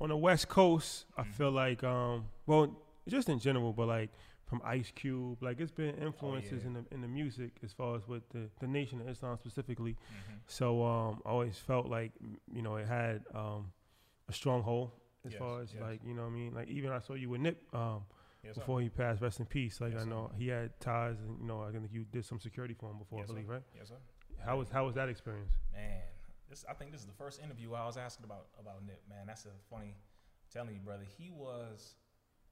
[0.00, 1.06] on the West Coast.
[1.16, 1.32] I mm-hmm.
[1.32, 2.76] feel like, um, well,
[3.08, 4.10] just in general, but like
[4.52, 6.66] from Ice Cube, like it's been influences oh, yeah.
[6.66, 9.92] in the in the music as far as with the the Nation of Islam specifically.
[9.92, 10.36] Mm-hmm.
[10.46, 12.12] So um, I always felt like
[12.52, 13.72] you know it had um,
[14.28, 14.90] a stronghold
[15.24, 15.82] as yes, far as yes.
[15.82, 16.52] like you know what I mean.
[16.54, 17.62] Like even I saw you with Nip.
[17.72, 18.02] Um,
[18.44, 19.80] Yes, before he passed, rest in peace.
[19.80, 20.36] Like I know sir.
[20.36, 23.22] he had ties, and you know I think you did some security for him before,
[23.22, 23.52] I believe, sir.
[23.52, 23.62] right?
[23.78, 23.94] Yes, sir.
[24.44, 25.52] How was how was that experience?
[25.72, 26.02] Man,
[26.50, 29.00] this I think this is the first interview I was asking about about Nip.
[29.08, 29.94] Man, that's a funny.
[30.52, 31.94] Telling you, brother, he was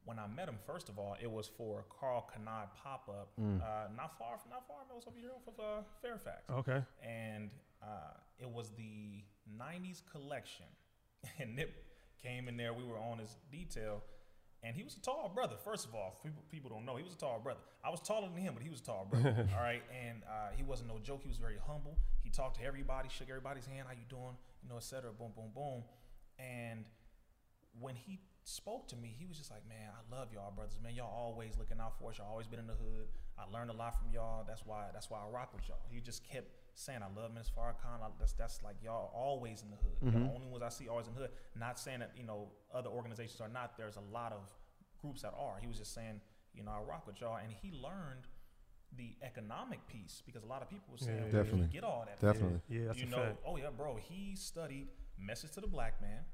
[0.05, 0.57] when I met him.
[0.67, 3.61] First of all, it was for a Karl Kani pop up, mm.
[3.61, 4.79] uh, not far from not far.
[4.91, 6.43] It was over here off of uh, Fairfax.
[6.51, 6.83] Okay.
[7.03, 7.51] And
[7.83, 9.23] uh, it was the
[9.59, 10.67] '90s collection,
[11.39, 11.73] and Nip
[12.23, 12.73] came in there.
[12.73, 14.03] We were on his detail
[14.63, 15.57] and he was a tall brother.
[15.65, 17.61] First of all, people, people don't know he was a tall brother.
[17.83, 19.49] I was taller than him, but he was a tall brother.
[19.57, 21.21] all right, and uh, he wasn't no joke.
[21.23, 21.97] He was very humble.
[22.23, 23.87] He talked to everybody, shook everybody's hand.
[23.87, 24.37] How you doing?
[24.63, 25.13] You know, etc.
[25.13, 25.83] Boom, boom, boom.
[26.39, 26.85] And
[27.79, 28.21] when he
[28.51, 30.79] spoke to me, he was just like, "Man, I love y'all, brothers.
[30.83, 32.19] Man, y'all always looking out for us.
[32.19, 33.07] Y'all always been in the hood.
[33.39, 34.45] I learned a lot from y'all.
[34.47, 34.87] That's why.
[34.93, 38.01] That's why I rock with y'all." He just kept saying, "I love Minister Farrakhan.
[38.19, 40.01] That's that's like y'all always in the hood.
[40.03, 40.27] Mm-hmm.
[40.27, 41.31] The only ones I see always in the hood.
[41.59, 43.77] Not saying that you know other organizations are not.
[43.77, 44.51] There's a lot of
[45.01, 45.59] groups that are.
[45.61, 46.21] He was just saying,
[46.55, 48.27] you know, I rock with y'all, and he learned
[48.97, 52.21] the economic piece because a lot of people were saying, yeah, definitely get all that.
[52.21, 53.19] Definitely, yeah, that's you know.
[53.19, 53.39] Fact.
[53.47, 53.97] Oh yeah, bro.
[53.97, 54.89] He studied
[55.19, 56.25] Message to the Black Man,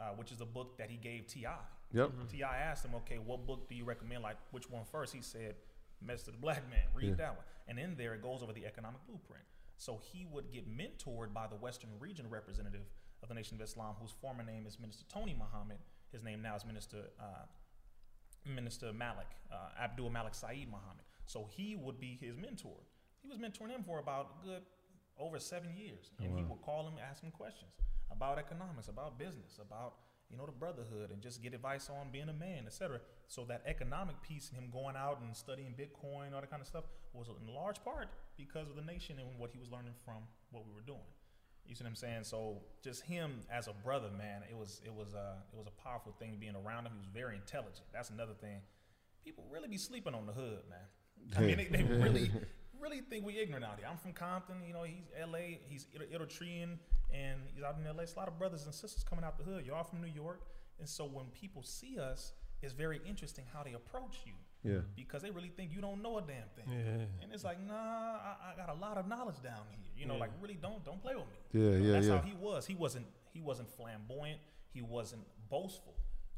[0.00, 1.46] uh, which is a book that he gave Ti.
[1.92, 2.08] Yep.
[2.08, 2.26] Mm-hmm.
[2.28, 2.56] T.I.
[2.56, 4.22] asked him, okay, what book do you recommend?
[4.22, 5.12] Like, which one first?
[5.12, 5.56] He said,
[6.02, 6.86] Message to the Black Man.
[6.94, 7.14] Read yeah.
[7.16, 9.44] that one, and in there it goes over the economic blueprint.
[9.76, 12.86] So he would get mentored by the Western Region representative
[13.22, 15.78] of the Nation of Islam, whose former name is Minister Tony Muhammad.
[16.10, 17.44] His name now is Minister uh,
[18.46, 21.04] Minister Malik, uh, Abdul Malik Saeed Muhammad.
[21.26, 22.76] So he would be his mentor.
[23.22, 24.62] He was mentoring him for about a good
[25.20, 26.36] over seven years, and wow.
[26.38, 27.70] he would call him, ask him questions
[28.10, 29.94] about economics, about business, about
[30.30, 33.00] you know the brotherhood, and just get advice on being a man, etc.
[33.28, 36.68] So that economic piece and him going out and studying Bitcoin, all that kind of
[36.68, 40.22] stuff, was in large part because of the nation and what he was learning from
[40.50, 41.10] what we were doing.
[41.66, 42.24] You see what I'm saying?
[42.24, 45.82] So just him as a brother, man, it was it was uh it was a
[45.82, 46.92] powerful thing being around him.
[46.94, 47.86] He was very intelligent.
[47.92, 48.60] That's another thing.
[49.24, 51.36] People really be sleeping on the hood, man.
[51.36, 52.30] I mean, they, they really
[52.80, 53.88] really think we ignorant out here.
[53.90, 56.78] I'm from Compton, you know, he's LA, he's Eritrean,
[57.12, 58.02] and he's out in LA.
[58.02, 59.66] It's a lot of brothers and sisters coming out the hood.
[59.66, 60.42] Y'all from New York.
[60.78, 64.32] And so when people see us, it's very interesting how they approach you.
[64.62, 64.80] Yeah.
[64.94, 66.66] Because they really think you don't know a damn thing.
[66.68, 67.04] Yeah.
[67.22, 69.78] And it's like, nah, I, I got a lot of knowledge down here.
[69.96, 70.20] You know, yeah.
[70.20, 71.38] like really don't don't play with me.
[71.52, 72.16] Yeah, you know, yeah, that's yeah.
[72.16, 72.66] how he was.
[72.66, 74.40] He wasn't he wasn't flamboyant.
[74.72, 75.94] He wasn't boastful.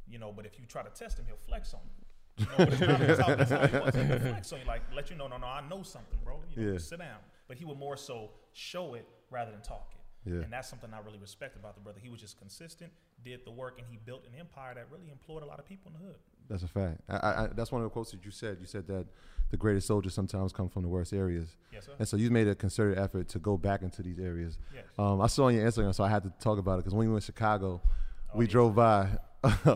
[0.09, 2.02] You know, but if you try to test him, he'll flex on you.
[2.39, 3.95] you know, but that's, how, that's how he was.
[3.95, 6.41] He would flex on you, like let you know, no, no, I know something, bro.
[6.55, 6.79] You know, yeah.
[6.79, 7.19] sit down.
[7.49, 10.31] But he would more so show it rather than talk it.
[10.31, 10.43] Yeah.
[10.43, 11.99] And that's something I really respect about the brother.
[12.01, 12.93] He was just consistent,
[13.25, 15.91] did the work, and he built an empire that really employed a lot of people
[15.95, 16.17] in the hood.
[16.49, 17.01] That's a fact.
[17.09, 18.59] I, I, that's one of the quotes that you said.
[18.61, 19.07] You said that
[19.51, 21.57] the greatest soldiers sometimes come from the worst areas.
[21.73, 21.93] Yes, sir.
[21.99, 24.59] And so you made a concerted effort to go back into these areas.
[24.75, 24.85] Yes.
[24.99, 27.07] Um, I saw on your Instagram, so I had to talk about it because when
[27.07, 29.09] we were in Chicago, oh, we drove by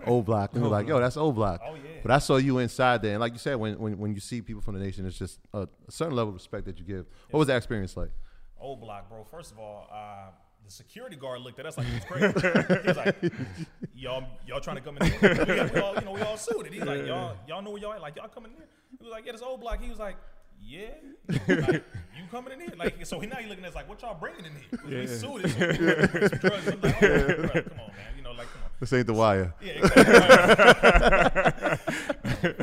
[0.06, 1.80] O Block and we're like, "Yo, that's O Block." Oh yeah.
[2.02, 4.40] But I saw you inside there, and like you said, when when, when you see
[4.40, 7.06] people from the nation, it's just a, a certain level of respect that you give.
[7.08, 7.32] Yes.
[7.32, 8.10] What was that experience like?
[8.60, 9.24] O Block, bro.
[9.24, 10.30] First of all, uh,
[10.64, 12.80] the security guard looked at us like he was crazy.
[12.82, 13.16] he was like,
[13.96, 15.20] "Y'all, y'all trying to come in here?
[15.20, 17.92] We, we all, you know, we all suited." He's like, "Y'all, y'all know where y'all
[17.94, 18.00] at?
[18.00, 20.16] Like, y'all coming in here?" He was like, "Yeah, this O Block." He was like,
[20.62, 20.88] yeah,
[21.28, 21.84] like,
[22.16, 22.72] you coming in here?
[22.78, 24.80] Like, so he now he looking at us like, what y'all bringing in here?
[24.86, 25.06] We Yeah.
[25.06, 25.20] shit.
[25.20, 26.68] Some drugs.
[26.68, 28.16] I'm like, oh, bro, come on, man.
[28.16, 28.65] You know, like, come on.
[28.80, 29.54] This ain't the wire.
[29.62, 30.06] Yeah, exactly.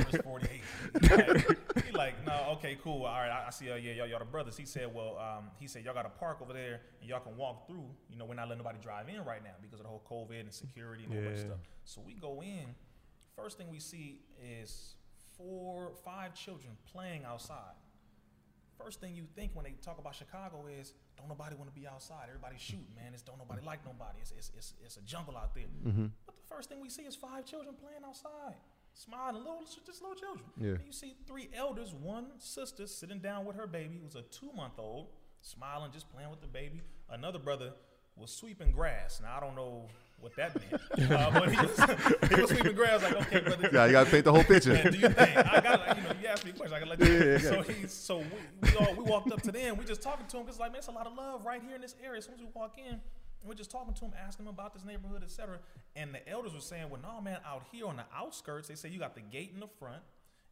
[0.04, 0.62] First 48.
[1.02, 3.04] Like, he like, no, okay, cool.
[3.04, 3.72] All right, I, I see.
[3.72, 4.56] Uh, yeah, y'all, y'all the brothers.
[4.56, 7.36] He said, well, um, he said y'all got a park over there, and y'all can
[7.36, 7.86] walk through.
[8.10, 10.40] You know, we're not letting nobody drive in right now because of the whole COVID
[10.40, 11.58] and security and all that stuff.
[11.86, 12.76] So we go in.
[13.36, 14.22] First thing we see
[14.62, 14.94] is
[15.38, 17.74] four, five children playing outside.
[18.78, 21.88] First thing you think when they talk about Chicago is don't nobody want to be
[21.88, 22.26] outside.
[22.28, 23.14] Everybody's shooting, man.
[23.14, 24.20] It's don't nobody like nobody.
[24.22, 25.66] It's it's, it's, it's a jungle out there.
[25.86, 26.08] Mm-hmm.
[26.26, 28.56] But the first thing we see is five children playing outside,
[28.94, 30.46] smiling, little just little children.
[30.58, 30.72] Yeah.
[30.72, 34.52] And you see three elders, one sister sitting down with her baby, who's a two
[34.56, 35.08] month old,
[35.42, 36.82] smiling, just playing with the baby.
[37.10, 37.74] Another brother
[38.16, 39.20] was sweeping grass.
[39.22, 39.88] Now I don't know
[40.20, 43.04] what that meant, uh, but he was, he was sweeping grass.
[43.04, 43.70] Like okay, brother.
[43.74, 44.74] Yeah, you gotta paint the whole picture.
[44.74, 46.80] Man, do you think I got like, you know you asked me a question I
[46.80, 48.26] gotta let you so he so we,
[48.62, 50.80] we all we walked up to them we just talking to him because like man
[50.80, 52.20] it's a lot of love right here in this area.
[52.20, 53.00] As soon as we walk in
[53.46, 55.60] we're just talking to him asking him about this neighborhood etc
[55.96, 58.90] and the elders were saying well no man out here on the outskirts they say
[58.90, 60.02] you got the gate in the front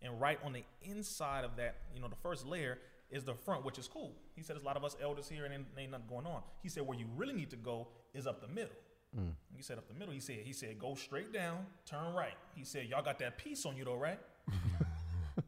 [0.01, 2.77] and right on the inside of that you know the first layer
[3.09, 4.13] is the front which is cool.
[4.35, 6.41] He said there's a lot of us elders here and ain't, ain't nothing going on.
[6.63, 8.71] He said where you really need to go is up the middle
[9.17, 9.33] Mm.
[9.55, 10.13] he said up the middle.
[10.13, 12.35] He said he said go straight down, turn right.
[12.55, 14.19] He said y'all got that piece on you though, right?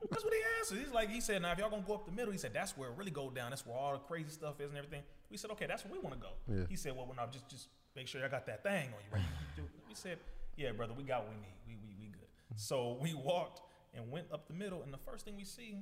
[0.09, 0.79] that's what he answered.
[0.79, 2.77] He's like he said now if y'all gonna go up the middle, he said that's
[2.77, 3.51] where it really go down.
[3.51, 5.01] That's where all the crazy stuff is and everything.
[5.29, 6.33] We said okay, that's where we want to go.
[6.47, 6.65] Yeah.
[6.69, 9.13] He said well, well now just just make sure y'all got that thing on you,
[9.13, 9.67] right?
[9.87, 10.17] We said
[10.57, 11.55] yeah, brother, we got what we need.
[11.67, 12.27] We we we good.
[12.55, 13.61] So we walked
[13.93, 15.77] and went up the middle, and the first thing we see,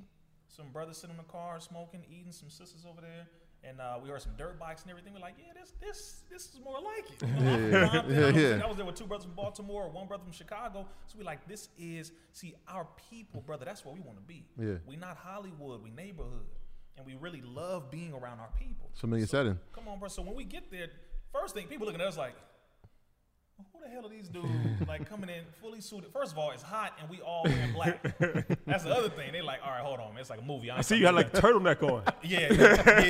[0.48, 3.26] some brothers sitting in the car smoking, eating, some sisters over there.
[3.64, 5.12] And uh, we heard some dirt bikes and everything.
[5.14, 7.22] We're like, yeah, this this this is more like it.
[7.28, 8.14] You know, Yeah, Compton.
[8.16, 8.64] yeah, I yeah.
[8.64, 10.86] I was there with two brothers from Baltimore, one brother from Chicago.
[11.06, 13.64] So we like, this is see our people, brother.
[13.64, 14.44] That's where we want to be.
[14.58, 14.74] Yeah.
[14.86, 15.80] We not Hollywood.
[15.82, 16.46] We neighborhood,
[16.96, 18.90] and we really love being around our people.
[18.94, 19.58] Familiar setting.
[19.72, 20.08] Come on, bro.
[20.08, 20.88] So when we get there,
[21.32, 22.34] first thing people looking at us like,
[23.82, 24.48] the hell are these dudes
[24.88, 26.10] like coming in fully suited?
[26.12, 28.02] First of all, it's hot and we all wearing black.
[28.66, 29.32] That's the other thing.
[29.32, 30.20] They like, all right, hold on, man.
[30.20, 30.70] It's like a movie.
[30.70, 32.02] I see you had like turtleneck on.
[32.24, 33.00] Yeah, yeah,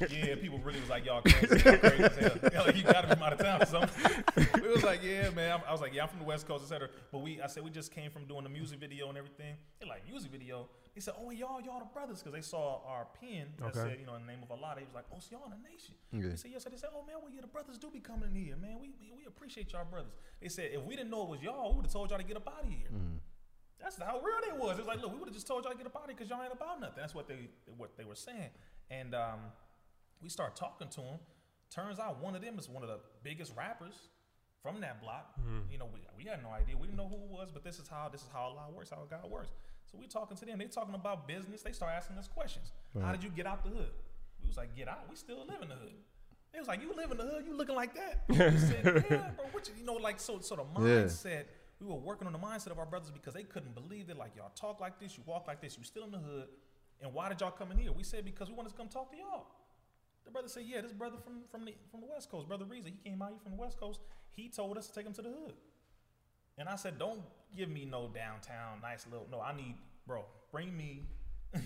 [0.00, 0.34] yeah, yeah.
[0.36, 2.30] People really was like, y'all crazy, y'all crazy as hell.
[2.50, 4.24] They're like, you gotta be from out of town or something.
[4.62, 5.52] We was like, yeah, man.
[5.52, 6.88] I'm- was like, yeah, I'm from the West Coast, etc.
[7.12, 9.54] But we, I said, we just came from doing the music video and everything.
[9.78, 10.68] They like music video.
[10.94, 13.78] They said, oh, y'all, y'all the brothers, because they saw our pin that Okay.
[13.80, 14.72] said, you know, in the name of Allah.
[14.76, 15.94] They was like, oh, so y'all in the nation.
[16.12, 16.30] Yeah.
[16.30, 16.64] They said, yes.
[16.64, 18.78] So they said, oh man, well, yeah, the brothers do be coming in here, man.
[18.80, 20.05] We we, we appreciate y'all brothers.
[20.40, 22.24] They said, if we didn't know it was y'all, we would have told y'all to
[22.24, 22.88] get up out of here.
[23.80, 24.78] That's how real they was.
[24.78, 26.16] It's like, look, we would have just told y'all to get up out of here
[26.16, 26.96] because y'all ain't about nothing.
[26.96, 28.50] That's what they what they were saying.
[28.90, 29.40] And um,
[30.22, 31.18] we start talking to them.
[31.70, 34.08] Turns out one of them is one of the biggest rappers
[34.62, 35.34] from that block.
[35.70, 36.76] You know, we, we had no idea.
[36.76, 38.90] We didn't know who it was, but this is how this is how Allah works,
[38.90, 39.50] how God works.
[39.90, 40.58] So we talking to them.
[40.58, 41.62] They talking about business.
[41.62, 42.72] They start asking us questions.
[43.02, 43.90] How did you get out the hood?
[44.42, 45.00] We was like, get out.
[45.08, 45.94] We still live in the hood.
[46.56, 47.44] They was like, you live in the hood?
[47.46, 48.24] You looking like that?
[48.30, 49.44] We said, yeah, bro.
[49.52, 50.40] What you, you know, like so.
[50.40, 51.02] So the Yeah.
[51.04, 51.44] mindset.
[51.78, 54.16] We were working on the mindset of our brothers because they couldn't believe it.
[54.16, 56.48] Like y'all talk like this, you walk like this, you still in the hood.
[57.02, 57.92] And why did y'all come in here?
[57.92, 59.44] We said because we wanted to come talk to y'all.
[60.24, 62.86] The brother said, "Yeah, this brother from from the from the West Coast, brother Rizza,
[62.86, 64.00] he came out here from the West Coast.
[64.32, 65.52] He told us to take him to the hood."
[66.56, 67.20] And I said, "Don't
[67.54, 69.28] give me no downtown nice little.
[69.30, 69.74] No, I need,
[70.06, 71.02] bro, bring me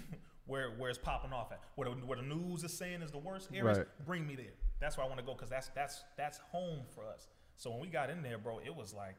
[0.50, 1.60] where where it's popping off at.
[1.76, 3.78] Where the, where the news is saying is the worst areas.
[3.78, 3.86] Right.
[4.04, 4.54] Bring me there.
[4.80, 7.28] That's where I want to go because that's that's that's home for us.
[7.56, 9.16] So when we got in there, bro, it was like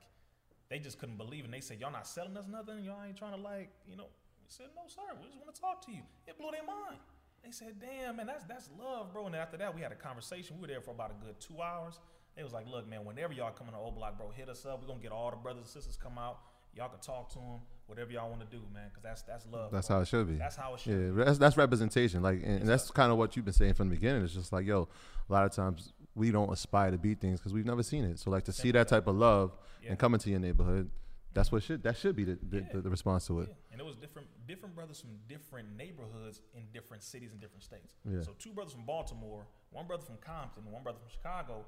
[0.70, 1.46] they just couldn't believe it.
[1.46, 2.84] And they said, "Y'all not selling us nothing.
[2.84, 4.08] Y'all ain't trying to like, you know."
[4.44, 5.02] We said, "No, sir.
[5.22, 7.00] We just want to talk to you." It blew their mind.
[7.44, 10.58] They said, "Damn, man, that's that's love, bro." And after that, we had a conversation.
[10.58, 12.00] We were there for about a good two hours.
[12.36, 14.66] They was like, "Look, man, whenever y'all come in the O Block, bro, hit us
[14.66, 14.82] up.
[14.82, 16.40] We're gonna get all the brothers and sisters come out.
[16.76, 19.72] Y'all can talk to them, whatever y'all want to do, man, because that's that's love.
[19.72, 20.36] That's how it should be.
[20.36, 20.91] That's how it should.
[20.93, 21.24] Yeah, be.
[21.24, 22.22] that's that's representation.
[22.22, 24.24] Like, and, and that's kind of what you've been saying from the beginning.
[24.24, 24.88] It's just like, yo,
[25.30, 28.19] a lot of times we don't aspire to be things because we've never seen it.
[28.19, 29.51] So, like, to see that type of love
[29.84, 29.91] Yeah.
[29.91, 30.89] and come into your neighborhood,
[31.34, 32.63] that's what should that should be the the, Yeah.
[32.74, 33.49] the, the response to it.
[33.49, 33.55] Yeah.
[33.74, 37.95] And it was different different brothers from different neighborhoods in different cities and different states.
[38.26, 41.65] So two brothers from Baltimore, one brother from Compton, one brother from Chicago.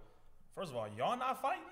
[0.55, 1.63] First of all, y'all not fighting.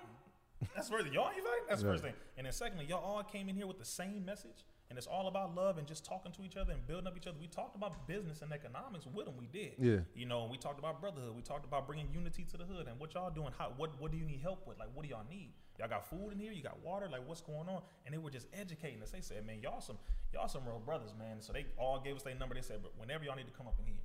[0.74, 1.04] That's first.
[1.04, 1.14] thing.
[1.14, 1.64] Y'all ain't fighting.
[1.68, 2.14] That's the first thing.
[2.36, 5.28] And then secondly, y'all all came in here with the same message, and it's all
[5.28, 7.36] about love and just talking to each other and building up each other.
[7.40, 9.34] We talked about business and economics with them.
[9.38, 9.72] We did.
[9.78, 9.98] Yeah.
[10.14, 11.34] You know, we talked about brotherhood.
[11.34, 13.52] We talked about bringing unity to the hood and what y'all doing.
[13.56, 14.78] How what what do you need help with?
[14.78, 15.52] Like, what do y'all need?
[15.78, 16.52] Y'all got food in here?
[16.52, 17.08] You got water?
[17.10, 17.82] Like, what's going on?
[18.04, 19.10] And they were just educating us.
[19.10, 19.98] They said, man, y'all some
[20.32, 21.40] y'all some real brothers, man.
[21.40, 22.54] So they all gave us their number.
[22.54, 24.02] They said, but whenever y'all need to come up in here,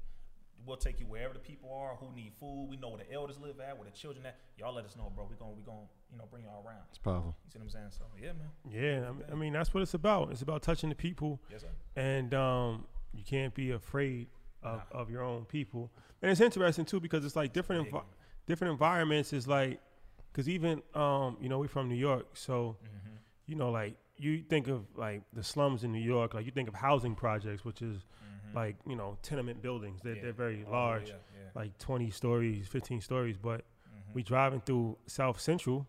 [0.68, 2.68] we'll take you wherever the people are who need food.
[2.70, 4.36] We know where the elders live at, where the children at.
[4.58, 5.26] Y'all let us know, bro.
[5.30, 6.84] We gonna we gonna you know bring y'all around.
[6.90, 7.36] It's powerful.
[7.46, 7.86] You see what I'm saying?
[7.92, 8.50] So yeah, man.
[8.70, 10.32] Yeah, I mean, I mean that's what it's about.
[10.32, 11.68] It's about touching the people, Yes, sir.
[11.96, 14.28] and um, you can't be afraid
[14.62, 15.92] of, of your own people.
[16.22, 18.04] And it's interesting too because it's like different envi-
[18.48, 19.80] different environments is like
[20.32, 23.16] because even um you know we're from New York, so Mm-hmm.
[23.46, 26.68] you know like you think of like the slums in New York, like you think
[26.68, 28.04] of housing projects, which is
[28.54, 30.02] like you know tenement buildings.
[30.04, 30.18] They're Mm-hmm.
[30.18, 30.24] Yeah.
[30.24, 31.50] they're very All the way large, up, yeah.
[31.62, 33.38] like twenty stories, fifteen stories.
[33.38, 34.14] But Mm-hmm.
[34.14, 35.86] we driving through South Central,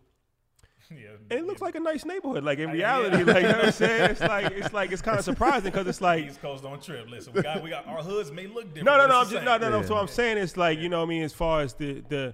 [0.91, 0.97] yeah,
[1.29, 1.65] it looks yeah.
[1.65, 2.43] like a nice neighborhood.
[2.43, 3.23] Like in reality, yeah.
[3.33, 5.85] like you know what I'm saying, it's like it's like it's kind of surprising because
[5.87, 7.09] it's like East Coast don't trip.
[7.09, 8.85] Listen, we got we got our hoods may look different.
[8.85, 9.19] no, no, no.
[9.21, 9.79] I'm just no, no, no.
[9.81, 9.85] Yeah.
[9.85, 11.23] So I'm saying it's like you know what I mean.
[11.23, 12.33] As far as the the,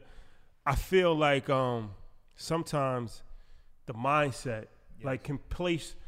[0.65, 1.91] I feel like um
[2.35, 3.23] sometimes
[3.85, 4.65] the mindset
[5.03, 6.04] like can place a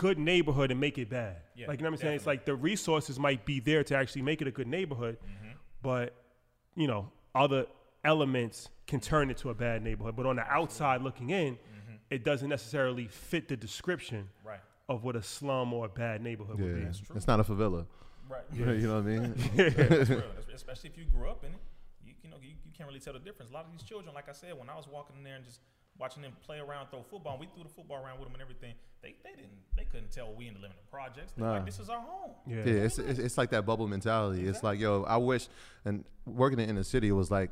[0.00, 1.36] good neighborhood and make it bad.
[1.54, 2.16] Yeah, like you know what I'm saying.
[2.16, 5.52] It's like the resources might be there to actually make it a good neighborhood, Mm-hmm.
[5.82, 6.14] but
[6.76, 7.66] you know other
[8.04, 10.16] elements can turn it to a bad neighborhood.
[10.16, 11.58] But on the outside looking in,
[12.10, 14.48] it doesn't necessarily fit the description Mm-hmm.
[14.48, 14.60] Right.
[14.88, 16.80] of what a slum or a bad neighborhood would be.
[16.82, 17.86] Yeah, it's not a favela.
[18.28, 18.42] Right.
[18.52, 19.34] you know what I mean?
[19.56, 20.18] That's real.
[20.36, 21.60] That's- Especially if you grew up in it,
[22.04, 23.50] you, you know you, you can't really tell the difference.
[23.50, 25.44] A lot of these children, like I said, when I was walking in there and
[25.44, 25.60] just
[26.00, 28.42] watching them play around, throw football, and we threw the football around with them and
[28.42, 28.74] everything.
[29.02, 31.32] They, they didn't they couldn't tell we in the living the projects.
[31.36, 31.52] They're Nah.
[31.54, 32.32] like this is our home.
[32.46, 32.56] Yeah.
[32.64, 34.46] Yeah, it's, it's it's like that bubble mentality.
[34.46, 35.48] It's like, yo, I wish,
[35.84, 37.50] and working in the city was like,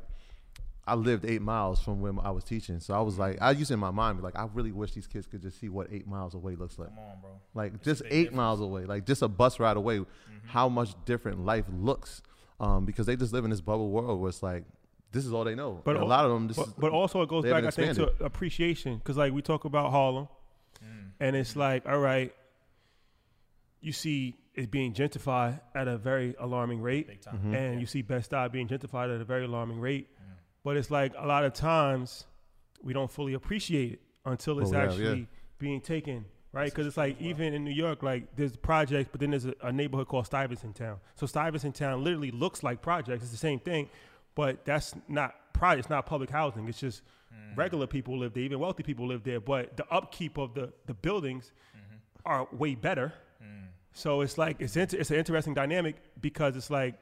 [0.87, 3.67] I lived eight miles from where I was teaching, so I was like, I used
[3.67, 5.87] to in my mind be like, I really wish these kids could just see what
[5.91, 6.89] eight miles away looks like.
[6.89, 7.29] Come on, bro.
[7.53, 8.37] Like It's just eight difference.
[8.37, 10.03] miles away, like just a bus ride away,
[10.47, 12.21] how much different life looks,
[12.59, 14.63] um, because they just live in this bubble world where it's like,
[15.11, 15.81] this is all they know.
[15.83, 17.71] But And a lot of them, this but, is, but also it goes back, I
[17.71, 20.27] think, to appreciation because like we talk about Harlem,
[20.83, 21.11] Mm.
[21.19, 22.33] and it's like, all right,
[23.81, 27.37] you see it being gentrified at a very alarming rate, Big time.
[27.37, 27.53] Mm-hmm.
[27.55, 30.07] and you see Bed-Stuy being gentrified at a very alarming rate.
[30.15, 30.33] Mm.
[30.63, 32.25] But it's like a lot of times
[32.81, 34.89] we don't fully appreciate it until it's Oh, yeah, yeah.
[34.89, 36.25] actually being taken.
[36.51, 39.53] Right, because it's like even in New York, like there's projects, but then there's a,
[39.61, 40.97] a neighborhood called Stuyvesant Town.
[41.15, 43.21] So Stuyvesant Town literally looks like projects.
[43.21, 43.87] It's the same thing,
[44.39, 46.65] but that's not projects, it's not public housing.
[46.69, 47.59] It's just mm-hmm.
[47.59, 49.41] regular people live there, even wealthy people live there.
[49.41, 51.97] But the upkeep of the the buildings mm-hmm.
[52.25, 53.11] are way better.
[53.43, 53.65] Mm.
[53.91, 56.95] So it's like it's inter- it's an interesting dynamic because it's like,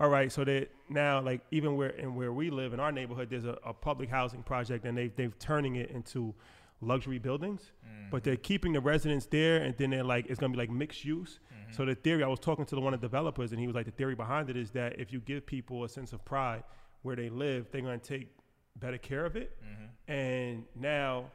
[0.00, 3.28] all right, so that now like even where in where we live in our neighborhood,
[3.30, 6.34] there's a, a public housing project and they they've turning it into
[6.82, 7.72] luxury buildings,
[8.10, 8.24] but mm-hmm.
[8.24, 11.40] they're keeping the residents there, and then they're like it's gonna be like mixed use.
[11.70, 13.74] So the theory I was talking to the, one of the developers, and he was
[13.74, 16.64] like, the theory behind it is that if you give people a sense of pride
[17.02, 18.28] where they live, they're gonna take
[18.76, 20.12] better care of it, mm-hmm.
[20.12, 21.26] and now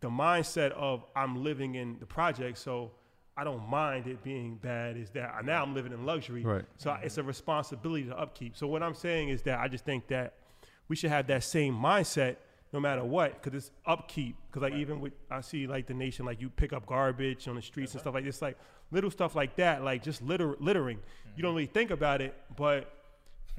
[0.00, 2.92] the mindset of I'm living in the project, so
[3.36, 4.96] I don't mind it being bad.
[4.96, 6.64] Is that now I'm living in luxury, Right.
[6.76, 8.56] So it's a responsibility to upkeep.
[8.56, 10.34] So what I'm saying is that I just think that
[10.88, 12.36] we should have that same mindset
[12.72, 14.36] no matter what, because it's upkeep.
[14.46, 17.56] Because like even with I see like the nation, like you pick up garbage on
[17.56, 18.58] the streets and stuff like this, like
[18.90, 20.98] little stuff like that, like just litter littering.
[21.36, 21.56] You don't mm-hmm.
[21.56, 22.92] really think about it, but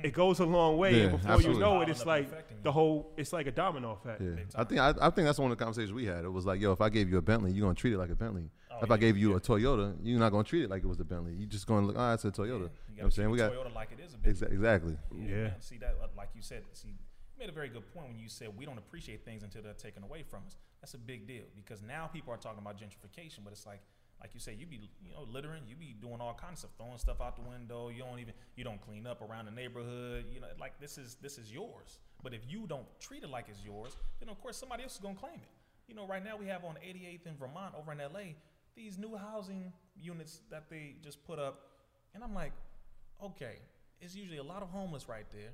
[0.04, 0.95] it goes a long way.
[0.95, 1.54] Yeah, and before absolutely.
[1.54, 3.14] you know it, it's Piling up and like the whole.
[3.18, 4.22] It's like a domino effect.
[4.22, 6.24] Yeah, I think I, I think that's one of the conversations we had.
[6.26, 8.10] It was like, yo, if I gave you a Bentley, you're gonna treat it like
[8.10, 8.49] a Bentley.
[8.82, 11.04] if I gave you a Toyota, you're not gonna treat it like it was a
[11.06, 11.34] Bentley.
[11.34, 12.41] You're just gonna look, oh, it's a Toyota.
[12.41, 13.30] You You know what I'm saying?
[13.30, 14.97] We got Toyota like it is a big exa- exactly.
[15.14, 15.36] Yeah.
[15.36, 15.54] man.
[15.60, 16.95] See that, uh, like you said, see, you
[17.39, 20.04] made a very good point when you said we don't appreciate things until they're taken
[20.04, 20.56] away from us.
[20.82, 23.82] That's a big deal because now people are talking about gentrification, but it's like,
[24.22, 26.72] like you say, you be, you know, littering, you be doing all kinds of stuff,
[26.78, 27.89] throwing stuff out the window.
[27.89, 30.26] You don't even, you don't clean up around the neighborhood.
[30.32, 31.99] You know, like this is this is yours.
[32.24, 34.99] But if you don't treat it like it's yours, then of course somebody else is
[34.99, 35.49] gonna claim it.
[35.88, 38.36] You know, right now we have on 88th in Vermont, over in LA,
[38.76, 41.67] these new housing units that they just put up,
[42.13, 42.53] and I'm like,
[43.22, 43.57] okay,
[43.99, 45.49] it's usually a lot of homeless right there.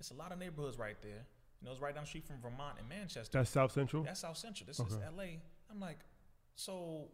[0.00, 1.24] It's a lot of neighborhoods right there.
[1.60, 3.38] You know, it's right down the street from Vermont and Manchester.
[3.38, 4.02] That's South Central.
[4.02, 4.66] That's South Central.
[4.66, 5.40] This is LA.
[5.70, 5.98] I'm like,
[6.54, 7.08] so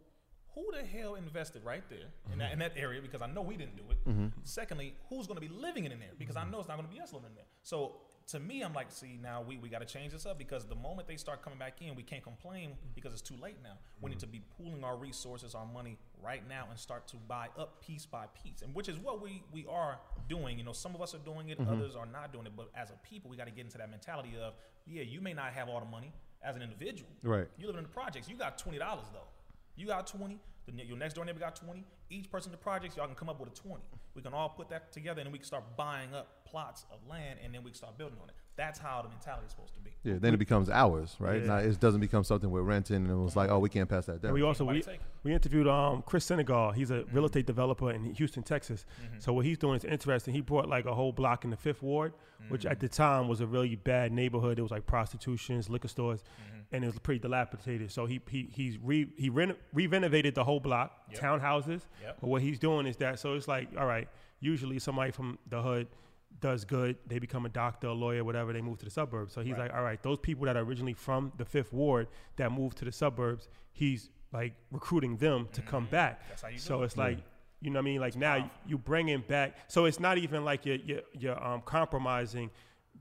[0.55, 3.01] who the hell invested right there in, that, in that area?
[3.01, 4.09] Because I know we didn't do it.
[4.09, 4.27] Mm-hmm.
[4.43, 6.13] Secondly, who's going to be living in there?
[6.17, 7.45] Because I know it's not going to be us living in there.
[7.63, 7.97] So
[8.27, 10.75] to me, I'm like, see, now we, we got to change this up because the
[10.75, 13.77] moment they start coming back in, we can't complain because it's too late now.
[14.01, 17.49] We need to be pooling our resources, our money right now and start to buy
[17.57, 18.61] up piece by piece.
[18.61, 19.99] And which is what we, we are
[20.29, 20.57] doing.
[20.57, 21.71] You know, some of us are doing it, mm-hmm.
[21.71, 22.53] others are not doing it.
[22.55, 24.53] But as a people, we got to get into that mentality of,
[24.87, 27.09] yeah, you may not have all the money as an individual.
[27.23, 27.47] Right.
[27.57, 28.29] You live in the projects.
[28.29, 29.27] You got twenty dollars though.
[29.75, 30.39] You got twenty.
[30.65, 31.83] The, ne- your next door neighbor got twenty.
[32.09, 33.83] Each person in the projects, y'all can come up with a twenty.
[34.15, 37.39] We can all put that together, and we can start buying up plots of land,
[37.43, 38.35] and then we can start building on it.
[38.55, 39.91] That's how the mentality is supposed to be.
[40.03, 41.41] Yeah, then it becomes ours, right?
[41.41, 41.47] Yeah.
[41.47, 44.05] Now it doesn't become something we're renting, and it was like, oh, we can't pass
[44.05, 44.33] that And down.
[44.33, 44.81] we also we,
[45.23, 46.71] we interviewed um, Chris Senegal.
[46.71, 47.15] He's a Mm-hmm.
[47.15, 48.85] real estate developer in Houston, Texas.
[49.19, 50.33] So what he's doing is interesting.
[50.33, 52.13] He bought like a whole block in the Fifth Ward,
[52.47, 52.71] which Mm-hmm.
[52.71, 54.57] at the time was a really bad neighborhood.
[54.57, 56.54] It was like prostitutions, liquor stores, Mm-hmm.
[56.71, 57.91] And it was pretty dilapidated.
[57.91, 61.19] So he he he's re, he reno, re-renovated the whole block, Yep.
[61.21, 61.81] townhouses.
[62.01, 62.17] Yep.
[62.21, 64.07] But what he's doing is that so it's like, all right,
[64.39, 65.87] usually somebody from the hood
[66.41, 69.33] does good, they become a doctor, a lawyer, whatever, they move to the suburbs.
[69.33, 69.61] So he's Right.
[69.69, 72.85] like, all right, those people that are originally from the fifth ward that moved to
[72.85, 76.19] the suburbs, he's like recruiting them to come back.
[76.19, 76.29] Mm-hmm.
[76.29, 76.85] That's how you do so it.
[76.85, 77.19] it's like,
[77.61, 78.01] you know what I mean?
[78.01, 81.61] Like now you, you bringing back, so it's not even like you're, you're, you're um,
[81.61, 82.49] compromising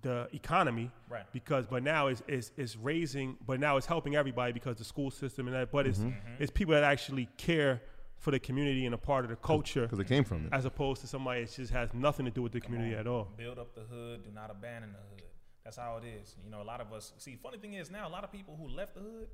[0.03, 1.25] the economy Right.
[1.33, 5.11] because but now it's, it's, it's raising but now it's helping everybody because the school
[5.11, 6.43] system and that but it's Mm-hmm.
[6.43, 7.81] it's people that actually care
[8.19, 10.53] for the community and a part of the culture because it came from it.
[10.53, 13.29] as opposed to somebody that just has nothing to do with the community at all.
[13.37, 14.25] Build up the hood.
[14.25, 15.23] Do not abandon the hood.
[15.65, 16.37] That's how it is.
[16.45, 17.37] You know, a lot of us see.
[17.37, 19.29] Funny thing is now, a lot of people who left the hood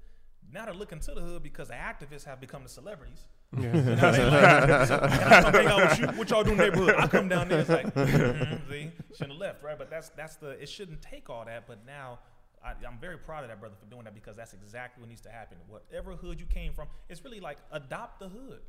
[0.53, 3.25] now they're looking to the hood because the activists have become the celebrities.
[3.57, 6.07] Now they like, so, I come hang out with you?
[6.19, 6.95] What y'all do in the neighborhood?
[6.97, 7.61] I come down there.
[7.61, 9.77] It's like, mm, see, shouldn't have left, right?
[9.77, 10.51] But that's that's the.
[10.51, 11.67] It shouldn't take all that.
[11.67, 12.19] But now.
[12.63, 15.23] I, I'm very proud of that brother for doing that because that's exactly what needs
[15.23, 15.57] to happen.
[15.67, 18.61] Whatever hood you came from, it's really like adopt the hood.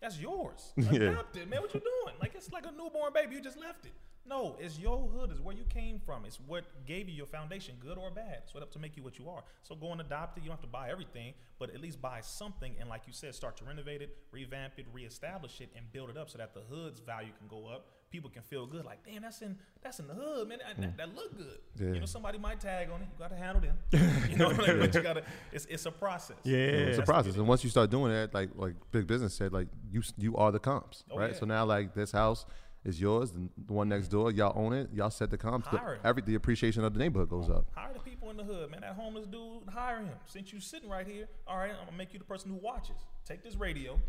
[0.00, 0.72] That's yours.
[0.76, 1.10] Yeah.
[1.10, 1.60] Adopt it, man.
[1.60, 2.14] What you doing?
[2.20, 3.36] Like it's like a newborn baby.
[3.36, 3.92] You just left it.
[4.26, 5.30] No, it's your hood.
[5.30, 6.24] It's where you came from.
[6.24, 8.40] It's what gave you your foundation, good or bad.
[8.44, 9.42] It's what up to make you what you are.
[9.62, 10.42] So go and adopt it.
[10.42, 12.74] You don't have to buy everything, but at least buy something.
[12.78, 16.16] And like you said, start to renovate it, revamp it, reestablish it, and build it
[16.16, 17.86] up so that the hood's value can go up.
[18.10, 18.84] People can feel good.
[18.84, 20.58] Like, damn, that's in that's in the hood, man.
[20.58, 20.96] That, that, mm.
[20.96, 21.58] that look good.
[21.78, 21.92] Yeah.
[21.94, 23.08] You know, somebody might tag on it.
[23.12, 23.78] You got to handle them.
[24.30, 25.22] you know, like, but you gotta.
[25.52, 26.36] It's it's a process.
[26.42, 26.56] Yeah.
[26.56, 29.68] it's a process, and once you start doing that, like like big business said, like
[29.90, 31.32] you you are the comps, Oh, right?
[31.32, 31.38] yeah.
[31.38, 32.46] So now like this house
[32.84, 35.68] is yours, the, the one next door, y'all own it, y'all set the comps.
[35.68, 36.00] the- Hire 'em.
[36.02, 37.66] every the appreciation of the neighborhood goes up.
[37.76, 38.80] Hire the people in the hood, man.
[38.80, 40.08] That homeless dude, hire him.
[40.26, 42.96] Since you sitting right here, all right, I'm gonna make you the person who watches.
[43.24, 44.00] Take this radio,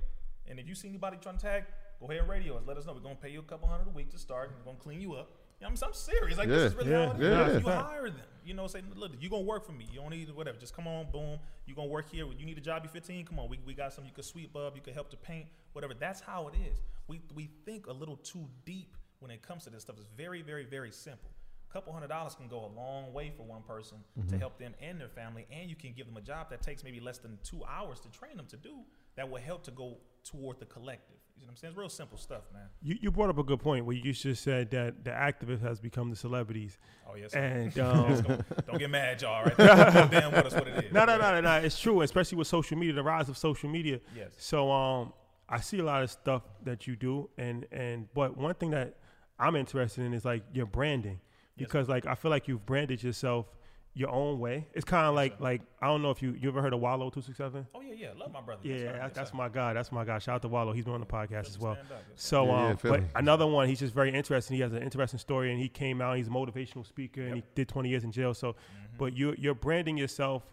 [0.48, 1.64] and if you see anybody trying to tag,
[2.02, 2.64] go ahead and radio us.
[2.66, 2.94] Let us know.
[2.94, 5.00] We're gonna pay you a couple hundred a week to start, and we're gonna clean
[5.00, 5.38] you up.
[5.60, 6.38] You know, I'm, I'm serious.
[6.38, 6.56] Like Yeah.
[6.56, 7.06] this is really Yeah.
[7.06, 7.64] how it is.
[7.64, 7.74] Yeah.
[7.74, 8.26] You hire them.
[8.44, 9.88] You know, say, look, you gonna work for me.
[9.92, 10.58] You don't need whatever.
[10.58, 11.40] Just come on, boom.
[11.68, 12.26] You gonna work here.
[12.26, 12.84] You need a job.
[12.84, 13.26] You 15.
[13.26, 13.48] Come on.
[13.48, 14.76] We, we got something you could sweep up.
[14.76, 15.46] You could help to paint.
[15.74, 15.94] Whatever.
[15.94, 16.82] That's how it is.
[17.08, 19.98] We we think a little too deep when it comes to this stuff.
[20.00, 21.30] It's very very very simple
[21.70, 24.40] A couple hundred dollars can go a long way for one person to mm-hmm.
[24.40, 27.00] help them and their family and you can give them a job that takes maybe
[27.00, 28.80] less than two hours to train them to do
[29.16, 31.90] that will help to go toward the collective you know what i'm saying it's real
[31.90, 35.04] simple stuff man You, you brought up a good point where you just said that
[35.04, 36.78] the activist has become the celebrities.
[37.10, 38.24] oh yes And um,
[38.68, 41.42] don't get mad y'all right damn what is what it is no, no, no, no,
[41.42, 41.56] no.
[41.58, 44.00] It's true, especially with social media, the rise of social media.
[44.16, 44.30] Yes.
[44.38, 45.14] So um,
[45.50, 48.98] I see a lot of stuff that you do, and and but one thing that
[49.40, 51.20] I'm interested in is like your branding,
[51.58, 53.48] because like I feel like you've branded yourself
[53.94, 54.68] your own way.
[54.74, 57.10] It's kind of like like I don't know if you you ever heard of Wallo
[57.10, 57.68] two six seven.
[57.76, 59.74] oh yeah yeah love my brother Yeah, that's, Yes, that's my guy.
[59.74, 60.18] That's my guy.
[60.20, 60.72] Shout out to Wallo.
[60.72, 61.74] He's been on the podcast as well.
[61.76, 62.04] stand up.
[62.10, 63.00] Yes, So, Yeah, yeah, um, Philly.
[63.02, 64.56] but another one, he's just very interesting.
[64.56, 66.16] He has an interesting story, and he came out.
[66.18, 68.34] He's a motivational speaker, and he did 20 years in jail.
[68.34, 68.98] So, Mm-hmm.
[68.98, 70.44] but you're you're branding yourself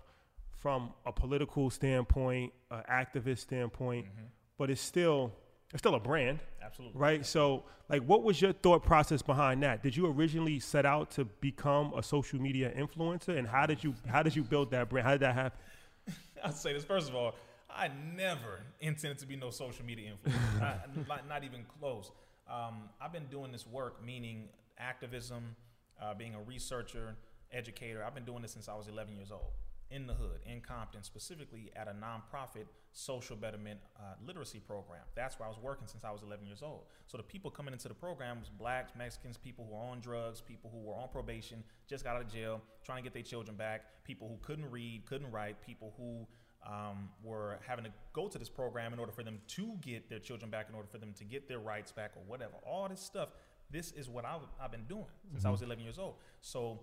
[0.57, 4.25] from a political standpoint, an activist standpoint, Mm-hmm.
[4.59, 5.33] but it's still
[5.73, 7.27] it's still a brand, absolutely right?
[7.27, 9.83] So, like, what was your thought process behind that?
[9.83, 13.95] Did you originally set out to become a social media influencer, and how did you
[14.07, 15.07] how did you build that brand?
[15.07, 15.59] How did that happen?
[16.45, 17.35] I'll say this first of all.
[17.71, 22.11] I never intended to be no social media influencer, not, not, not even close.
[22.51, 24.49] Um, I've been doing this work, meaning
[24.79, 25.55] activism,
[26.01, 27.15] uh, being a researcher,
[27.53, 28.03] educator.
[28.03, 29.53] I've been doing this since I was 11 years old
[29.91, 35.01] in the hood, in Compton, specifically at a nonprofit social betterment uh, literacy program.
[35.15, 36.85] That's where I was working since I was 11 years old.
[37.07, 40.41] So the people coming into the program was blacks, Mexicans, people who were on drugs,
[40.41, 43.57] people who were on probation, just got out of jail, trying to get their children
[43.57, 46.27] back, people who couldn't read, couldn't write, people who
[46.67, 50.19] um, were having to go to this program in order for them to get their
[50.19, 52.55] children back, in order for them to get their rights back, or whatever.
[52.67, 53.29] All this stuff.
[53.71, 56.15] This is what I've, I've been doing since I was 11 years old.
[56.41, 56.81] So,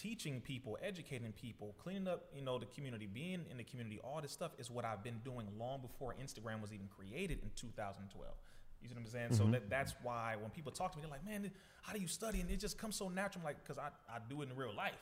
[0.00, 4.20] teaching people, educating people, cleaning up, you know, the community, being in the community, all
[4.20, 8.32] this stuff is what I've been doing long before Instagram was even created in 2012.
[8.80, 9.32] You see what I'm saying?
[9.32, 9.52] So mm-hmm.
[9.52, 11.50] that, that's why when people talk to me, they're like, "Man,
[11.82, 13.40] how do you study?" And it just comes so natural.
[13.40, 14.92] I'm like, because I, I do it in real life.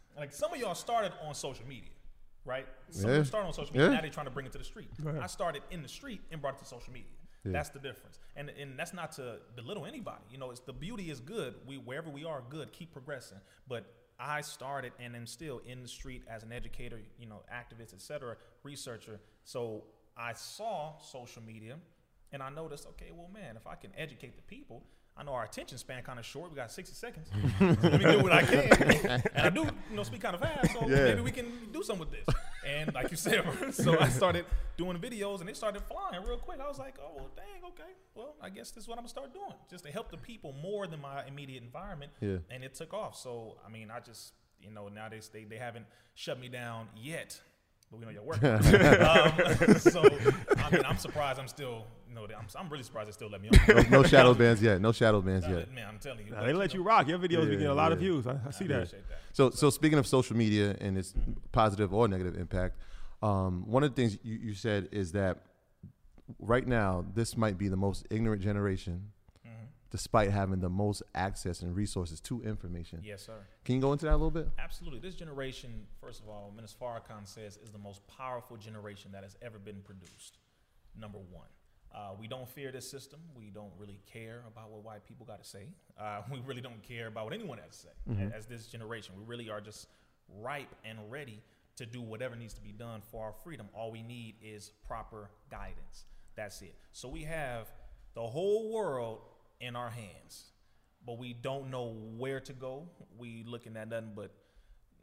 [0.16, 1.90] like some of y'all started on social media,
[2.44, 2.66] right?
[2.90, 3.18] Some of Yeah.
[3.18, 3.88] you started on social media.
[3.88, 3.94] Yeah.
[3.96, 4.88] Now they're trying to bring it to the street.
[5.02, 5.20] Right.
[5.20, 7.10] I started in the street and brought it to social media.
[7.44, 7.52] Yeah.
[7.52, 8.20] That's the difference.
[8.36, 10.22] And and that's not to belittle anybody.
[10.30, 11.56] You know, it's the beauty is good.
[11.66, 12.72] We wherever we are, good.
[12.72, 13.38] Keep progressing.
[13.68, 13.84] But
[14.18, 18.36] I started and am still in the street as an educator, you know, activist, etc.,
[18.62, 19.20] researcher.
[19.44, 19.84] So
[20.16, 21.76] I saw social media
[22.32, 24.84] and I noticed, okay, well, man, if I can educate the people,
[25.16, 26.50] I know our attention span kind of short.
[26.50, 27.28] We got 60 seconds.
[27.60, 29.22] Let me do what I can.
[29.34, 30.72] And I do, you know, speak kind of fast.
[30.72, 31.04] So Yeah.
[31.04, 32.34] maybe we can do something with this.
[32.66, 33.44] And like you said,
[33.74, 34.44] so I started
[34.76, 36.58] doing videos and they started flying real quick.
[36.60, 37.92] I was like, oh, well, dang, okay.
[38.16, 40.16] Well, I guess this is what I'm going to start doing just to help the
[40.16, 42.10] people more than my immediate environment.
[42.20, 42.38] Yeah.
[42.50, 43.16] And it took off.
[43.16, 45.86] So, I mean, I just, you know, now they, they, they haven't
[46.16, 47.40] shut me down yet.
[47.94, 48.48] But we know you're working.
[48.50, 50.02] um, so
[50.56, 51.38] I mean, I'm surprised.
[51.38, 53.90] I'm still, you know, I'm, I'm really surprised they still let me on.
[53.90, 54.80] No, no shadow bands yet.
[54.80, 55.72] No shadow bands yet.
[55.72, 57.08] Man, I'm telling you, Nah, they let you know, rock.
[57.08, 58.26] Your videos be Yeah, getting a lot of views.
[58.26, 58.90] I, I see I that.
[58.90, 59.00] that.
[59.32, 61.14] So, so speaking of social media and its
[61.52, 62.76] positive or negative impact,
[63.22, 65.38] um, one of the things you, you said is that
[66.38, 69.10] right now this might be the most ignorant generation.
[69.94, 73.00] Despite having the most access and resources to information.
[73.04, 73.46] Yes, sir.
[73.64, 74.48] Can you go into that a little bit?
[74.58, 74.98] Absolutely.
[74.98, 75.70] This generation,
[76.00, 79.82] first of all, Minister Farrakhan says, is the most powerful generation that has ever been
[79.84, 80.38] produced.
[80.98, 81.46] Number one.
[81.94, 83.20] Uh, we don't fear this system.
[83.36, 85.68] We don't really care about what white people got to say.
[85.96, 88.32] Uh, we really don't care about what anyone has to say.
[88.36, 89.86] As this generation, we really are just
[90.40, 91.40] ripe and ready
[91.76, 93.68] to do whatever needs to be done for our freedom.
[93.72, 96.06] All we need is proper guidance.
[96.34, 96.74] That's it.
[96.90, 97.68] So we have
[98.14, 99.20] the whole world
[99.64, 100.52] in our hands
[101.06, 102.88] but we don't know where to go.
[103.18, 104.30] We looking at nothing but,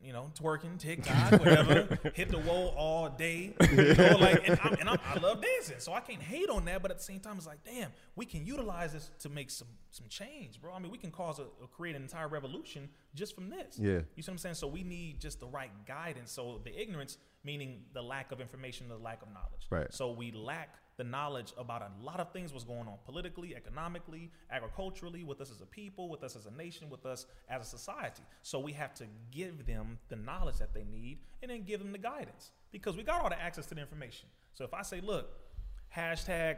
[0.03, 1.99] you know, twerking, TikTok, whatever.
[2.15, 3.53] hit the wall all day.
[3.71, 6.65] You know, like, and, I'm, and I'm, I love dancing, so I can't hate on
[6.65, 6.81] that.
[6.81, 9.67] But at the same time, it's like, damn, we can utilize this to make some
[9.91, 10.73] some change, bro.
[10.73, 13.77] I mean, we can cause a, a create an entire revolution just from this.
[13.77, 13.99] Yeah.
[14.15, 14.55] You see what I'm saying?
[14.55, 16.31] So we need just the right guidance.
[16.31, 19.67] So the ignorance, meaning the lack of information, the lack of knowledge.
[19.69, 19.93] Right.
[19.93, 24.29] So we lack the knowledge about a lot of things was going on politically, economically,
[24.51, 27.65] agriculturally, with us as a people, with us as a nation, with us as a
[27.65, 28.23] society.
[28.43, 31.91] So we have to give them the knowledge that they need and then give them
[31.91, 34.27] the guidance because we got all the access to the information.
[34.53, 35.29] So if I say, look,
[35.95, 36.57] hashtag,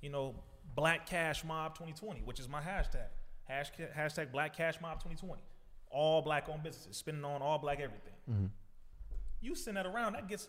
[0.00, 0.34] you know,
[0.74, 3.08] Black Cash Mob 2020, which is my hashtag,
[3.50, 5.42] hashtag, hashtag Black Cash Mob 2020,
[5.90, 8.12] all black owned businesses, spending on all black everything.
[8.30, 8.46] Mm-hmm.
[9.40, 10.48] You send that around, that gets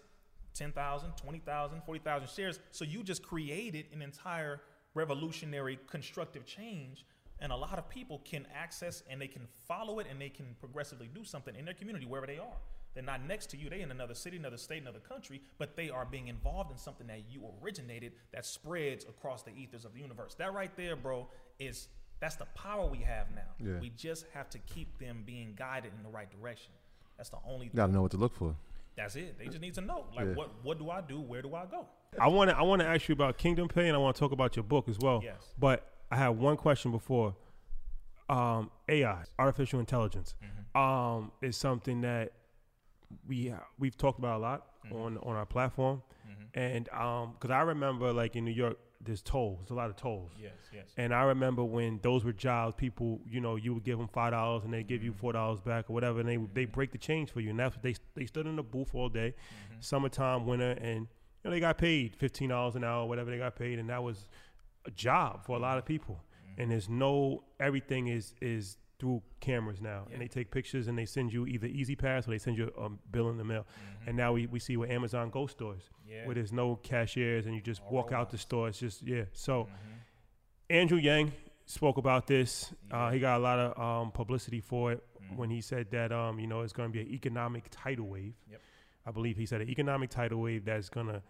[0.54, 2.60] 10,000, 20,000, 40,000 shares.
[2.72, 4.62] So you just created an entire
[4.94, 7.06] revolutionary constructive change.
[7.42, 10.56] And a lot of people can access and they can follow it and they can
[10.60, 12.58] progressively do something in their community wherever they are.
[12.94, 15.90] They're not next to you, they're in another city, another state, another country, but they
[15.90, 20.00] are being involved in something that you originated that spreads across the ethers of the
[20.00, 20.34] universe.
[20.36, 21.28] That right there, bro,
[21.60, 21.88] is
[22.20, 23.66] that's the power we have now.
[23.66, 23.80] Yeah.
[23.80, 26.74] We just have to keep them being guided in the right direction.
[27.16, 27.76] That's the only thing.
[27.76, 28.56] Got to know what to look for.
[29.00, 29.38] That's it.
[29.40, 30.34] They just need to know, like, Yeah.
[30.34, 31.22] what what do I do?
[31.22, 31.88] Where do I go?
[32.20, 34.20] I want to I want to ask you about Kingdom Pay, and I want to
[34.20, 35.22] talk about your book as well.
[35.24, 35.54] Yes.
[35.58, 37.36] But I have one question before.
[38.30, 40.36] Um, AI, artificial intelligence,
[40.76, 42.34] um, is something that
[43.28, 46.04] we we've talked about a lot on on our platform,
[46.54, 49.96] and um, because I remember like in New York, there's tolls, there's a lot of
[49.96, 50.32] tolls.
[50.38, 50.86] Yes, yes.
[50.98, 54.32] And I remember when those were jobs, people, you know, you would give them five
[54.32, 55.20] dollars and they give you mm-hmm.
[55.20, 56.72] four dollars back or whatever, and they they mm-hmm.
[56.72, 59.10] break the change for you, and that's what they they stood in the booth all
[59.10, 59.76] day, mm-hmm.
[59.80, 61.08] summertime, winter, and you
[61.46, 64.28] know they got paid fifteen dollars an hour, whatever they got paid, and that was
[64.86, 66.20] a job for a lot of people.
[66.58, 71.06] And there's no everything is is through cameras now, and they take pictures and they
[71.06, 73.66] send you either E-ZPass or they send you a bill in the mail.
[74.06, 76.26] And now we, we see with Amazon Go stores Yeah.
[76.26, 78.68] where there's no cashiers and you just All walk out the store.
[78.68, 79.24] It's just yeah.
[79.34, 79.68] So.
[80.70, 81.32] Andrew Yang
[81.66, 82.72] spoke about this.
[82.92, 85.04] Uh, he got a lot of um, publicity for it
[85.36, 88.36] when he said that um, you know it's going to be an economic tidal wave.
[88.52, 88.62] Yep.
[89.08, 91.22] I believe he said an economic tidal wave that's going to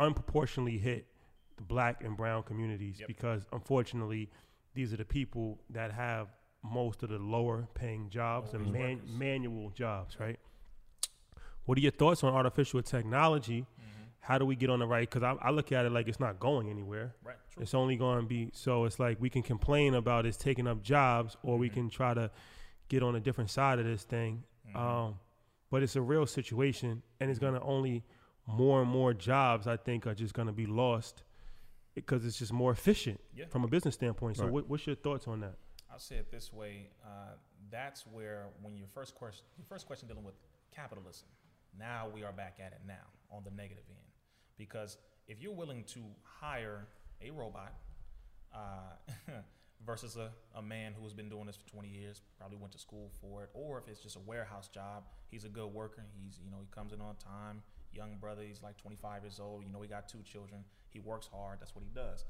[0.00, 1.06] unproportionally hit
[1.56, 3.06] the black and brown communities Yep.
[3.08, 4.30] because unfortunately
[4.74, 6.28] these are the people that have
[6.62, 10.38] most of the lower paying jobs and man- manual jobs, right?
[11.64, 13.66] What are your thoughts on artificial technology?
[14.20, 15.08] How do we get on the right?
[15.10, 17.12] Because I, I look at it like it's not going anywhere.
[17.24, 17.34] Right.
[17.52, 17.62] True.
[17.64, 18.84] It's only going to be so.
[18.84, 21.60] It's like we can complain about it's taking up jobs, or Mm-hmm.
[21.60, 22.30] we can try to
[22.88, 24.44] get on a different side of this thing.
[24.68, 24.76] Mm-hmm.
[24.76, 25.14] Um,
[25.72, 28.04] but it's a real situation, and it's going to only
[28.46, 29.66] more and more jobs.
[29.66, 31.24] I think are just going to be lost
[31.94, 33.46] because it's just more efficient Yeah.
[33.46, 34.36] from a business standpoint.
[34.36, 34.52] So, Right.
[34.52, 35.56] what, what's your thoughts on that?
[35.90, 37.34] I'll say it this way: uh,
[37.70, 40.34] that's where when your first question, your first question dealing with
[40.70, 41.28] capitalism.
[41.78, 44.12] Now we are back at it now on the negative end,
[44.56, 44.96] because
[45.28, 46.86] if you're willing to hire
[47.20, 47.74] a robot
[48.54, 48.96] uh,
[49.86, 52.78] versus a, a man who has been doing this for 20 years, probably went to
[52.78, 56.04] school for it, or if it's just a warehouse job, he's a good worker.
[56.14, 57.62] He's you know he comes in on time.
[57.92, 59.64] Young brother, he's like 25 years old.
[59.64, 60.64] You know he got two children.
[60.92, 61.58] He works hard.
[61.60, 62.24] That's what he does.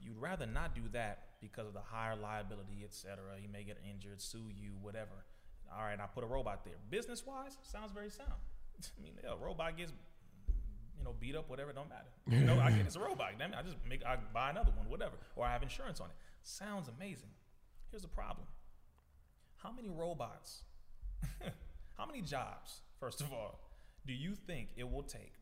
[0.00, 3.16] You'd rather not do that because of the higher liability, etc.
[3.40, 5.24] He may get injured, sue you, whatever.
[5.72, 6.74] All right, I put a robot there.
[6.90, 8.32] Business wise, sounds very sound.
[8.98, 9.92] I mean, yeah, a robot gets,
[10.98, 12.08] you know, beat up, whatever, don't matter.
[12.28, 13.32] You know, I get it's a robot.
[13.38, 16.08] Damn it, I just make, I buy another one, whatever, or I have insurance on
[16.08, 16.16] it.
[16.42, 17.30] Sounds amazing.
[17.90, 18.46] Here's the problem:
[19.56, 20.62] How many robots?
[21.96, 22.80] how many jobs?
[23.00, 23.60] First of all,
[24.06, 25.32] do you think it will take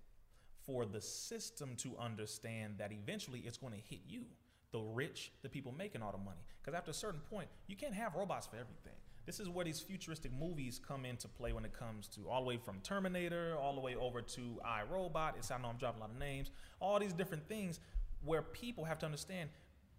[0.67, 4.23] for the system to understand that eventually it's going to hit you,
[4.73, 6.41] the rich, the people making all the money.
[6.61, 8.95] Because after a certain point, you can't have robots for everything.
[9.25, 12.49] This is where these futuristic movies come into play when it comes to all the
[12.49, 15.37] way from Terminator all the way over to iRobot.
[15.37, 16.51] It's I know I'm dropping a lot of names.
[16.81, 17.79] All these different things
[18.25, 19.51] where people have to understand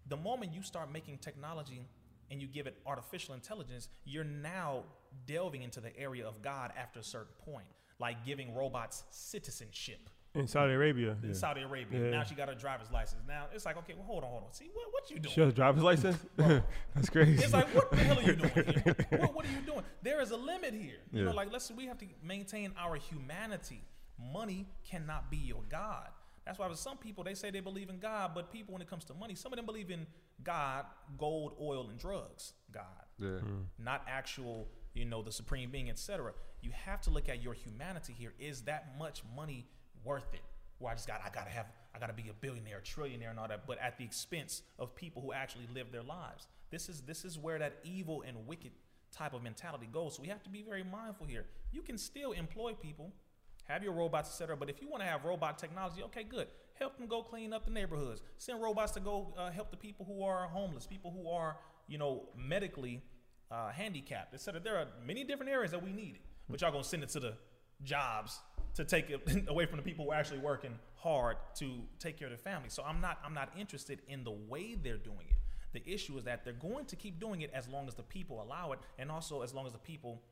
[0.08, 1.86] the moment you start making technology
[2.30, 4.82] and you give it artificial intelligence, you're now
[5.26, 7.66] delving into the area of God after a certain point,
[7.98, 11.16] like giving robots citizenship In Saudi Arabia.
[11.22, 12.04] in Saudi Arabia.
[12.06, 12.10] Yeah.
[12.10, 13.22] Now she got her driver's license.
[13.28, 14.52] Now it's like, okay, well, hold on, hold on.
[14.52, 15.32] See, what, what you doing?
[15.32, 16.18] She has a driver's license?
[16.36, 17.42] That's crazy.
[17.42, 18.96] It's like, what the hell are you doing here?
[19.20, 19.82] What, what are you doing?
[20.02, 20.98] There is a limit here.
[21.12, 23.82] You know, like let's we have to maintain our humanity.
[24.32, 26.08] Money cannot be your God.
[26.44, 28.88] That's why with some people they say they believe in God, but people when it
[28.90, 30.06] comes to money, some of them believe in
[30.42, 30.84] God,
[31.16, 32.52] gold, oil, and drugs.
[32.72, 32.82] God,
[33.18, 33.28] Yeah.
[33.28, 33.66] Mm.
[33.78, 36.32] not actual, you know, the supreme being, etc.
[36.60, 38.34] You have to look at your humanity here.
[38.38, 39.66] Is that much money
[40.04, 40.40] worth it?
[40.78, 43.38] Where I just got, I gotta have, I gotta be a billionaire, a trillionaire, and
[43.38, 46.46] all that, but at the expense of people who actually live their lives.
[46.70, 48.72] This is this is where that evil and wicked
[49.12, 50.16] type of mentality goes.
[50.16, 51.44] So we have to be very mindful here.
[51.72, 53.12] You can still employ people,
[53.64, 54.56] have your robots, etc.
[54.56, 56.48] But if you want to have robot technology, okay, good.
[56.74, 58.22] Help them go clean up the neighborhoods.
[58.38, 61.56] Send robots to go uh, help the people who are homeless, people who are,
[61.86, 63.00] you know, medically
[63.50, 64.60] uh, handicapped, etc.
[64.60, 67.20] There are many different areas that we need it, but y'all gonna send it to
[67.20, 67.34] the
[67.82, 68.40] jobs
[68.74, 72.28] to take it away from the people who are actually working hard to take care
[72.28, 72.68] of their family.
[72.68, 75.38] So I'm not I'm not interested in the way they're doing it.
[75.72, 78.42] The issue is that they're going to keep doing it as long as the people
[78.42, 80.22] allow it, and also as long as the people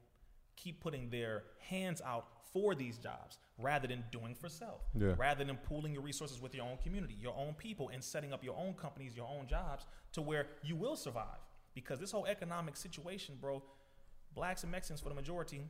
[0.56, 4.82] keep putting their hands out for these jobs rather than doing for self.
[4.94, 5.14] Yeah.
[5.16, 8.44] Rather than pooling your resources with your own community, your own people, and setting up
[8.44, 11.40] your own companies, your own jobs to where you will survive.
[11.74, 13.62] Because this whole economic situation, bro,
[14.34, 15.62] blacks and Mexicans for the majority,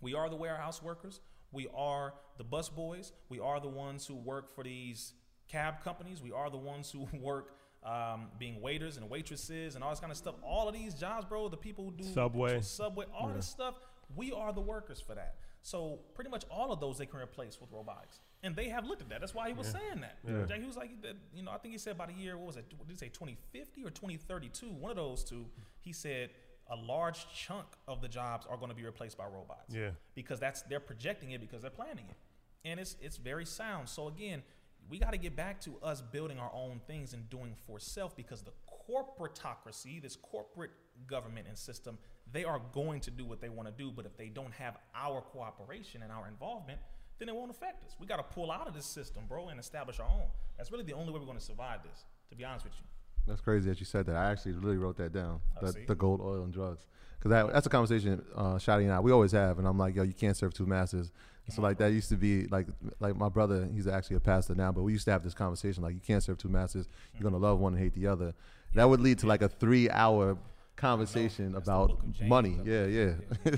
[0.00, 1.20] we are the warehouse workers.
[1.52, 3.12] We are the bus boys.
[3.28, 5.14] We are the ones who work for these
[5.48, 6.22] cab companies.
[6.22, 10.10] We are the ones who work um, being waiters and waitresses and all this kind
[10.10, 10.34] of stuff.
[10.42, 12.60] All of these jobs, bro, the people who do Subway.
[12.60, 13.74] Subway, all this stuff,
[14.16, 15.36] we are the workers for that.
[15.62, 18.20] So pretty much all of those they can replace with robotics.
[18.42, 19.20] And they have looked at that.
[19.20, 20.16] That's why he was saying that.
[20.26, 20.56] Yeah.
[20.58, 20.90] He was like,
[21.34, 22.68] you know, I think he said about a year, what was it?
[22.70, 24.66] Did he say, 2050 or 2032?
[24.66, 25.44] One of those two.
[25.80, 26.30] He said
[26.70, 29.90] a large chunk of the jobs are going to be replaced by robots Yeah.
[30.14, 32.16] because that's they're projecting it because they're planning it,
[32.64, 33.88] and it's it's very sound.
[33.88, 34.42] So again,
[34.88, 38.16] we got to get back to us building our own things and doing for self
[38.16, 38.52] because the
[38.88, 40.70] corporatocracy, this corporate
[41.06, 41.98] government and system,
[42.32, 43.90] they are going to do what they want to do.
[43.90, 46.78] But if they don't have our cooperation and our involvement,
[47.18, 47.96] then it won't affect us.
[48.00, 50.26] We got to pull out of this system, bro, and establish our own.
[50.56, 52.04] That's really the only way we're going to survive this.
[52.30, 52.84] To be honest with you.
[53.30, 54.16] That's crazy that you said that.
[54.16, 55.40] I actually really wrote that down.
[55.62, 56.86] Oh, The, the gold, oil, and drugs.
[57.18, 59.94] Because that, that's a conversation uh, Shotty and I we always have, and I'm like,
[59.94, 61.12] yo, you can't serve two masters.
[61.46, 62.66] And so like that used to be like
[62.98, 63.68] like my brother.
[63.72, 66.22] He's actually a pastor now, but we used to have this conversation like you can't
[66.22, 66.88] serve two masters.
[67.14, 68.34] You're gonna love one and hate the other.
[68.74, 70.36] That would lead to like a three hour
[70.76, 72.58] conversation about book of James money.
[72.58, 73.12] of- Yeah, yeah,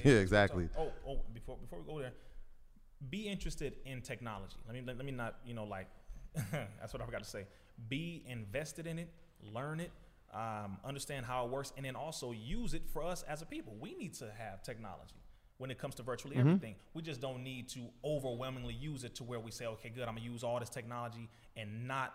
[0.05, 0.69] yeah, exactly.
[0.77, 2.12] Oh, oh, before before we go there,
[3.11, 4.57] be interested in technology.
[4.66, 5.89] Let me let, let me not you know like
[6.81, 7.44] that's what I forgot to say.
[7.89, 9.09] Be invested in it,
[9.52, 9.90] learn it,
[10.32, 13.77] um, understand how it works, and then also use it for us as a people.
[13.81, 15.16] We need to have technology
[15.59, 16.74] when it comes to virtually everything.
[16.94, 20.14] We just don't need to overwhelmingly use it to where we say, okay, good, I'm
[20.14, 22.14] gonna use all this technology and not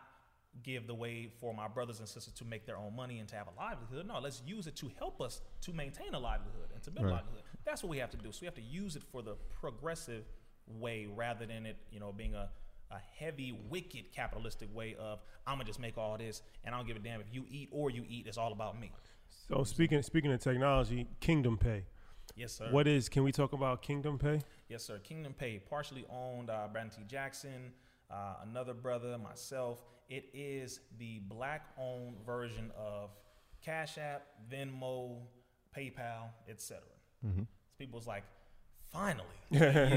[0.63, 3.35] give the way for my brothers and sisters to make their own money and to
[3.35, 4.07] have a livelihood.
[4.07, 7.11] No, let's use it to help us to maintain a livelihood and to build a
[7.11, 7.43] livelihood.
[7.63, 8.31] That's what we have to do.
[8.31, 10.23] So we have to use it for the progressive
[10.67, 12.49] way rather than it, you know, being a,
[12.91, 16.87] a heavy, wicked capitalistic way of I'm gonna just make all this and I don't
[16.87, 18.25] give a damn if you eat or you eat.
[18.27, 18.91] It's all about me.
[19.49, 21.83] So speaking speaking of technology, Kingdom Pay.
[22.35, 22.67] Yes, sir.
[22.69, 23.09] What is?
[23.09, 24.41] Can we talk about Kingdom Pay?
[24.69, 24.99] Yes, sir.
[24.99, 27.03] Kingdom Pay, partially owned uh, Brandon T.
[27.07, 27.71] Jackson,
[28.11, 29.79] uh, another brother, myself.
[30.09, 33.09] It is the black-owned version of
[33.63, 35.17] Cash App, Venmo,
[35.75, 36.83] PayPal, etc.
[37.25, 37.43] Mm-hmm.
[37.79, 38.23] People's like,
[38.91, 39.87] finally, yeah,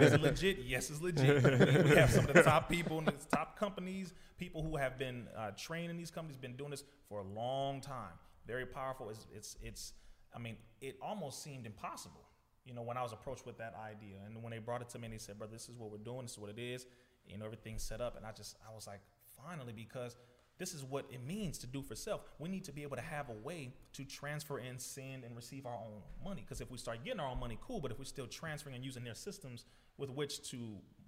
[0.00, 0.58] is it legit?
[0.64, 1.42] Yes, it's legit.
[1.84, 5.26] We have some of the top people in the top companies, people who have been
[5.36, 5.50] uh,
[5.96, 8.14] these companies, been doing this for a long time.
[8.46, 9.10] Very powerful.
[9.10, 9.92] It's, it's, it's.
[10.34, 12.28] I mean, it almost seemed impossible
[12.68, 14.18] you know, when I was approached with that idea.
[14.26, 15.96] And when they brought it to me and they said, brother, this is what we're
[15.96, 16.86] doing, this is what it is,
[17.26, 18.16] you know, everything's set up.
[18.16, 19.00] And I just, I was like,
[19.42, 20.16] finally, because
[20.58, 22.22] this is what it means to do for self.
[22.38, 25.66] We need to be able to have a way to transfer and send and receive
[25.66, 26.42] our own money.
[26.44, 27.80] Because if we start getting our own money, cool.
[27.80, 29.64] But if we're still transferring and using their systems
[29.96, 30.56] with which to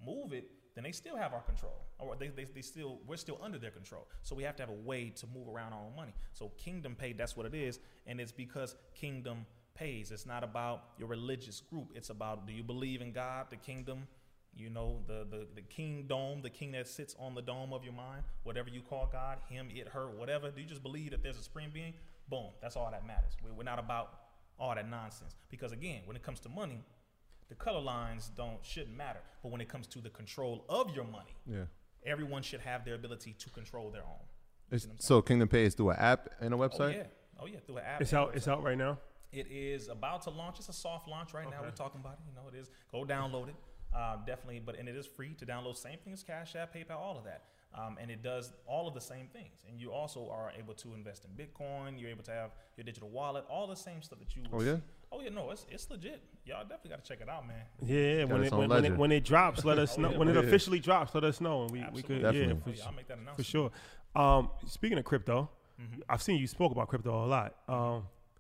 [0.05, 3.41] move it, then they still have our control, or they, they, they still we're still
[3.43, 4.07] under their control.
[4.23, 6.15] So we have to have a way to move around our own money.
[6.33, 10.11] So Kingdom Pay, that's what it is, and it's because Kingdom pays.
[10.11, 11.93] It's not about your religious group.
[11.95, 14.07] It's about do you believe in God, the kingdom,
[14.55, 17.85] you know, the the the king dome, the king that sits on the dome of
[17.85, 20.51] your mind, whatever you call God, him, it, her, whatever.
[20.51, 21.95] Do you just believe that there's a supreme being?
[22.29, 22.47] Boom.
[22.63, 23.33] That's all that matters.
[23.45, 24.15] We- We're not about
[24.59, 25.35] all that nonsense.
[25.51, 26.85] Because again, when it comes to money,
[27.49, 29.21] the color lines don't shouldn't matter.
[29.43, 31.65] But when it comes to the control of your money, Yeah.
[32.05, 34.27] everyone should have their ability to control their own.
[34.71, 36.81] It's, so Kingdom Pay is through an app and a website?
[36.81, 36.95] Oh website.
[36.97, 37.05] yeah,
[37.41, 38.01] oh yeah, through an app.
[38.03, 38.37] It's out.
[38.37, 38.99] It's out right now.
[39.33, 40.59] It is about to launch.
[40.59, 41.63] It's a soft launch right now.
[41.63, 42.21] We're talking about it.
[42.29, 42.71] You know, it is.
[42.93, 43.55] Go download it.
[43.95, 45.77] Uh, definitely, but and it is free to download.
[45.77, 47.45] Same thing as Cash App, PayPal, all of that.
[47.73, 49.63] Um, and it does all of the same things.
[49.69, 52.01] And you also are able to invest in Bitcoin.
[52.01, 54.43] You're able to have your digital wallet, all the same stuff that you.
[54.51, 54.77] would Oh, yeah?
[54.77, 54.83] see.
[55.13, 56.21] Oh yeah, no, it's it's legit.
[56.45, 57.57] Y'all definitely got to check it out, man.
[57.85, 60.11] Yeah, Got when it when, when it when it drops, let us Oh, know.
[60.13, 60.19] yeah.
[60.19, 60.41] When it Yeah.
[60.43, 62.47] officially drops, let us know, and we, we could Definitely.
[62.49, 63.71] yeah Oh, for, yeah, I'll make that announcement for sure.
[64.15, 65.49] Um, speaking of crypto,
[65.81, 66.01] Mm-hmm.
[66.11, 67.55] I've seen you spoke about crypto a lot.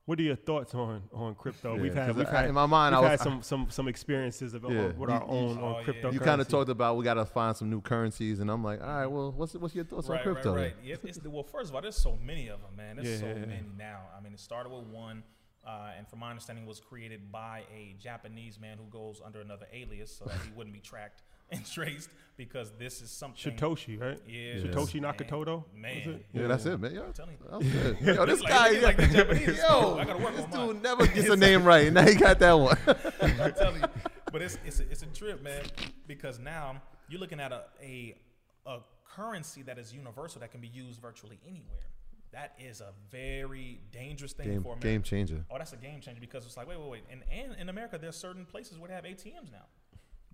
[0.06, 1.76] What are your thoughts on on crypto?
[1.76, 3.70] Yeah, we've had 'cause we've I- had in my mind, we've I had some some
[3.70, 4.86] some experiences of, Yeah.
[4.88, 5.84] with You- our own you- on Oh, yeah.
[5.84, 6.10] crypto.
[6.10, 8.80] You kind of talked about we got to find some new currencies, and I'm like,
[8.80, 10.54] all right, well, what's what's your thoughts on crypto?
[10.54, 12.96] Right, right, Yeah, it's the, well, first of all, there's so many of them, man.
[12.96, 13.46] There's Yeah, so yeah, yeah.
[13.46, 14.00] many now.
[14.16, 15.22] I mean, it started with one,
[15.66, 19.66] uh, and from my understanding, was created by a Japanese man who goes under another
[19.72, 21.22] alias so that he wouldn't be tracked
[21.52, 23.52] and traced because this is something.
[23.52, 24.18] Satoshi, right?
[24.26, 25.12] Yeah, Satoshi man.
[25.14, 25.64] Nakamoto.
[25.74, 26.26] Man, Was it?
[26.32, 26.94] Yeah, that's it, man.
[26.94, 27.60] Yo, I'm telling you.
[27.60, 28.16] that good.
[28.16, 29.98] Yo, this Like- guy, like- like the Japanese yo.
[29.98, 30.82] I gotta work this on dude mine.
[30.82, 31.92] never gets a name right.
[31.92, 32.78] Now he got that one.
[33.20, 33.88] I'm telling you.
[34.32, 35.64] But it's it's a, it's a trip, man,
[36.06, 38.14] because now you're looking at a, a
[38.66, 38.78] a
[39.16, 41.80] currency that is universal that can be used virtually anywhere.
[42.32, 44.86] That is a very dangerous thing game, for America.
[44.86, 45.44] game changer.
[45.50, 47.02] Oh, that's a game changer because it's like, wait, wait, wait.
[47.10, 49.64] And, and in America, there's certain places where they have ATMs now.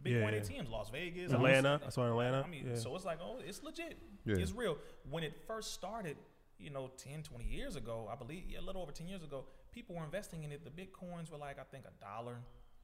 [0.07, 0.41] Bitcoin Yeah.
[0.63, 1.79] ATMs, Las Vegas, Atlanta.
[1.81, 2.43] all I saw in Atlanta.
[2.45, 2.75] I mean, Yeah.
[2.77, 3.99] so it's like, oh, it's legit.
[4.25, 4.37] Yeah.
[4.37, 4.79] It's real.
[5.11, 6.17] When it first started,
[6.59, 9.47] you know, 10, 20 years ago, I believe, yeah, a little over 10 years ago,
[9.73, 10.65] people were investing in it.
[10.65, 12.37] The Bitcoins were like, I think, a dollar.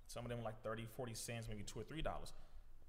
[0.07, 2.33] Some of them were like 30, 40 cents, maybe two or three dollars.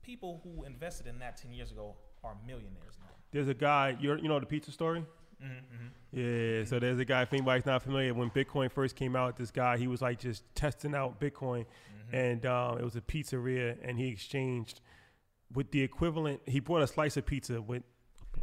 [0.02, 3.12] People who invested in that 10 years ago are millionaires now.
[3.32, 3.96] There's a guy.
[4.00, 5.06] You you know the pizza story.
[5.44, 7.24] Mm-hmm, Yeah, so there's a guy.
[7.24, 10.44] If anybody's not familiar, when Bitcoin first came out, this guy he was like just
[10.56, 12.16] testing out Bitcoin, Mm-hmm.
[12.16, 14.82] and um, it was a pizzeria, and he exchanged
[15.54, 16.42] with the equivalent.
[16.46, 17.84] He bought a slice of pizza with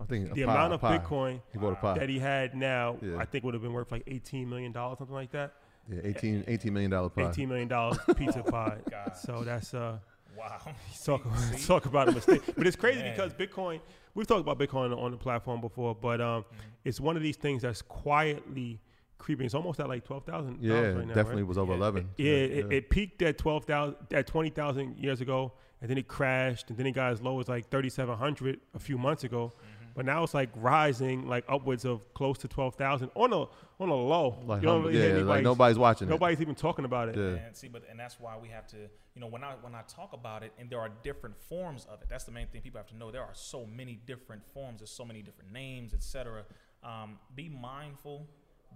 [0.00, 0.98] I think a the pie, amount a of pie.
[0.98, 1.98] Bitcoin He bought a pie.
[1.98, 2.96] that he had now.
[3.02, 3.16] Yeah.
[3.18, 5.52] I think would have been worth like 18 million dollars, something like that.
[5.90, 7.28] Yeah, 18, 18 million dollar pie.
[7.30, 8.78] 18 million dollars pizza pie.
[8.90, 9.18] Gosh.
[9.22, 9.98] So that's uh.
[10.40, 10.58] Wow.
[11.04, 11.66] talk See?
[11.66, 12.42] talk about a mistake.
[12.56, 13.14] But it's crazy Man.
[13.14, 13.80] because Bitcoin.
[14.14, 16.56] We've talked about Bitcoin on, on the platform before, but um, Mm-hmm.
[16.84, 18.80] it's one of these things that's quietly
[19.18, 19.46] creeping.
[19.46, 20.58] It's almost at like twelve thousand.
[20.60, 21.48] Yeah, right now, definitely right?
[21.48, 21.78] was over Yeah.
[21.78, 22.08] 11.
[22.16, 26.08] Yeah, it, it peaked at twelve thousand, at twenty thousand years ago, and then it
[26.08, 29.22] crashed, and then it got as low as like thirty seven hundred a few months
[29.24, 29.52] ago.
[29.54, 29.69] Mm-hmm.
[29.94, 33.46] But now it's like rising, like upwards of close to twelve thousand on a
[33.82, 34.38] on a low.
[34.44, 36.10] like, you don't hum- really hear yeah, like nobody's watching it.
[36.10, 37.16] nobody's even talking about it.
[37.16, 37.46] Yeah.
[37.46, 39.82] And see, but and that's why we have to, you know, when I when I
[39.88, 42.08] talk about it, and there are different forms of it.
[42.08, 43.10] That's the main thing people have to know.
[43.10, 44.80] There are so many different forms.
[44.80, 46.44] There's so many different names, etc.
[46.82, 48.26] Um, be mindful,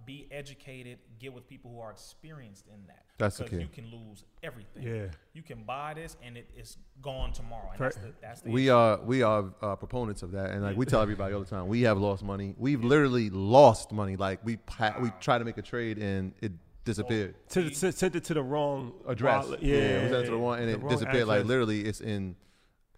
[0.05, 3.05] be educated, get with people who are experienced in that.
[3.17, 3.63] That's the because key.
[3.63, 4.83] you can lose everything.
[4.83, 5.05] Yeah.
[5.33, 7.69] you can buy this and it is gone tomorrow.
[7.71, 8.73] And that's the, that's the we issue.
[8.73, 11.67] are we are uh, proponents of that, and like we tell everybody all the time,
[11.67, 12.53] we have lost money.
[12.59, 14.15] We've literally lost money.
[14.17, 16.51] Like we pa- we tried to make a trade and it
[16.83, 17.35] disappeared.
[17.47, 19.63] Sent it, sent it to the wrong Address, wallet.
[19.63, 21.27] yeah, it was sent to the one, and the it wrong disappeared.
[21.27, 22.35] Like literally, it's in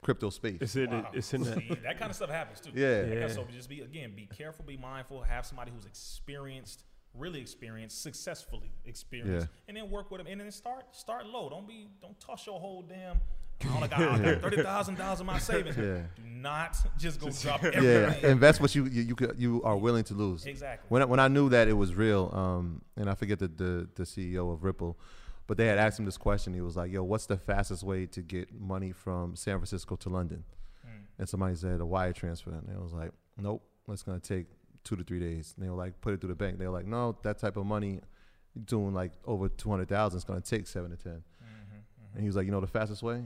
[0.02, 0.58] crypto space.
[0.62, 1.10] It's in, Wow.
[1.14, 2.72] it's in the, See, that kind of stuff happens too.
[2.74, 3.02] Yeah.
[3.04, 3.28] That Yeah.
[3.28, 6.84] stuff- just be again, be careful, be mindful, have somebody who's experienced,
[7.14, 9.66] really experience, successfully experience, Yeah.
[9.68, 10.28] and then work with them.
[10.28, 11.50] And then start start low.
[11.50, 13.18] Don't be don't toss your whole damn.
[13.60, 15.76] I only got, I got thirty thousand dollars in my savings.
[15.78, 16.02] Yeah.
[16.16, 18.32] Do not just go drop yeah, everything.
[18.32, 20.46] invest what you you you, could, you are willing to lose.
[20.46, 20.86] Exactly.
[20.90, 23.88] When I, when I knew that it was real, um, and I forget the, the
[23.96, 25.00] the CEO of Ripple,
[25.48, 26.54] but they had asked him this question.
[26.54, 30.10] He was like, "Yo, what's the fastest way to get money from San Francisco to
[30.10, 30.44] London?"
[30.84, 31.06] Hmm.
[31.18, 33.10] And somebody said a wire transfer, and they was like,
[33.40, 34.46] "Nope, it's gonna take
[34.88, 36.74] two to three days." And they were like, "Put it through the bank." They were
[36.74, 38.02] like, "No, that type of money,
[38.66, 42.28] doing like over two hundred thousand, is gonna take seven to 10 Mm-hmm, And he
[42.28, 43.24] was like, "You know the fastest way?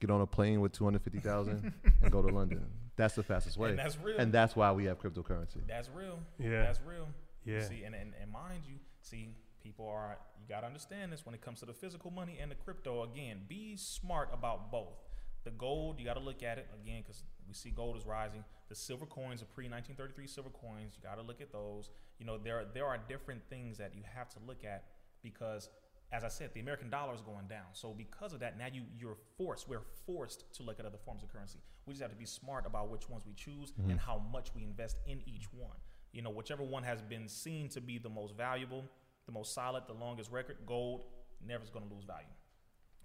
[0.00, 1.72] Get on a plane with two hundred fifty thousand
[2.02, 2.66] and go to London.
[2.96, 3.70] That's the fastest way.
[3.70, 4.18] And that's real.
[4.18, 5.66] And that's why we have cryptocurrency.
[5.66, 6.18] That's real.
[6.38, 6.62] Yeah.
[6.62, 7.06] That's real.
[7.44, 7.62] Yeah.
[7.62, 9.28] See, and, and, and mind you, see,
[9.62, 12.50] people are, you got to understand this when it comes to the physical money and
[12.50, 13.04] the crypto.
[13.04, 14.98] Again, be smart about both.
[15.44, 18.44] The gold, you got to look at it again because we see gold is rising.
[18.68, 21.90] The silver coins, the pre 1933 silver coins, you got to look at those.
[22.18, 24.84] You know, there, there are different things that you have to look at
[25.22, 25.68] because
[26.10, 27.66] as I said, the American dollar is going down.
[27.72, 29.68] So because of that, now you you're forced.
[29.68, 31.58] We're forced to look at other forms of currency.
[31.86, 33.90] We just have to be smart about which ones we choose mm-hmm.
[33.90, 35.76] and how much we invest in each one.
[36.12, 38.84] You know, whichever one has been seen to be the most valuable,
[39.26, 41.02] the most solid, the longest record, gold
[41.46, 42.26] never is going to lose value.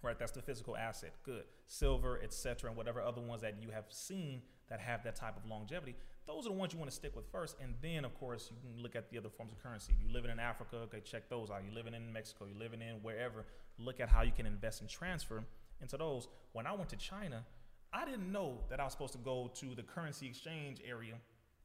[0.04, 1.14] Right, that's the physical asset.
[1.24, 1.46] Good.
[1.66, 5.50] Silver, etc., and whatever other ones that you have seen that have that type of
[5.50, 5.96] longevity,
[6.28, 7.56] those are the ones you want to stick with first.
[7.62, 9.94] And then, of course, you can look at the other forms of currency.
[9.96, 11.62] If you're living in Africa, okay, check those out.
[11.66, 13.46] You're living in Mexico, you're living in wherever,
[13.78, 15.46] look at how you can invest and transfer
[15.82, 16.28] into those.
[16.52, 17.46] When I went to China,
[17.94, 21.14] I didn't know that I was supposed to go to the currency exchange area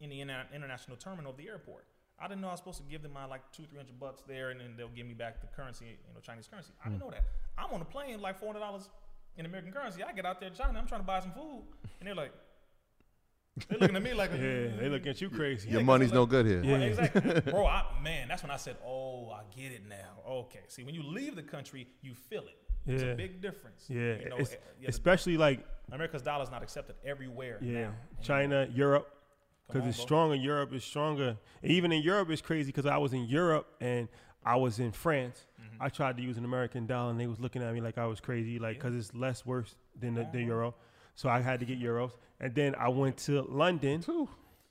[0.01, 1.87] in the inter- international terminal of the airport.
[2.21, 4.23] I didn't know I was supposed to give them my like two, three hundred bucks
[4.27, 6.73] there, and then they'll give me back the currency, you know, Chinese currency.
[6.85, 7.25] I didn't know that.
[7.57, 8.89] I'm on a plane like four hundred dollars
[9.37, 10.03] in American currency.
[10.03, 11.63] I get out there in China, I'm trying to buy some food,
[12.01, 12.33] and they're like,
[13.69, 15.69] they're looking at me like, Yeah, they look at you crazy.
[15.71, 16.63] Your Yeah, money's 'cause no good here.
[16.63, 17.67] Right, exactly, bro.
[17.67, 21.03] I, man, that's when I said, "Oh, I get it now." Okay, see, when you
[21.03, 22.57] leave the country, you feel it.
[22.87, 23.11] It's Yeah.
[23.11, 23.85] a big difference.
[23.89, 27.59] Yeah, you know, it's- eh, yeah, the- especially like America's dollar is not accepted everywhere.
[27.61, 27.95] yeah, now.
[28.17, 29.13] And China, Europe,
[29.69, 30.07] because it's bro.
[30.07, 30.35] stronger.
[30.35, 31.37] Europe is stronger.
[31.63, 34.09] And even in Europe, it's crazy because I was in Europe and
[34.45, 35.45] I was in France.
[35.61, 35.83] Mm-hmm.
[35.83, 38.07] I tried to use an American dollar and they was looking at me like I
[38.07, 40.75] was crazy, like because it's less worse than the, the euro.
[41.15, 42.13] So I had to get euros.
[42.41, 44.05] And then I went to London.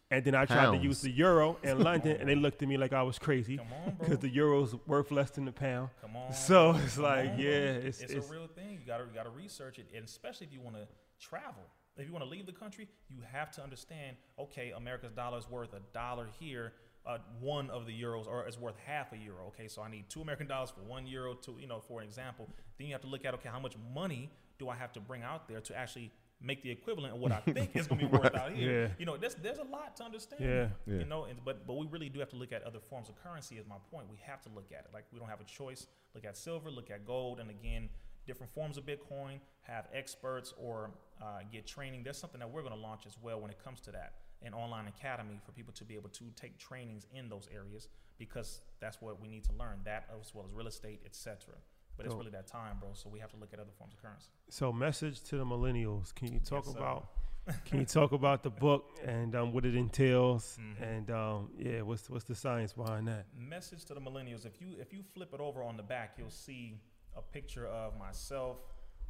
[0.09, 2.77] And then I tried to use the euro in London, and they looked at me
[2.77, 3.95] like I was crazy Come on, bro.
[3.99, 5.89] because the euro's worth less than the pound.
[6.01, 6.31] Come on.
[6.31, 8.71] So it's Come like, on, yeah, it's, it's, it's a real thing.
[8.71, 10.87] You gotta you gotta research it, and especially if you want to
[11.19, 11.63] travel.
[11.97, 14.17] If you want to leave the country, you have to understand.
[14.39, 16.73] Okay, America's dollar is worth a dollar here.
[17.05, 19.47] Uh, one of the euros, or it's worth half a euro.
[19.47, 21.35] Okay, so I need two American dollars for one euro.
[21.35, 23.75] To you know, for an example, then you have to look at okay, how much
[23.93, 24.29] money
[24.59, 26.11] do I have to bring out there to actually
[26.41, 28.81] make the equivalent of what I think is going to be worth out here.
[28.83, 28.87] Yeah.
[28.99, 30.43] You know, there's there's a lot to understand.
[30.43, 30.67] Yeah.
[30.85, 30.99] Yeah.
[30.99, 33.15] You know, and, but but we really do have to look at other forms of
[33.23, 33.55] currency.
[33.55, 34.07] Is my point.
[34.09, 34.87] We have to look at it.
[34.93, 35.87] Like we don't have a choice.
[36.13, 36.69] Look at silver.
[36.69, 37.39] Look at gold.
[37.39, 37.89] And again,
[38.27, 39.39] different forms of Bitcoin.
[39.63, 40.91] Have experts or
[41.21, 42.03] uh, get training.
[42.03, 44.13] There's something that we're going to launch as well when it comes to that.
[44.43, 47.87] An online academy for people to be able to take trainings in those areas
[48.19, 49.79] because that's what we need to learn.
[49.85, 51.55] That as well as real estate, etc.
[51.97, 52.89] But it's really that time, bro.
[52.93, 54.29] So we have to look at other forms of currency.
[54.49, 56.13] So, message to the millennials.
[56.13, 57.07] Can you talk Yes, about?
[57.65, 60.59] Can you talk about the book and um, what it entails?
[60.61, 60.81] Mhm.
[60.95, 63.25] And um, yeah, what's what's the science behind that?
[63.35, 66.29] message to the millennials if you if you flip it over on the back you'll
[66.29, 66.77] see
[67.17, 68.57] a picture of myself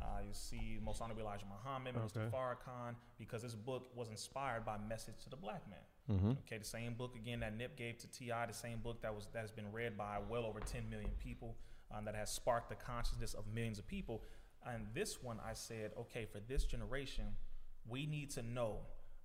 [0.01, 2.29] uh, you see most honorable elijah muhammad mr Okay.
[2.35, 5.79] farrakhan because this book was inspired by message to the black man
[6.09, 6.31] Mm-hmm.
[6.45, 9.27] okay the same book again that nip gave to T.I the same book that was
[9.33, 11.57] that has been read by well over 10 million people
[11.93, 14.23] um, that has sparked the consciousness of millions of people
[14.65, 17.25] and this one i said okay for this generation
[17.89, 18.77] we need to know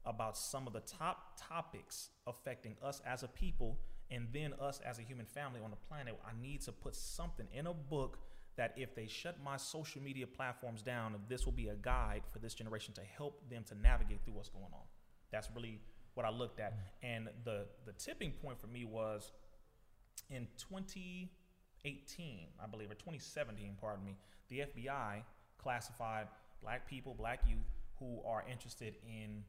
[0.07, 3.79] about some of the top topics affecting us as a people
[4.11, 6.19] and then us as a human family on the planet.
[6.27, 8.19] I need to put something in a book
[8.57, 12.39] that if they shut my social media platforms down, this will be a guide for
[12.39, 14.85] this generation to help them to navigate through what's going on.
[15.31, 15.81] That's really
[16.15, 16.73] what I looked at.
[16.73, 17.07] Mm-hmm.
[17.07, 19.33] And the the tipping point for me was
[20.31, 24.17] in 2018, I believe, or 2017, pardon me,
[24.49, 25.23] the FBI
[25.59, 26.29] classified
[26.63, 29.45] black people, black youth who are interested in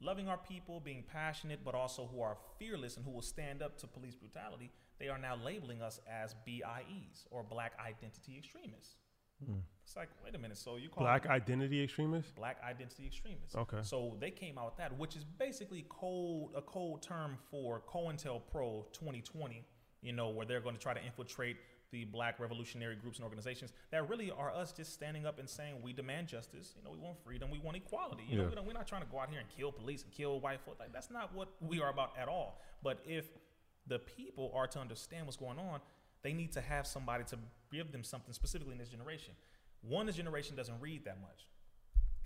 [0.00, 3.78] loving our people, being passionate, but also who are fearless and who will stand up
[3.78, 4.70] to police brutality.
[5.00, 8.96] They are now labeling us as BIEs or black identity extremists.
[9.44, 9.54] Hmm.
[9.84, 12.30] It's like, wait a minute, so you call Black identity extremists.
[12.32, 13.56] black identity extremists.
[13.56, 13.78] Okay.
[13.82, 18.92] So they came out with that, which is basically code a cold term for COINTELPRO
[18.92, 19.64] 2020.
[20.02, 21.56] You know, where they're going to try to infiltrate
[21.90, 25.74] the black revolutionary groups and organizations that really are us just standing up and saying
[25.82, 26.72] we demand justice.
[26.76, 28.22] You know, we want freedom, we want equality.
[28.28, 28.48] You know, Yeah.
[28.50, 30.60] we don't, we're not trying to go out here and kill police and kill white
[30.64, 30.78] folks.
[30.80, 32.60] Like that's not what we are about at all.
[32.82, 33.26] But if
[33.90, 35.80] the people are to understand what's going on,
[36.22, 37.36] they need to have somebody to
[37.70, 39.34] give them something specifically in this generation.
[39.82, 41.46] One, this generation doesn't read that much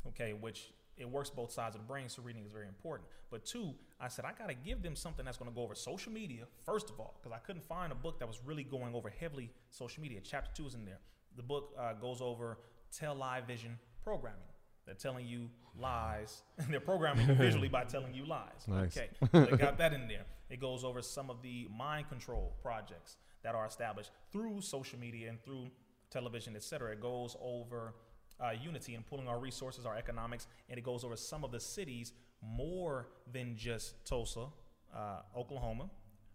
[0.09, 3.09] okay, which it works both sides of the brain, so reading is very important.
[3.31, 5.74] But two, I said I got to give them something that's going to go over
[5.74, 8.95] social media first of all, because I couldn't find a book that was really going
[8.95, 10.20] over heavily social media.
[10.23, 11.01] Chapter two is in there.
[11.36, 12.59] The book uh, goes over
[12.97, 14.41] tell lie vision programming.
[14.86, 18.51] They're telling you lies, and they're programming you visually by telling you lies.
[18.69, 18.97] Nice.
[18.97, 20.24] Okay, so they got that in there.
[20.51, 25.28] It goes over some of the mind control projects that are established through social media
[25.28, 25.69] and through
[26.11, 26.93] television, et cetera.
[26.93, 27.94] It goes over
[28.40, 31.61] uh, unity and pulling our resources, our economics, and it goes over some of the
[31.61, 32.12] cities
[32.43, 34.47] more than just Tulsa,
[34.94, 35.89] uh, Oklahoma,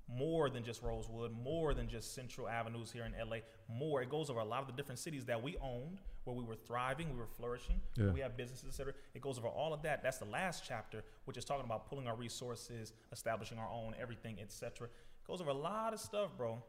[0.07, 4.01] more than just Rosewood, more than just Central Avenues here in LA, more.
[4.01, 6.55] It goes over a lot of the different cities that we owned, where we were
[6.55, 8.11] thriving, we were flourishing, Yeah.
[8.11, 8.93] we have businesses, etc.
[9.13, 10.03] It goes over all of that.
[10.03, 14.39] That's the last chapter, which is talking about pulling our resources, establishing our own everything,
[14.39, 14.87] etc.
[14.87, 16.61] It goes over a lot of stuff, bro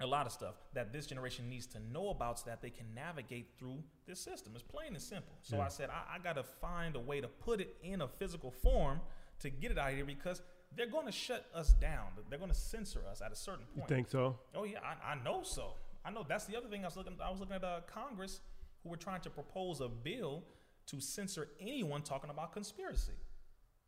[0.00, 2.84] a lot of stuff that this generation needs to know about so that they can
[2.94, 4.52] navigate through this system.
[4.54, 5.32] It's plain and simple.
[5.42, 8.08] So I said, I, I got to find a way to put it in a
[8.08, 9.00] physical form
[9.40, 10.42] to get it out here because
[10.76, 12.08] they're going to shut us down.
[12.28, 13.88] They're going to censor us at a certain point.
[13.88, 14.36] You think so?
[14.54, 15.72] Oh yeah, I, I know so.
[16.04, 17.14] I know that's the other thing I was looking.
[17.24, 18.40] I was looking at uh, Congress
[18.86, 20.44] who were trying to propose a bill
[20.86, 23.12] to censor anyone talking about conspiracy.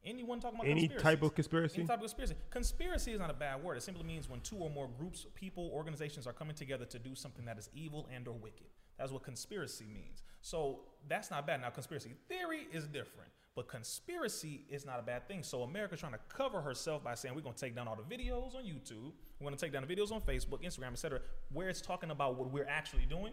[0.04, 1.78] Anyone talking about Any type of conspiracy?
[1.78, 2.34] Any type of conspiracy.
[2.50, 3.76] Conspiracy is not a bad word.
[3.76, 7.14] It simply means when two or more groups, people, organizations are coming together to do
[7.14, 8.66] something that is evil and or wicked.
[8.98, 10.22] That's what conspiracy means.
[10.40, 11.60] So that's not bad.
[11.60, 15.44] Now, conspiracy theory is different, but conspiracy is not a bad thing.
[15.44, 18.16] So America's trying to cover herself by saying we're going to take down all the
[18.16, 21.20] videos on YouTube, we're going to take down the videos on Facebook, Instagram, etc.,
[21.52, 23.32] where it's talking about what we're actually doing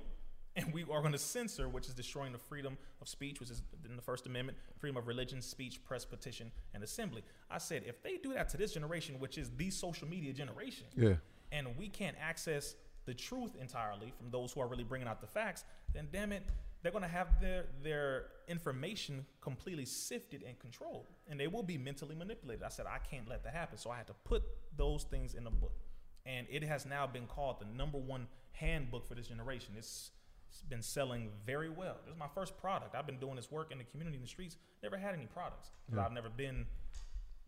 [0.56, 3.62] and we are going to censor, which is destroying the freedom of speech, which is
[3.88, 7.24] in the First Amendment, freedom of religion, speech, press, petition, and assembly.
[7.52, 10.88] I said, if they do that to this generation, which is the social media generation,
[10.96, 11.16] Yeah.
[11.52, 12.76] and we can't access
[13.06, 15.64] the truth entirely from those who are really bringing out the facts,
[15.94, 16.44] then damn it,
[16.82, 21.78] they're going to have their their information completely sifted and controlled, and they will be
[21.78, 22.64] mentally manipulated.
[22.64, 24.44] I said I can't let that happen, so I had to put
[24.78, 25.80] those things in a book,
[26.28, 29.74] and it has now been called the number one handbook for this generation.
[29.78, 30.25] It's it's
[30.62, 31.98] been selling very well.
[32.06, 32.96] This is my first product.
[32.96, 34.58] I've been doing this work in the community in the streets.
[34.84, 35.72] Never had any products.
[35.90, 36.66] 'cause I've never been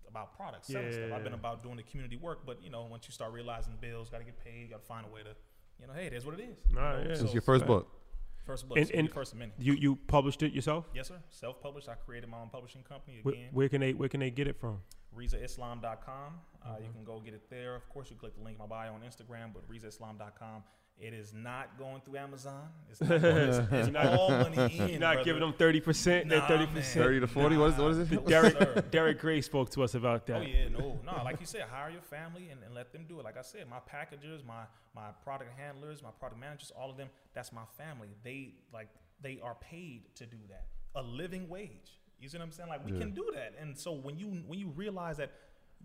[0.07, 1.11] about products, selling stuff.
[1.13, 2.45] I've been about doing the community work.
[2.45, 5.05] But you know, once you start realizing bills, got to get paid, got to find
[5.05, 5.35] a way to,
[5.81, 6.57] you know, hey, it is what it is.
[6.71, 7.15] Nah, You know, yeah.
[7.15, 7.91] so- It's your first book.
[8.45, 9.51] First book, And- so the and- first of many.
[9.59, 10.89] You you published it yourself?
[10.93, 11.21] Yes, sir.
[11.29, 11.89] Self-published.
[11.89, 13.49] I created my own publishing company Where, again.
[13.53, 14.81] where can they where can they get it from?
[15.13, 16.39] RizzaIslam.com.
[16.63, 16.83] Uh, Mm-hmm.
[16.85, 17.75] You can go get it there.
[17.75, 20.63] Of course, you click the link in my bio on Instagram, but RizzaIslam.com.
[20.99, 22.69] It is not going through Amazon.
[22.89, 24.89] It's, not going, it's, it's all money in.
[24.89, 25.23] You're not brother.
[25.25, 26.27] giving them thirty percent.
[26.29, 26.73] That Nah, thirty man.
[26.73, 27.05] percent.
[27.05, 27.57] 30 to 40?
[27.57, 28.11] What is- what is it?
[28.11, 28.21] No.
[28.21, 30.37] Derek Derek Gray spoke to us about that.
[30.37, 31.21] Oh yeah, no, no.
[31.23, 33.23] Like you said, hire your family and, and let them do it.
[33.25, 34.63] Like I said, my packagers, my
[34.95, 38.07] my product handlers, my product managers, all of them, that's my family.
[38.23, 38.87] They like
[39.21, 40.65] they are paid to do that.
[40.95, 41.99] A living wage.
[42.19, 42.69] You see what I'm saying?
[42.69, 42.99] Like we Yeah.
[42.99, 43.53] can do that.
[43.61, 45.31] And so when you when you realize that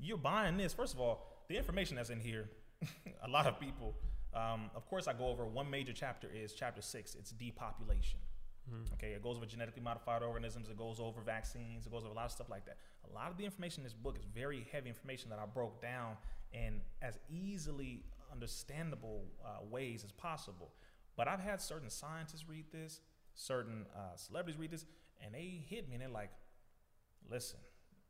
[0.00, 2.48] you're buying this, first of all, the information that's in here,
[3.22, 3.94] a lot of people.
[4.34, 7.14] Um, of course, I go over one major chapter is chapter six.
[7.14, 8.20] It's depopulation.
[8.94, 10.68] Okay, it goes over genetically modified organisms.
[10.68, 11.84] It goes over vaccines.
[11.86, 12.76] It goes over a lot of stuff like that.
[13.10, 15.82] A lot of the information in this book is very heavy information that I broke
[15.82, 16.16] down
[16.52, 20.72] in as easily understandable uh, ways as possible.
[21.16, 23.00] But I've had certain scientists read this,
[23.34, 24.86] certain uh, celebrities read this,
[25.22, 26.30] and they hit me and they're like,
[27.28, 27.58] "Listen,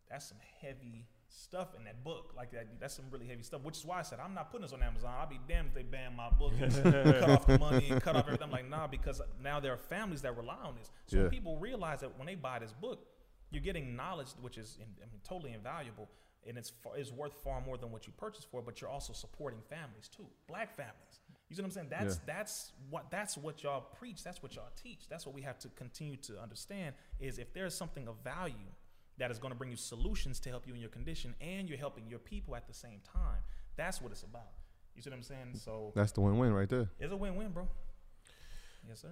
[0.09, 2.33] that's some heavy stuff in that book.
[2.37, 3.63] Like that, that's some really heavy stuff.
[3.63, 5.13] Which is why I said I'm not putting this on Amazon.
[5.19, 6.73] I'll be damned if they ban my book, and
[7.21, 8.45] cut off the money, and cut off everything.
[8.45, 10.91] I'm like, nah, because now there are families that rely on this.
[11.07, 11.29] So Yeah.
[11.29, 13.07] people realize that when they buy this book,
[13.51, 16.09] you're getting knowledge which is in, I mean, totally invaluable,
[16.47, 18.63] and it's far, is worth far more than what you purchased for.
[18.63, 21.21] But you're also supporting families too, black families.
[21.49, 21.89] You see what I'm saying?
[21.91, 22.35] That's Yeah.
[22.35, 24.25] that's what that's what y'all preach.
[24.25, 25.07] That's what y'all teach.
[25.09, 26.95] That's what we have to continue to understand.
[27.21, 28.71] Is if there's something of value
[29.19, 31.79] that is going to bring you solutions to help you in your condition, and you're
[31.79, 33.39] helping your people at the same time.
[33.77, 34.51] That's what it's about.
[34.95, 35.53] You see what I'm saying?
[35.55, 36.89] So That's the win-win right there.
[37.01, 37.69] it's a win-win, bro.
[38.89, 39.09] Yes, sir.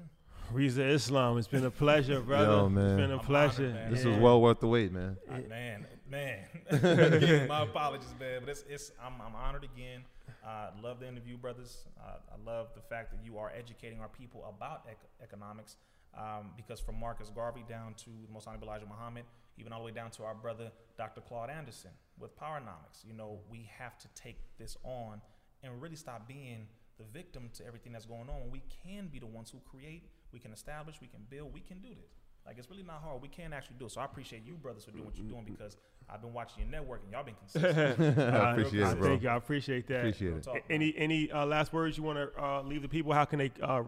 [0.53, 2.47] Rizza Islam, it's been a pleasure, brother.
[2.51, 2.85] Yo, man.
[2.85, 3.69] It's been a I'm pleasure.
[3.71, 3.93] honored.
[3.93, 4.11] This Yeah.
[4.11, 5.17] was well worth the wait, man.
[5.31, 6.39] Uh, man, man.
[6.71, 8.41] Again, my apologies, man.
[8.41, 10.03] But it's, it's I'm, I'm honored again.
[10.45, 11.85] I love the interview, brothers.
[12.03, 15.77] Uh, I love the fact that you are educating our people about ec- economics.
[16.17, 19.25] Um, because from Marcus Garvey down to the Most Honorable Elijah Muhammad,
[19.59, 21.21] even all the way down to our brother Dr.
[21.21, 25.21] Claude Anderson with Powernomics, you know, we have to take this on
[25.63, 26.67] and really stop being
[26.99, 28.51] the victim to everything that's going on.
[28.51, 31.79] We can be the ones who create, we can establish, we can build, we can
[31.79, 32.11] do this.
[32.47, 33.23] Like it's really not hard.
[33.23, 33.93] We can actually do it.
[33.93, 35.77] So I appreciate you, brothers, for doing what you're doing because
[36.09, 38.19] I've been watching your network and y'all been consistent.
[38.19, 39.09] I appreciate it, bro.
[39.09, 39.29] Thank you.
[39.29, 39.99] I appreciate that.
[39.99, 40.43] Appreciate it.
[40.43, 40.63] talk.
[40.71, 43.13] Any any uh, last words you want to uh, leave the people?
[43.13, 43.83] How can they uh,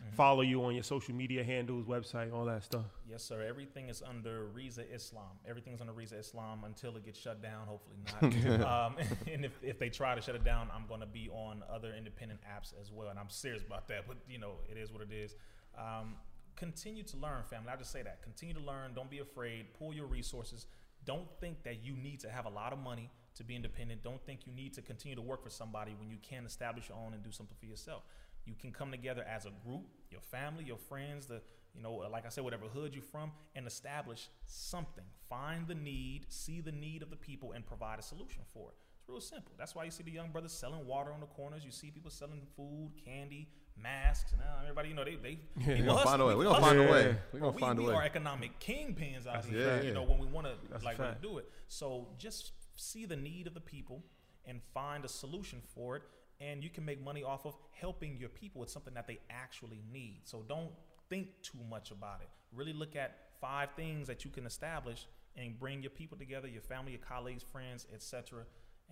[0.00, 0.14] Mm-hmm.
[0.14, 2.84] follow you on your social media handles, website, all that stuff?
[3.08, 3.42] Yes, sir.
[3.42, 5.38] Everything is under Rizza Islam.
[5.48, 7.66] Everything's under Rizza Islam until it gets shut down.
[7.66, 8.60] Hopefully not.
[8.86, 8.96] um,
[9.32, 11.92] and if, if they try to shut it down, I'm going to be on other
[11.96, 13.08] independent apps as well.
[13.08, 14.06] And I'm serious about that.
[14.06, 15.34] But you know, it is what it is.
[15.76, 16.14] Um,
[16.54, 17.70] continue to learn, family.
[17.72, 18.22] I just say that.
[18.22, 18.94] Continue to learn.
[18.94, 19.66] Don't be afraid.
[19.78, 20.66] Pull your resources.
[21.04, 24.02] Don't think that you need to have a lot of money to be independent.
[24.02, 26.98] Don't think you need to continue to work for somebody when you can establish your
[26.98, 28.02] own and do something for yourself.
[28.48, 31.42] You can come together as a group, your family, your friends, the
[31.74, 35.04] you know, like I said, whatever hood you're from, and establish something.
[35.28, 38.74] Find the need, see the need of the people, and provide a solution for it.
[38.98, 39.52] It's real simple.
[39.58, 41.64] That's why you see the young brothers selling water on the corners.
[41.64, 43.48] You see people selling food, candy,
[43.80, 44.88] masks, and everybody.
[44.88, 46.34] You know, they they, they We gonna find a way.
[46.34, 47.02] we gonna find a way.
[47.06, 47.14] Yeah.
[47.32, 47.88] We gonna find a way.
[47.88, 49.66] we are economic kingpins out That's here.
[49.68, 49.84] fact.
[49.84, 51.48] You know, when we want to like do it.
[51.68, 54.02] So just see the need of the people
[54.46, 56.02] and find a solution for it,
[56.40, 59.82] and you can make money off of helping your people with something that they actually
[59.92, 60.20] need.
[60.24, 60.70] So don't
[61.08, 62.28] think too much about it.
[62.54, 65.06] Really look at five things that you can establish
[65.36, 68.44] and bring your people together, your family, your colleagues, friends, etc.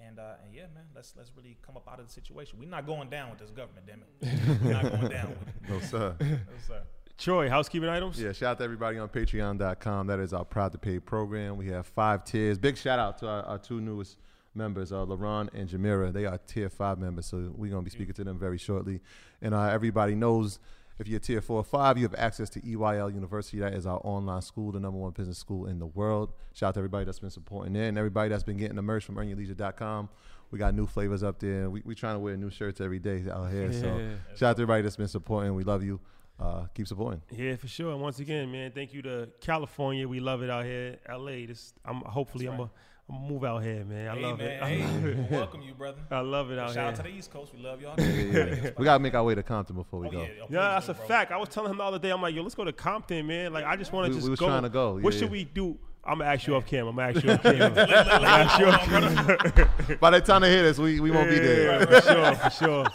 [0.05, 2.59] And, uh, and yeah, man, let's let's really come up out of the situation.
[2.59, 4.62] We're not going down with this government, damn it.
[4.62, 5.55] We're not going down with it.
[5.68, 6.14] No, sir.
[6.20, 6.36] No,
[6.66, 6.82] sir.
[7.18, 8.20] Troy, housekeeping items.
[8.20, 10.06] Yeah, shout out to everybody on patreon.com.
[10.06, 11.56] That is our Proud to Pay program.
[11.56, 12.59] We have five tiers.
[12.59, 14.18] Big shout out to our, our two newest
[14.57, 16.12] members, uh, LaRon and Jamira.
[16.12, 19.01] They are tier five members, so we're going to be speaking to them very shortly.
[19.43, 20.59] And uh, everybody knows
[20.99, 23.59] if you're tier four or five, you have access to EYL University.
[23.59, 26.33] That is our online school, the number one business school in the world.
[26.55, 29.05] Shout out to everybody that's been supporting it and everybody that's been getting the merch
[29.05, 30.09] from earnyourleisure.com.
[30.51, 31.69] We got new flavors up there.
[31.69, 33.73] We we trying to wear new shirts every day out here.
[33.73, 34.09] So Yeah.
[34.37, 35.55] shout out to everybody that's been supporting.
[35.55, 36.01] We love you.
[36.39, 37.20] Uh, keep supporting.
[37.31, 37.93] Yeah, for sure.
[37.93, 40.07] And once again, man, thank you to California.
[40.07, 40.99] We love it out here.
[41.09, 41.47] LA.
[41.47, 42.70] This I'm hopefully I'm a
[43.09, 44.09] I'm gonna move out here, man.
[44.09, 44.62] I hey, love man, it.
[44.62, 45.31] I Hey, love it.
[45.31, 45.99] welcome you, brother.
[46.11, 46.74] I love it out here.
[46.74, 47.53] Shout out to the East Coast.
[47.57, 47.95] We love y'all.
[48.01, 48.70] Yeah.
[48.77, 50.23] we gotta make our way to Compton before we Oh, go.
[50.23, 51.07] yeah, Yeah, that's do, a bro.
[51.07, 51.31] fact.
[51.31, 53.53] I was telling him the other day, I'm like, yo, let's go to Compton, man.
[53.53, 54.47] Like, I just want to We- just we was go.
[54.47, 55.20] trying to go, What yeah.
[55.20, 55.78] should we do?
[56.05, 56.91] I'm gonna ask you off camera.
[56.91, 57.89] I'm gonna ask you off camera.
[58.27, 59.97] Ask you off camera.
[60.01, 61.78] By the time they hit us, we, we won't be there.
[61.81, 62.87] Yeah, for sure, for sure.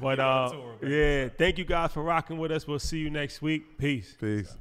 [0.00, 2.66] But uh, tour, yeah, thank you guys for rocking with us.
[2.66, 3.78] We'll see you next week.
[3.78, 4.16] Peace.
[4.20, 4.56] Peace.